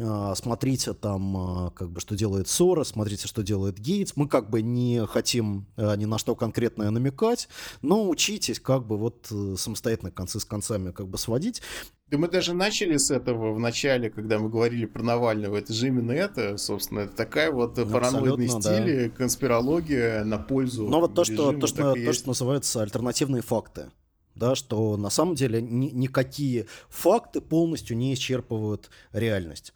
а, 0.00 0.34
смотрите 0.34 0.92
там, 0.92 1.36
а, 1.36 1.70
как 1.70 1.90
бы, 1.90 2.00
что 2.00 2.16
делает 2.16 2.48
Сора, 2.48 2.84
смотрите, 2.84 3.28
что 3.28 3.42
делает 3.42 3.78
Гейтс. 3.78 4.12
Мы 4.16 4.28
как 4.28 4.50
бы 4.50 4.60
не 4.62 5.06
хотим 5.06 5.66
ни 5.76 6.04
на 6.04 6.18
что 6.18 6.34
конкретное 6.34 6.90
намекать, 6.90 7.48
но 7.82 8.08
учитесь 8.08 8.58
как 8.60 8.86
бы 8.86 8.96
вот 8.96 9.28
э, 9.30 9.54
самостоятельно 9.56 10.10
концы 10.10 10.40
с 10.40 10.44
концами 10.44 10.90
как 10.90 11.08
бы 11.08 11.18
сводить. 11.18 11.62
Да 12.08 12.18
мы 12.18 12.28
даже 12.28 12.54
начали 12.54 12.96
с 12.96 13.10
этого 13.10 13.54
в 13.54 13.58
начале, 13.58 14.10
когда 14.10 14.38
мы 14.38 14.50
говорили 14.50 14.84
про 14.84 15.02
Навального. 15.02 15.56
Это 15.56 15.72
же 15.72 15.88
именно 15.88 16.12
это, 16.12 16.56
собственно, 16.58 17.00
это 17.00 17.16
такая 17.16 17.50
вот 17.50 17.76
ну, 17.76 17.86
параноидный 17.86 18.48
стиль, 18.48 19.08
да. 19.08 19.16
конспирология 19.16 20.24
на 20.24 20.38
пользу. 20.38 20.86
Но 20.86 21.00
вот 21.00 21.14
то, 21.14 21.24
что, 21.24 21.52
то, 21.52 21.66
что, 21.66 21.94
то, 21.94 22.12
что 22.12 22.28
называется 22.28 22.82
альтернативные 22.82 23.42
факты 23.42 23.90
да, 24.34 24.54
что 24.54 24.96
на 24.96 25.10
самом 25.10 25.34
деле 25.34 25.62
ни, 25.62 25.86
никакие 25.90 26.66
факты 26.88 27.40
полностью 27.40 27.96
не 27.96 28.14
исчерпывают 28.14 28.90
реальность 29.12 29.72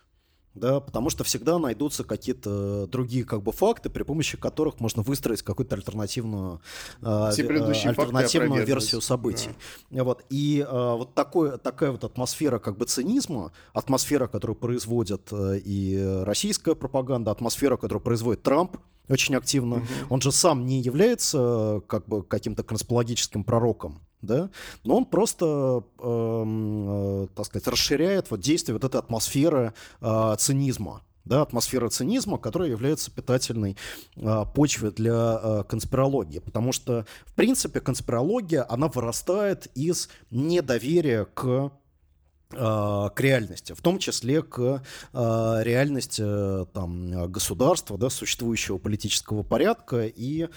да, 0.59 0.81
потому 0.81 1.11
что 1.11 1.25
всегда 1.25 1.59
найдутся 1.59 2.05
какие-то 2.05 2.87
другие 2.87 3.25
как 3.25 3.43
бы 3.43 3.53
факты, 3.53 3.91
при 3.91 4.03
помощи 4.03 4.37
которых 4.37 4.81
можно 4.81 5.03
выстроить 5.03 5.43
какую-то 5.43 5.77
альтернативную, 5.77 6.61
э, 7.01 7.07
альтернативную 7.07 8.67
версию 8.67 9.01
событий. 9.01 9.51
Да. 9.91 10.05
Вот. 10.05 10.25
И 10.31 10.65
э, 10.69 10.95
вот 10.97 11.15
такой, 11.15 11.59
такая 11.59 11.93
вот 11.93 12.05
атмосфера 12.05 12.59
как 12.59 12.77
бы 12.77 12.85
цинизма, 12.85 13.53
атмосфера, 13.73 14.27
которую 14.27 14.57
производит 14.57 15.29
э, 15.33 15.59
и 15.65 16.23
российская 16.25 16.75
пропаганда, 16.75 17.31
атмосфера, 17.31 17.77
которую 17.77 18.03
производит 18.03 18.43
Трамп, 18.43 18.77
очень 19.09 19.37
активно. 19.37 19.77
Угу. 19.77 19.85
Он 20.11 20.21
же 20.21 20.33
сам 20.33 20.67
не 20.67 20.81
является 20.81 21.83
как 21.87 22.07
бы 22.07 22.23
каким-то 22.23 22.63
конспирологическим 22.63 23.43
пророком, 23.43 24.01
да, 24.23 24.51
но 24.85 24.97
он 24.97 25.05
просто, 25.05 25.85
э, 25.99 26.03
э, 26.03 27.27
так 27.35 27.47
сказать, 27.47 27.69
расширяет 27.69 28.31
вот 28.31 28.41
действие 28.41 28.75
вот 28.75 28.85
этой 28.85 28.99
атмосферы 28.99 29.75
э, 30.01 30.37
цинизма, 30.39 31.03
да, 31.25 31.43
атмосфера 31.43 31.89
цинизма, 31.89 32.39
которая 32.39 32.71
является 32.71 33.11
питательной 33.11 33.77
э, 34.17 34.45
почвой 34.55 34.93
для 34.93 35.41
э, 35.43 35.65
конспирологии, 35.69 36.39
потому 36.39 36.73
что, 36.73 37.07
в 37.27 37.35
принципе, 37.35 37.81
конспирология, 37.81 38.67
она 38.69 38.89
вырастает 38.89 39.67
из 39.75 40.09
недоверия 40.31 41.27
к 41.27 41.71
к 42.51 43.15
реальности, 43.19 43.75
в 43.75 43.83
том 43.83 43.99
числе 43.99 44.41
к 44.41 44.83
э, 45.13 45.61
реальности 45.63 46.23
там, 46.73 47.31
государства, 47.31 47.99
да, 47.99 48.09
существующего 48.09 48.79
политического 48.79 49.43
порядка 49.43 50.07
и 50.07 50.49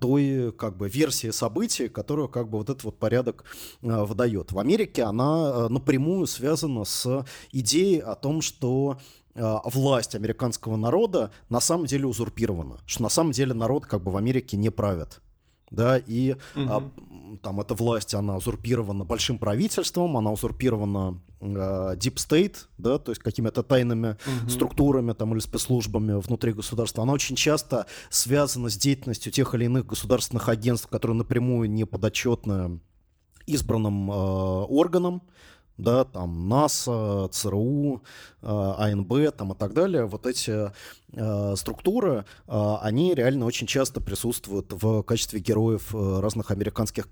той 0.00 0.52
как 0.52 0.76
бы, 0.76 0.90
версии 0.90 1.30
событий, 1.30 1.88
которую 1.88 2.28
как 2.28 2.50
бы, 2.50 2.58
вот 2.58 2.68
этот 2.68 2.84
вот 2.84 2.98
порядок 2.98 3.44
выдает. 3.80 4.52
В 4.52 4.58
Америке 4.58 5.04
она 5.04 5.70
напрямую 5.70 6.26
связана 6.26 6.84
с 6.84 7.24
идеей 7.50 8.00
о 8.00 8.14
том, 8.14 8.42
что 8.42 8.98
власть 9.34 10.14
американского 10.14 10.76
народа 10.76 11.32
на 11.48 11.60
самом 11.60 11.86
деле 11.86 12.06
узурпирована, 12.06 12.78
что 12.84 13.02
на 13.04 13.08
самом 13.08 13.32
деле 13.32 13.54
народ 13.54 13.86
как 13.86 14.02
бы 14.02 14.10
в 14.10 14.18
Америке 14.18 14.58
не 14.58 14.68
правит 14.68 15.22
да, 15.72 15.98
и 15.98 16.36
угу. 16.54 16.66
а, 16.68 16.90
там 17.42 17.60
эта 17.60 17.74
власть, 17.74 18.14
она 18.14 18.36
узурпирована 18.36 19.04
большим 19.04 19.38
правительством, 19.38 20.16
она 20.16 20.30
узурпирована 20.30 21.20
э, 21.40 21.46
deep 21.96 22.16
state, 22.16 22.56
да, 22.78 22.98
то 22.98 23.10
есть 23.10 23.22
какими-то 23.22 23.62
тайными 23.62 24.16
угу. 24.26 24.50
структурами 24.50 25.12
там 25.12 25.32
или 25.32 25.40
спецслужбами 25.40 26.20
внутри 26.20 26.52
государства. 26.52 27.02
Она 27.02 27.14
очень 27.14 27.36
часто 27.36 27.86
связана 28.10 28.68
с 28.68 28.76
деятельностью 28.76 29.32
тех 29.32 29.54
или 29.54 29.64
иных 29.64 29.86
государственных 29.86 30.48
агентств, 30.48 30.88
которые 30.88 31.16
напрямую 31.16 31.70
не 31.70 31.84
подотчетны 31.84 32.80
избранным 33.46 34.10
э, 34.10 34.14
органам, 34.14 35.22
да, 35.78 36.04
там 36.04 36.48
НАСА, 36.48 37.28
ЦРУ, 37.32 38.02
АНБ 38.42 39.36
там 39.36 39.52
и 39.52 39.56
так 39.56 39.72
далее, 39.72 40.06
вот 40.06 40.26
эти 40.26 40.72
э, 41.12 41.56
структуры, 41.56 42.24
э, 42.46 42.74
они 42.82 43.14
реально 43.14 43.46
очень 43.46 43.66
часто 43.66 44.00
присутствуют 44.00 44.72
в 44.72 45.02
качестве 45.02 45.40
героев 45.40 45.94
э, 45.94 46.20
разных 46.20 46.50
американских 46.50 47.08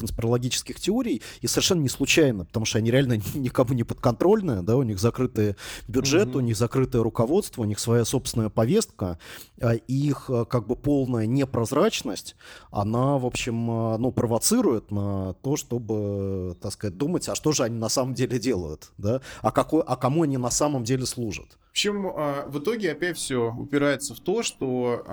конспирологических 0.00 0.80
теорий, 0.80 1.22
и 1.42 1.46
совершенно 1.46 1.82
не 1.82 1.88
случайно, 1.88 2.44
потому 2.44 2.64
что 2.64 2.78
они 2.78 2.90
реально 2.90 3.20
никому 3.34 3.74
не 3.74 3.84
подконтрольны, 3.84 4.62
да, 4.62 4.76
у 4.76 4.82
них 4.82 4.98
закрытый 4.98 5.56
бюджет, 5.86 6.28
mm-hmm. 6.28 6.36
у 6.36 6.40
них 6.40 6.56
закрытое 6.56 7.02
руководство, 7.02 7.62
у 7.62 7.66
них 7.66 7.78
своя 7.78 8.04
собственная 8.04 8.48
повестка, 8.48 9.18
а 9.60 9.74
их 9.74 10.30
э, 10.30 10.44
как 10.46 10.66
бы 10.66 10.74
полная 10.76 11.26
непрозрачность, 11.26 12.34
она, 12.70 13.18
в 13.18 13.26
общем, 13.26 13.70
э, 13.70 13.98
ну, 13.98 14.10
провоцирует 14.10 14.90
на 14.90 15.34
то, 15.34 15.56
чтобы, 15.56 16.56
так 16.60 16.72
сказать, 16.72 16.96
думать, 16.96 17.28
а 17.28 17.34
что 17.34 17.52
же 17.52 17.64
они 17.64 17.76
на 17.76 17.88
самом 17.88 18.14
деле 18.14 18.38
делают, 18.38 18.92
да, 18.96 19.20
а, 19.42 19.52
какой, 19.52 19.82
а 19.82 19.96
кому 19.96 20.22
они 20.22 20.38
на 20.38 20.50
самом 20.50 20.69
деле 20.84 21.06
служат. 21.06 21.58
В 21.68 21.70
общем, 21.70 22.06
э, 22.06 22.46
в 22.48 22.58
итоге 22.58 22.92
опять 22.92 23.16
все 23.16 23.52
упирается 23.52 24.14
в 24.14 24.20
то, 24.20 24.42
что 24.42 25.04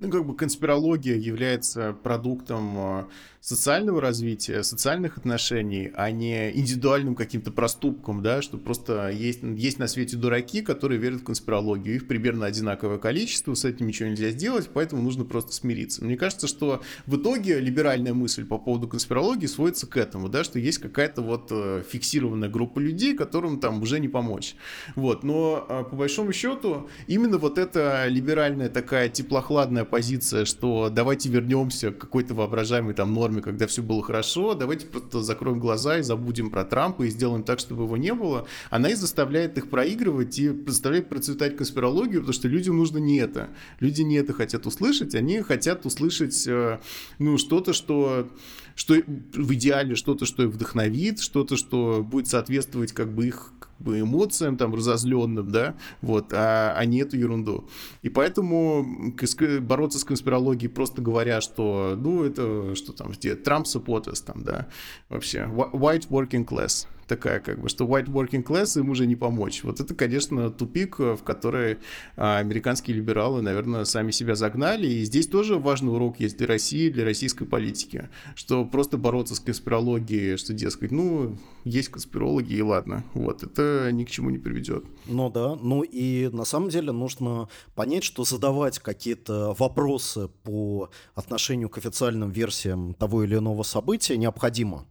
ну, 0.00 0.10
как 0.10 0.24
бы 0.24 0.36
конспирология 0.36 1.16
является 1.16 1.92
продуктом 1.92 3.08
социального 3.48 4.02
развития, 4.02 4.62
социальных 4.62 5.16
отношений, 5.16 5.90
а 5.94 6.10
не 6.10 6.50
индивидуальным 6.50 7.14
каким-то 7.14 7.50
проступком, 7.50 8.22
да, 8.22 8.42
что 8.42 8.58
просто 8.58 9.08
есть, 9.08 9.40
есть 9.42 9.78
на 9.78 9.88
свете 9.88 10.18
дураки, 10.18 10.60
которые 10.60 11.00
верят 11.00 11.22
в 11.22 11.24
конспирологию, 11.24 11.96
их 11.96 12.06
примерно 12.06 12.44
одинаковое 12.44 12.98
количество, 12.98 13.54
с 13.54 13.64
этим 13.64 13.86
ничего 13.86 14.10
нельзя 14.10 14.28
сделать, 14.30 14.68
поэтому 14.70 15.00
нужно 15.00 15.24
просто 15.24 15.52
смириться. 15.52 16.04
Мне 16.04 16.18
кажется, 16.18 16.46
что 16.46 16.82
в 17.06 17.16
итоге 17.16 17.58
либеральная 17.58 18.12
мысль 18.12 18.44
по 18.44 18.58
поводу 18.58 18.86
конспирологии 18.86 19.46
сводится 19.46 19.86
к 19.86 19.96
этому, 19.96 20.28
да, 20.28 20.44
что 20.44 20.58
есть 20.58 20.76
какая-то 20.76 21.22
вот 21.22 21.48
э, 21.50 21.82
фиксированная 21.88 22.50
группа 22.50 22.80
людей, 22.80 23.16
которым 23.16 23.60
там 23.60 23.80
уже 23.80 23.98
не 23.98 24.08
помочь. 24.08 24.56
Вот, 24.94 25.24
но 25.24 25.64
э, 25.66 25.84
по 25.88 25.96
большому 25.96 26.34
счету 26.34 26.90
именно 27.06 27.38
вот 27.38 27.56
эта 27.56 28.08
либеральная 28.08 28.68
такая 28.68 29.08
теплохладная 29.08 29.86
позиция, 29.86 30.44
что 30.44 30.90
давайте 30.90 31.30
вернемся 31.30 31.92
к 31.92 31.96
какой-то 31.96 32.34
воображаемой 32.34 32.92
там 32.92 33.14
норме 33.14 33.37
норме, 33.38 33.42
когда 33.42 33.66
все 33.66 33.82
было 33.82 34.02
хорошо, 34.02 34.54
давайте 34.54 34.86
просто 34.86 35.22
закроем 35.22 35.58
глаза 35.58 35.98
и 35.98 36.02
забудем 36.02 36.50
про 36.50 36.64
Трампа 36.64 37.04
и 37.04 37.10
сделаем 37.10 37.42
так, 37.42 37.58
чтобы 37.58 37.84
его 37.84 37.96
не 37.96 38.14
было, 38.14 38.46
она 38.70 38.90
и 38.90 38.94
заставляет 38.94 39.58
их 39.58 39.70
проигрывать 39.70 40.38
и 40.38 40.50
заставляет 40.66 41.08
процветать 41.08 41.56
конспирологию, 41.56 42.20
потому 42.20 42.32
что 42.32 42.48
людям 42.48 42.76
нужно 42.76 42.98
не 42.98 43.18
это. 43.18 43.48
Люди 43.80 44.02
не 44.02 44.16
это 44.16 44.32
хотят 44.32 44.66
услышать, 44.66 45.14
они 45.14 45.42
хотят 45.42 45.86
услышать 45.86 46.46
э, 46.46 46.78
ну, 47.18 47.38
что-то, 47.38 47.72
что 47.72 48.28
что 48.74 48.94
в 48.94 49.54
идеале 49.54 49.96
что-то, 49.96 50.24
что 50.24 50.44
их 50.44 50.50
вдохновит, 50.50 51.18
что-то, 51.18 51.56
что 51.56 52.06
будет 52.08 52.28
соответствовать 52.28 52.92
как 52.92 53.12
бы 53.12 53.26
их 53.26 53.52
эмоциям 53.84 54.56
там 54.56 54.74
разозленным, 54.74 55.50
да, 55.50 55.74
вот, 56.02 56.32
а, 56.32 56.74
а 56.76 56.84
не 56.84 57.00
эту 57.00 57.16
ерунду. 57.16 57.68
И 58.02 58.08
поэтому 58.08 59.14
бороться 59.60 59.98
с 59.98 60.04
конспирологией 60.04 60.70
просто 60.70 61.02
говоря, 61.02 61.40
что, 61.40 61.94
ну, 61.96 62.24
это, 62.24 62.74
что 62.74 62.92
там, 62.92 63.12
где 63.12 63.34
Трамп 63.34 63.66
supporters 63.66 64.22
там, 64.24 64.42
да, 64.42 64.68
вообще, 65.08 65.48
white 65.48 66.08
working 66.08 66.46
class, 66.46 66.86
такая, 67.08 67.40
как 67.40 67.60
бы, 67.60 67.68
что 67.68 67.86
white 67.86 68.06
working 68.06 68.44
class 68.44 68.78
им 68.78 68.90
уже 68.90 69.06
не 69.06 69.16
помочь. 69.16 69.64
Вот 69.64 69.80
это, 69.80 69.94
конечно, 69.94 70.50
тупик, 70.50 70.98
в 70.98 71.18
который 71.24 71.78
а, 72.16 72.38
американские 72.38 72.96
либералы, 72.96 73.42
наверное, 73.42 73.84
сами 73.84 74.10
себя 74.10 74.34
загнали. 74.34 74.86
И 74.86 75.04
здесь 75.04 75.26
тоже 75.26 75.58
важный 75.58 75.92
урок 75.92 76.20
есть 76.20 76.36
для 76.36 76.46
России, 76.46 76.90
для 76.90 77.04
российской 77.04 77.46
политики, 77.46 78.08
что 78.34 78.64
просто 78.64 78.98
бороться 78.98 79.34
с 79.34 79.40
конспирологией, 79.40 80.36
что, 80.36 80.52
дескать, 80.52 80.92
ну, 80.92 81.36
есть 81.64 81.88
конспирологи, 81.88 82.52
и 82.52 82.62
ладно. 82.62 83.02
Вот, 83.14 83.42
это 83.42 83.90
ни 83.92 84.04
к 84.04 84.10
чему 84.10 84.30
не 84.30 84.38
приведет. 84.38 84.84
Ну 85.06 85.30
да, 85.30 85.56
ну 85.56 85.82
и 85.82 86.28
на 86.28 86.44
самом 86.44 86.68
деле 86.68 86.92
нужно 86.92 87.48
понять, 87.74 88.04
что 88.04 88.24
задавать 88.24 88.78
какие-то 88.78 89.54
вопросы 89.58 90.28
по 90.42 90.90
отношению 91.14 91.68
к 91.68 91.78
официальным 91.78 92.30
версиям 92.30 92.94
того 92.94 93.24
или 93.24 93.36
иного 93.36 93.62
события 93.62 94.16
необходимо. 94.16 94.86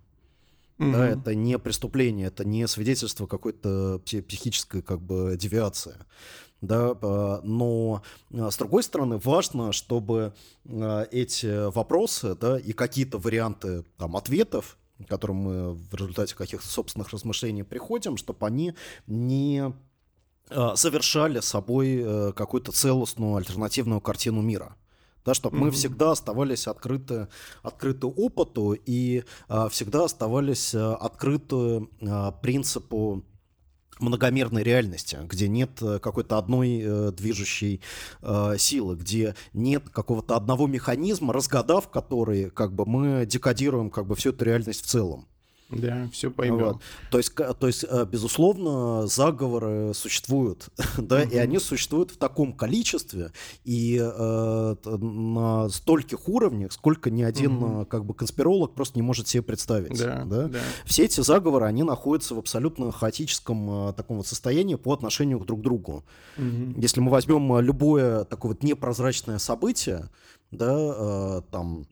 Mm-hmm. 0.78 0.92
Да, 0.92 1.08
это 1.08 1.36
не 1.36 1.58
преступление, 1.58 2.28
это 2.28 2.46
не 2.46 2.68
свидетельство 2.68 3.26
какой-то 3.26 4.00
психической 4.06 4.82
как 4.82 5.02
бы 5.02 5.36
девиации. 5.38 5.96
Да, 6.62 6.96
а, 7.02 7.42
но 7.44 8.02
а, 8.34 8.50
с 8.50 8.58
другой 8.58 8.84
стороны 8.84 9.18
важно, 9.18 9.72
чтобы 9.72 10.34
а, 10.66 11.08
эти 11.12 11.70
вопросы 11.70 12.36
да, 12.36 12.58
и 12.58 12.74
какие-то 12.74 13.18
варианты 13.18 13.84
там, 13.98 14.16
ответов, 14.16 14.78
к 15.04 15.08
которым 15.08 15.36
мы 15.38 15.74
в 15.74 15.94
результате 15.94 16.36
каких-то 16.36 16.68
собственных 16.68 17.10
размышлений 17.10 17.64
приходим, 17.64 18.18
чтобы 18.18 18.46
они 18.46 18.74
не 19.06 19.74
совершали 20.76 21.42
собой 21.42 22.00
э, 22.02 22.32
какую-то 22.32 22.72
целостную 22.72 23.36
альтернативную 23.36 24.00
картину 24.00 24.42
мира 24.42 24.78
да, 25.28 25.34
чтобы 25.34 25.58
mm-hmm. 25.58 25.62
мы 25.62 25.72
всегда 25.72 26.12
оставались 26.12 26.68
открыты, 26.68 27.28
открыты 27.62 28.08
опыту 28.08 28.72
и 28.72 29.26
а, 29.50 29.68
всегда 29.68 30.06
оставались 30.06 30.74
а, 30.74 30.96
открыты 30.96 31.90
а, 32.02 32.32
принципу 32.32 33.26
многомерной 34.00 34.64
реальности, 34.64 35.18
где 35.24 35.48
нет 35.48 35.82
э, 35.82 35.98
какой-то 35.98 36.38
одной 36.38 36.80
э, 36.84 37.12
движущей 37.12 37.82
э, 38.22 38.56
силы, 38.60 38.96
где 38.96 39.36
нет 39.54 39.90
какого-то 39.90 40.36
одного 40.36 40.68
механизма, 40.68 41.34
разгадав 41.34 41.90
который, 41.90 42.52
как 42.52 42.74
бы 42.74 42.86
мы 42.86 43.26
декодируем 43.26 43.90
как 43.90 44.06
бы 44.06 44.16
всю 44.16 44.30
эту 44.30 44.46
реальность 44.46 44.84
в 44.84 44.86
целом. 44.86 45.28
Да, 45.70 46.08
все 46.14 46.32
поймем. 46.32 46.66
Вот. 46.66 46.82
То, 47.12 47.18
есть, 47.18 47.36
то 47.36 47.68
есть, 47.68 47.86
э, 47.90 48.06
безусловно, 48.06 49.06
заговоры 49.08 49.94
существуют, 49.94 50.70
да, 50.98 51.22
угу. 51.22 51.30
и 51.30 51.38
они 51.38 51.60
существуют 51.60 52.12
в 52.12 52.18
таком 52.18 52.54
количестве 52.54 53.32
и 53.66 54.00
э, 54.02 54.76
на 54.86 55.70
стольких 55.70 56.30
уровнях, 56.30 56.72
сколько 56.72 57.10
ни 57.10 57.22
один 57.22 57.64
угу. 57.64 57.86
как 57.86 58.06
бы 58.06 58.14
конспиролог 58.14 58.76
просто 58.76 58.98
не 58.98 59.04
может 59.04 59.28
себе 59.28 59.44
представить. 59.44 59.98
Да, 60.00 60.24
да? 60.26 60.48
Да. 60.48 60.60
Все 60.86 61.04
эти 61.04 61.20
заговоры, 61.20 61.66
они 61.66 61.84
находятся 61.84 62.36
в 62.36 62.40
абсолютно 62.40 62.92
хаотическом 62.92 63.90
э, 63.90 63.94
таком 63.94 64.18
вот 64.18 64.28
состоянии 64.28 64.76
по 64.76 64.94
отношению 64.94 65.40
друг 65.40 65.60
к 65.60 65.64
другу. 65.64 66.06
Угу. 66.38 66.80
Если 66.80 67.02
мы 67.02 67.12
возьмем 67.12 67.60
любое 67.60 68.24
такое 68.24 68.54
вот 68.54 68.64
непрозрачное 68.64 69.38
событие, 69.38 70.10
да, 70.52 70.76
э, 70.78 71.42
там 71.52 71.88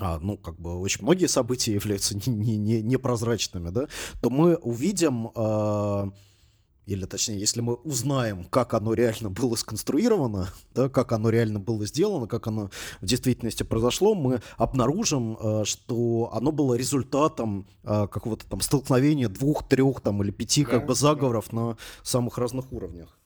а, 0.00 0.18
ну, 0.18 0.38
как 0.38 0.58
бы 0.58 0.78
очень 0.78 1.02
многие 1.02 1.26
события 1.26 1.74
являются 1.74 2.16
не, 2.16 2.56
не, 2.56 2.82
непрозрачными, 2.82 3.68
да, 3.68 3.86
то 4.20 4.30
мы 4.30 4.56
увидим, 4.56 5.30
э, 5.34 6.10
или 6.86 7.04
точнее, 7.04 7.38
если 7.38 7.60
мы 7.60 7.74
узнаем, 7.74 8.44
как 8.44 8.72
оно 8.72 8.94
реально 8.94 9.28
было 9.28 9.54
сконструировано, 9.56 10.48
да, 10.74 10.88
как 10.88 11.12
оно 11.12 11.28
реально 11.28 11.60
было 11.60 11.86
сделано, 11.86 12.26
как 12.26 12.46
оно 12.46 12.70
в 13.00 13.06
действительности 13.06 13.62
произошло, 13.62 14.14
мы 14.14 14.40
обнаружим, 14.56 15.36
э, 15.38 15.64
что 15.66 16.30
оно 16.32 16.50
было 16.50 16.74
результатом 16.74 17.66
э, 17.84 18.08
какого-то 18.08 18.46
там 18.46 18.62
столкновения 18.62 19.28
двух, 19.28 19.68
трех 19.68 20.00
там 20.00 20.22
или 20.22 20.30
пяти 20.30 20.64
да, 20.64 20.70
как 20.70 20.86
бы 20.86 20.94
заговоров 20.94 21.48
да. 21.52 21.58
на 21.58 21.76
самых 22.02 22.38
разных 22.38 22.72
уровнях. 22.72 23.19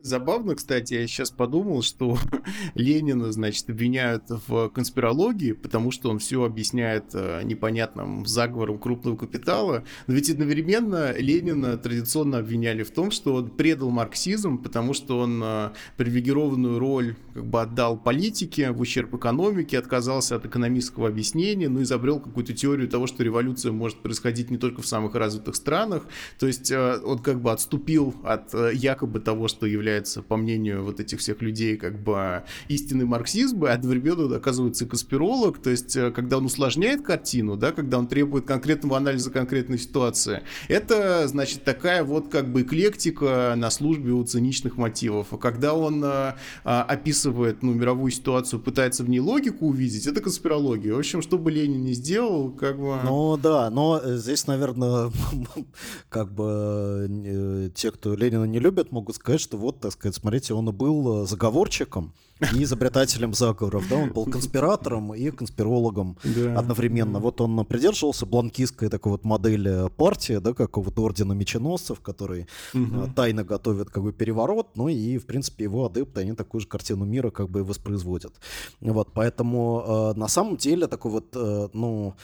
Забавно, 0.00 0.54
кстати, 0.54 0.94
я 0.94 1.06
сейчас 1.08 1.32
подумал, 1.32 1.82
что 1.82 2.16
Ленина, 2.74 3.32
значит, 3.32 3.68
обвиняют 3.68 4.24
в 4.28 4.68
конспирологии, 4.68 5.52
потому 5.52 5.90
что 5.90 6.10
он 6.10 6.20
все 6.20 6.44
объясняет 6.44 7.06
э, 7.14 7.42
непонятным 7.42 8.24
заговором 8.24 8.78
крупного 8.78 9.16
капитала. 9.16 9.82
Но 10.06 10.14
ведь 10.14 10.30
одновременно 10.30 11.12
Ленина 11.18 11.76
традиционно 11.76 12.38
обвиняли 12.38 12.84
в 12.84 12.92
том, 12.92 13.10
что 13.10 13.34
он 13.34 13.50
предал 13.50 13.90
марксизм, 13.90 14.58
потому 14.58 14.94
что 14.94 15.18
он 15.18 15.42
э, 15.42 15.70
привилегированную 15.96 16.78
роль 16.78 17.16
как 17.34 17.46
бы 17.46 17.60
отдал 17.60 17.98
политике 17.98 18.70
в 18.70 18.80
ущерб 18.80 19.14
экономике, 19.14 19.78
отказался 19.78 20.36
от 20.36 20.46
экономического 20.46 21.08
объяснения, 21.08 21.68
ну, 21.68 21.82
изобрел 21.82 22.20
какую-то 22.20 22.54
теорию 22.54 22.88
того, 22.88 23.08
что 23.08 23.24
революция 23.24 23.72
может 23.72 23.98
происходить 23.98 24.50
не 24.50 24.58
только 24.58 24.80
в 24.80 24.86
самых 24.86 25.16
развитых 25.16 25.56
странах. 25.56 26.04
То 26.38 26.46
есть 26.46 26.70
э, 26.70 27.00
он 27.04 27.18
как 27.18 27.40
бы 27.40 27.50
отступил 27.50 28.14
от 28.22 28.54
якобы 28.72 29.18
того, 29.18 29.48
что 29.48 29.66
является 29.66 29.87
является, 29.88 30.22
по 30.22 30.36
мнению 30.36 30.84
вот 30.84 31.00
этих 31.00 31.18
всех 31.18 31.40
людей, 31.42 31.76
как 31.76 32.02
бы 32.02 32.44
истинный 32.68 33.06
марксизм, 33.06 33.64
а 33.64 33.72
одновременно 33.72 34.36
оказывается 34.36 34.86
конспиролог, 34.86 35.58
то 35.58 35.70
есть 35.70 35.96
э, 35.96 36.10
когда 36.10 36.38
он 36.38 36.46
усложняет 36.46 37.02
картину, 37.02 37.56
да, 37.56 37.72
когда 37.72 37.98
он 37.98 38.06
требует 38.06 38.46
конкретного 38.46 38.96
анализа 38.96 39.30
конкретной 39.30 39.78
ситуации, 39.78 40.42
это, 40.68 41.26
значит, 41.26 41.64
такая 41.64 42.04
вот 42.04 42.28
как 42.28 42.50
бы 42.52 42.62
эклектика 42.62 43.54
на 43.56 43.70
службе 43.70 44.12
у 44.12 44.24
циничных 44.24 44.76
мотивов. 44.76 45.32
А 45.32 45.38
когда 45.38 45.74
он 45.74 46.02
а, 46.04 46.36
описывает, 46.64 47.62
ну, 47.62 47.72
мировую 47.72 48.10
ситуацию, 48.10 48.60
пытается 48.60 49.04
в 49.04 49.08
ней 49.08 49.20
логику 49.20 49.66
увидеть, 49.66 50.06
это 50.06 50.20
конспирология. 50.20 50.94
В 50.94 50.98
общем, 50.98 51.22
что 51.22 51.38
бы 51.38 51.50
Ленин 51.50 51.82
не 51.82 51.94
сделал, 51.94 52.50
как 52.50 52.78
бы... 52.78 52.98
Ну, 53.04 53.36
да, 53.36 53.70
но 53.70 54.00
здесь, 54.04 54.46
наверное, 54.46 55.10
как 56.08 56.32
бы 56.32 57.70
те, 57.74 57.90
кто 57.90 58.14
Ленина 58.14 58.44
не 58.44 58.58
любят, 58.58 58.92
могут 58.92 59.16
сказать, 59.16 59.40
что 59.40 59.56
вот, 59.56 59.77
так 59.80 59.92
сказать, 59.92 60.14
смотрите, 60.14 60.54
он 60.54 60.68
и 60.68 60.72
был 60.72 61.26
заговорщиком, 61.26 62.12
и 62.54 62.62
изобретателем 62.62 63.34
заговоров, 63.34 63.84
да, 63.88 63.96
он 63.96 64.12
был 64.12 64.24
конспиратором 64.30 65.14
и 65.14 65.30
конспирологом 65.30 66.16
да. 66.22 66.58
одновременно. 66.58 67.18
Вот 67.18 67.40
он 67.40 67.64
придерживался 67.64 68.26
бланкистской 68.26 68.88
такой 68.88 69.12
вот 69.12 69.24
модели 69.24 69.88
партии, 69.96 70.38
да, 70.38 70.54
какого-то 70.54 71.02
ордена 71.02 71.32
меченосцев, 71.32 72.00
который 72.00 72.46
угу. 72.74 73.08
тайно 73.14 73.44
готовит 73.44 73.90
как 73.90 74.02
бы 74.02 74.12
переворот, 74.12 74.76
ну 74.76 74.88
и, 74.88 75.18
в 75.18 75.26
принципе, 75.26 75.64
его 75.64 75.86
адепты, 75.86 76.20
они 76.20 76.32
такую 76.32 76.60
же 76.60 76.68
картину 76.68 77.04
мира 77.04 77.30
как 77.30 77.48
бы 77.50 77.64
воспроизводят. 77.64 78.34
Вот, 78.80 79.12
поэтому 79.12 80.12
э, 80.14 80.18
на 80.18 80.28
самом 80.28 80.56
деле 80.56 80.86
такой 80.86 81.10
вот, 81.10 81.34
э, 81.34 81.68
ну, 81.72 82.14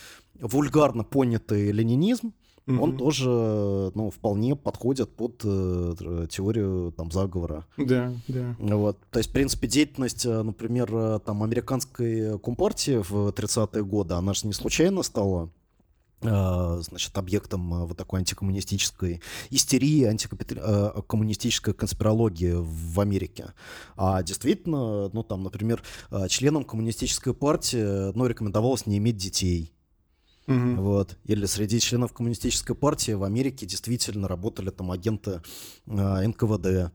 вульгарно 0.40 1.04
понятый 1.04 1.70
ленинизм, 1.72 2.32
угу. 2.66 2.82
он 2.82 2.96
тоже, 2.96 3.28
ну, 3.94 4.10
вполне 4.10 4.56
подходит 4.56 5.14
под 5.14 5.42
э, 5.44 6.26
теорию 6.30 6.92
там 6.92 7.10
заговора. 7.10 7.66
Да, 7.76 8.12
да. 8.28 8.56
Вот, 8.58 8.98
то 9.10 9.18
есть, 9.18 9.30
в 9.30 9.32
принципе, 9.32 9.66
деятельность, 9.66 10.24
э, 10.26 10.42
например, 10.42 10.88
э, 10.92 11.20
там 11.24 11.42
американской 11.42 12.38
компартии 12.38 13.02
в 13.02 13.28
30-е 13.30 13.84
годы, 13.84 14.14
она 14.14 14.34
же 14.34 14.46
не 14.46 14.52
случайно 14.52 15.02
стала 15.02 15.50
э, 16.22 16.80
значит, 16.82 17.16
объектом 17.18 17.86
вот 17.86 17.96
такой 17.96 18.20
антикоммунистической 18.20 19.20
истерии, 19.50 20.04
антикоммунистической 20.04 21.74
конспирологии 21.74 22.54
в 22.56 23.00
Америке. 23.00 23.52
А 23.96 24.22
действительно, 24.22 25.10
ну 25.10 25.22
там, 25.22 25.42
например, 25.42 25.82
членам 26.28 26.64
коммунистической 26.64 27.34
партии, 27.34 28.12
ну, 28.16 28.26
рекомендовалось 28.26 28.86
не 28.86 28.98
иметь 28.98 29.16
детей. 29.16 29.74
Угу. 30.46 30.82
Вот. 30.82 31.16
Или 31.24 31.46
среди 31.46 31.80
членов 31.80 32.12
коммунистической 32.12 32.76
партии 32.76 33.12
в 33.12 33.24
Америке 33.24 33.66
действительно 33.66 34.28
работали 34.28 34.70
там 34.70 34.90
агенты 34.90 35.42
э, 35.86 36.26
НКВД. 36.26 36.92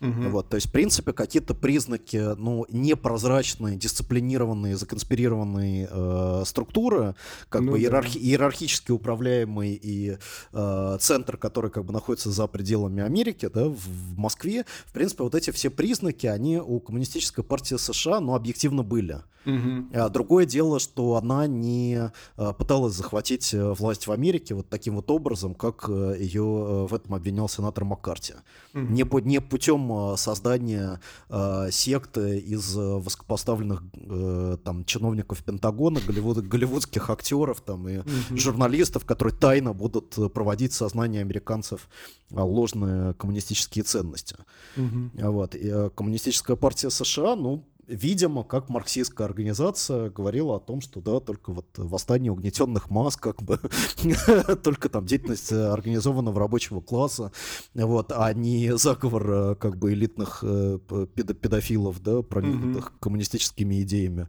Угу. 0.00 0.28
Вот, 0.30 0.48
то 0.50 0.56
есть, 0.56 0.66
в 0.68 0.72
принципе, 0.72 1.12
какие-то 1.12 1.54
признаки, 1.54 2.34
ну, 2.36 2.66
непрозрачные, 2.68 3.76
дисциплинированные, 3.76 4.76
законспирированные 4.76 5.88
э, 5.90 6.42
структуры, 6.44 7.14
как 7.48 7.62
ну, 7.62 7.72
бы 7.72 7.80
иерархи- 7.80 8.18
иерархически 8.18 8.90
управляемый 8.90 9.72
и 9.80 10.18
э, 10.52 10.96
центр, 11.00 11.38
который 11.38 11.70
как 11.70 11.86
бы 11.86 11.92
находится 11.92 12.30
за 12.30 12.46
пределами 12.48 13.02
Америки, 13.02 13.48
да, 13.52 13.68
в, 13.68 13.76
в 13.76 14.18
Москве, 14.18 14.66
в 14.84 14.92
принципе, 14.92 15.22
вот 15.22 15.34
эти 15.34 15.50
все 15.52 15.70
признаки, 15.70 16.26
они 16.26 16.58
у 16.58 16.80
коммунистической 16.80 17.42
партии 17.42 17.76
США, 17.76 18.20
ну, 18.20 18.34
объективно 18.34 18.82
были. 18.82 19.22
Угу. 19.46 20.10
Другое 20.10 20.46
дело, 20.46 20.78
что 20.78 21.16
она 21.16 21.46
не 21.46 22.10
а, 22.36 22.52
пыталась 22.52 22.94
захватить 22.94 23.52
э, 23.54 23.72
власть 23.72 24.06
в 24.06 24.12
Америке 24.12 24.54
вот 24.54 24.68
таким 24.68 24.96
вот 24.96 25.10
образом, 25.10 25.54
как 25.54 25.86
э, 25.88 26.16
ее 26.18 26.42
э, 26.42 26.86
в 26.86 26.94
этом 26.94 27.14
обвинял 27.14 27.48
сенатор 27.48 27.84
Маккарти. 27.84 28.34
Угу. 28.74 28.80
Не, 28.80 29.04
не 29.22 29.40
путем 29.40 30.16
создания 30.16 31.00
э, 31.28 31.68
секты 31.70 32.38
из 32.38 32.74
высокопоставленных 32.74 33.82
э, 33.94 34.56
там 34.64 34.84
чиновников 34.84 35.42
Пентагона, 35.44 36.00
голливуд, 36.06 36.38
голливудских 36.46 37.10
актеров 37.10 37.60
там 37.60 37.88
и 37.88 37.98
угу. 37.98 38.08
журналистов, 38.30 39.04
которые 39.04 39.34
тайно 39.36 39.72
будут 39.72 40.16
проводить 40.32 40.72
в 40.72 40.76
сознании 40.76 41.20
американцев 41.20 41.88
ложные 42.30 43.14
коммунистические 43.14 43.84
ценности. 43.84 44.36
Угу. 44.76 45.30
Вот. 45.30 45.54
И 45.54 45.90
коммунистическая 45.94 46.56
партия 46.56 46.90
США, 46.90 47.36
ну, 47.36 47.64
видимо, 47.86 48.44
как 48.44 48.68
марксистская 48.68 49.26
организация 49.26 50.10
говорила 50.10 50.56
о 50.56 50.60
том, 50.60 50.80
что 50.80 51.00
да, 51.00 51.20
только 51.20 51.52
вот 51.52 51.66
восстание 51.76 52.32
угнетенных 52.32 52.90
масс, 52.90 53.16
как 53.16 53.42
бы 53.42 53.60
только 54.62 54.88
там 54.88 55.06
деятельность 55.06 55.52
организованного 55.52 56.38
рабочего 56.38 56.80
класса, 56.80 57.32
вот, 57.74 58.12
а 58.12 58.32
не 58.32 58.76
заговор 58.76 59.30
э, 59.30 59.54
как 59.56 59.76
бы 59.76 59.92
элитных 59.92 60.40
э, 60.42 60.78
педофилов, 61.14 62.02
да, 62.02 62.22
проникнутых 62.22 62.86
угу. 62.86 62.98
коммунистическими 63.00 63.82
идеями. 63.82 64.28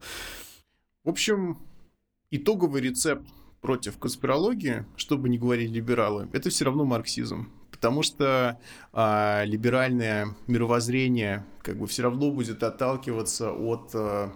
В 1.03 1.09
общем, 1.09 1.59
итоговый 2.31 2.81
рецепт 2.81 3.27
против 3.61 3.97
конспирологии, 3.97 4.85
что 4.95 5.17
бы 5.17 5.29
ни 5.29 5.37
говорили 5.37 5.73
либералы, 5.73 6.29
это 6.33 6.49
все 6.49 6.65
равно 6.65 6.85
марксизм 6.85 7.49
потому 7.85 8.01
что 8.01 8.57
а, 8.93 9.43
либеральное 9.45 10.29
мировоззрение 10.47 11.45
как 11.61 11.77
бы 11.77 11.85
все 11.85 12.01
равно 12.01 12.31
будет 12.31 12.63
отталкиваться 12.63 13.51
от 13.51 13.91
а, 13.93 14.31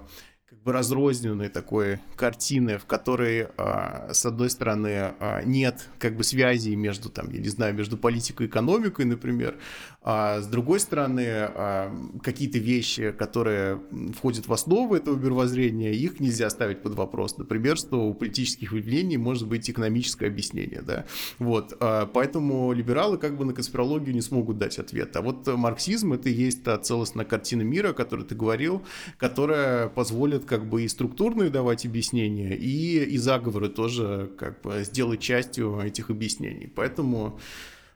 как 0.47 0.61
бы 0.61 0.71
разрозненной 0.71 1.49
такой 1.49 1.99
картины, 2.15 2.77
в 2.77 2.85
которой, 2.85 3.47
а, 3.57 4.09
с 4.13 4.23
одной 4.23 4.51
стороны, 4.51 5.15
а, 5.19 5.41
нет 5.41 5.87
как 5.97 6.15
бы 6.15 6.23
связей 6.23 6.75
между, 6.75 7.09
там, 7.09 7.31
я 7.31 7.39
не 7.39 7.49
знаю, 7.49 7.73
между 7.73 7.97
политикой 7.97 8.45
и 8.45 8.49
экономикой, 8.49 9.05
например, 9.05 9.57
а 10.01 10.39
с 10.41 10.47
другой 10.47 10.79
стороны, 10.79 11.25
а, 11.27 11.93
какие-то 12.23 12.57
вещи, 12.57 13.11
которые 13.11 13.81
входят 14.15 14.47
в 14.47 14.53
основу 14.53 14.95
этого 14.95 15.17
мировоззрения, 15.17 15.91
их 15.91 16.21
нельзя 16.21 16.49
ставить 16.49 16.81
под 16.81 16.93
вопрос. 16.93 17.37
Например, 17.37 17.75
что 17.75 18.07
у 18.07 18.13
политических 18.13 18.71
явлений 18.71 19.17
может 19.17 19.47
быть 19.47 19.69
экономическое 19.69 20.27
объяснение, 20.27 20.81
да. 20.81 21.05
Вот, 21.37 21.75
а, 21.81 22.05
поэтому 22.05 22.71
либералы 22.71 23.17
как 23.17 23.35
бы 23.35 23.43
на 23.43 23.53
конспирологию 23.53 24.15
не 24.15 24.21
смогут 24.21 24.57
дать 24.57 24.79
ответ. 24.79 25.15
А 25.17 25.21
вот 25.21 25.45
марксизм— 25.47 26.13
это 26.13 26.29
и 26.29 26.33
есть 26.33 26.63
та 26.63 26.77
целостная 26.77 27.25
картина 27.25 27.63
мира, 27.63 27.89
о 27.89 27.93
которой 27.93 28.25
ты 28.25 28.35
говорил, 28.35 28.81
которая 29.17 29.89
позволит 29.89 30.45
как 30.45 30.65
бы 30.65 30.83
и 30.83 30.87
структурные 30.87 31.49
давать 31.49 31.85
объяснения, 31.85 32.55
и, 32.55 33.03
и 33.03 33.17
заговоры 33.17 33.67
тоже 33.67 34.31
как 34.37 34.61
бы 34.61 34.81
сделать 34.85 35.19
частью 35.19 35.77
этих 35.81 36.09
объяснений. 36.09 36.71
Поэтому 36.73 37.37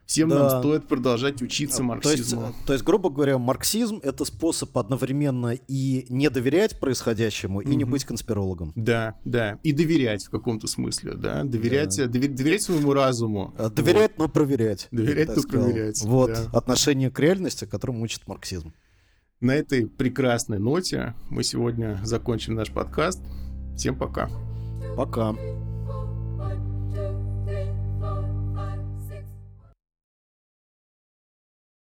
Всем 0.06 0.28
да. 0.28 0.38
нам 0.38 0.60
стоит 0.60 0.86
продолжать 0.86 1.40
учиться 1.40 1.82
марксизму. 1.82 2.40
То 2.40 2.46
есть, 2.46 2.66
то 2.66 2.72
есть, 2.74 2.84
грубо 2.84 3.08
говоря, 3.08 3.38
марксизм 3.38 4.00
это 4.02 4.24
способ 4.24 4.76
одновременно 4.76 5.54
и 5.66 6.06
не 6.10 6.28
доверять 6.28 6.78
происходящему, 6.78 7.60
и 7.60 7.66
угу. 7.66 7.74
не 7.74 7.84
быть 7.84 8.04
конспирологом. 8.04 8.72
Да, 8.76 9.14
да. 9.24 9.58
И 9.62 9.72
доверять 9.72 10.24
в 10.26 10.30
каком-то 10.30 10.66
смысле, 10.66 11.14
да. 11.14 11.42
Доверять, 11.44 11.96
да. 11.96 12.06
Довер, 12.06 12.30
доверять 12.30 12.62
своему 12.62 12.92
разуму. 12.92 13.54
А, 13.56 13.70
доверять, 13.70 14.12
вот. 14.16 14.26
но 14.26 14.28
проверять. 14.28 14.88
Доверять, 14.90 15.28
но 15.28 15.42
сказал. 15.42 15.70
проверять. 15.70 16.02
Вот 16.02 16.32
да. 16.32 16.58
отношение 16.58 17.10
к 17.10 17.18
реальности, 17.18 17.64
которому 17.64 18.02
учит 18.02 18.26
марксизм. 18.28 18.74
На 19.40 19.52
этой 19.52 19.86
прекрасной 19.86 20.58
ноте 20.58 21.14
мы 21.30 21.42
сегодня 21.44 22.00
закончим 22.04 22.54
наш 22.54 22.70
подкаст. 22.70 23.20
Всем 23.76 23.98
пока. 23.98 24.30
Пока. 24.96 25.34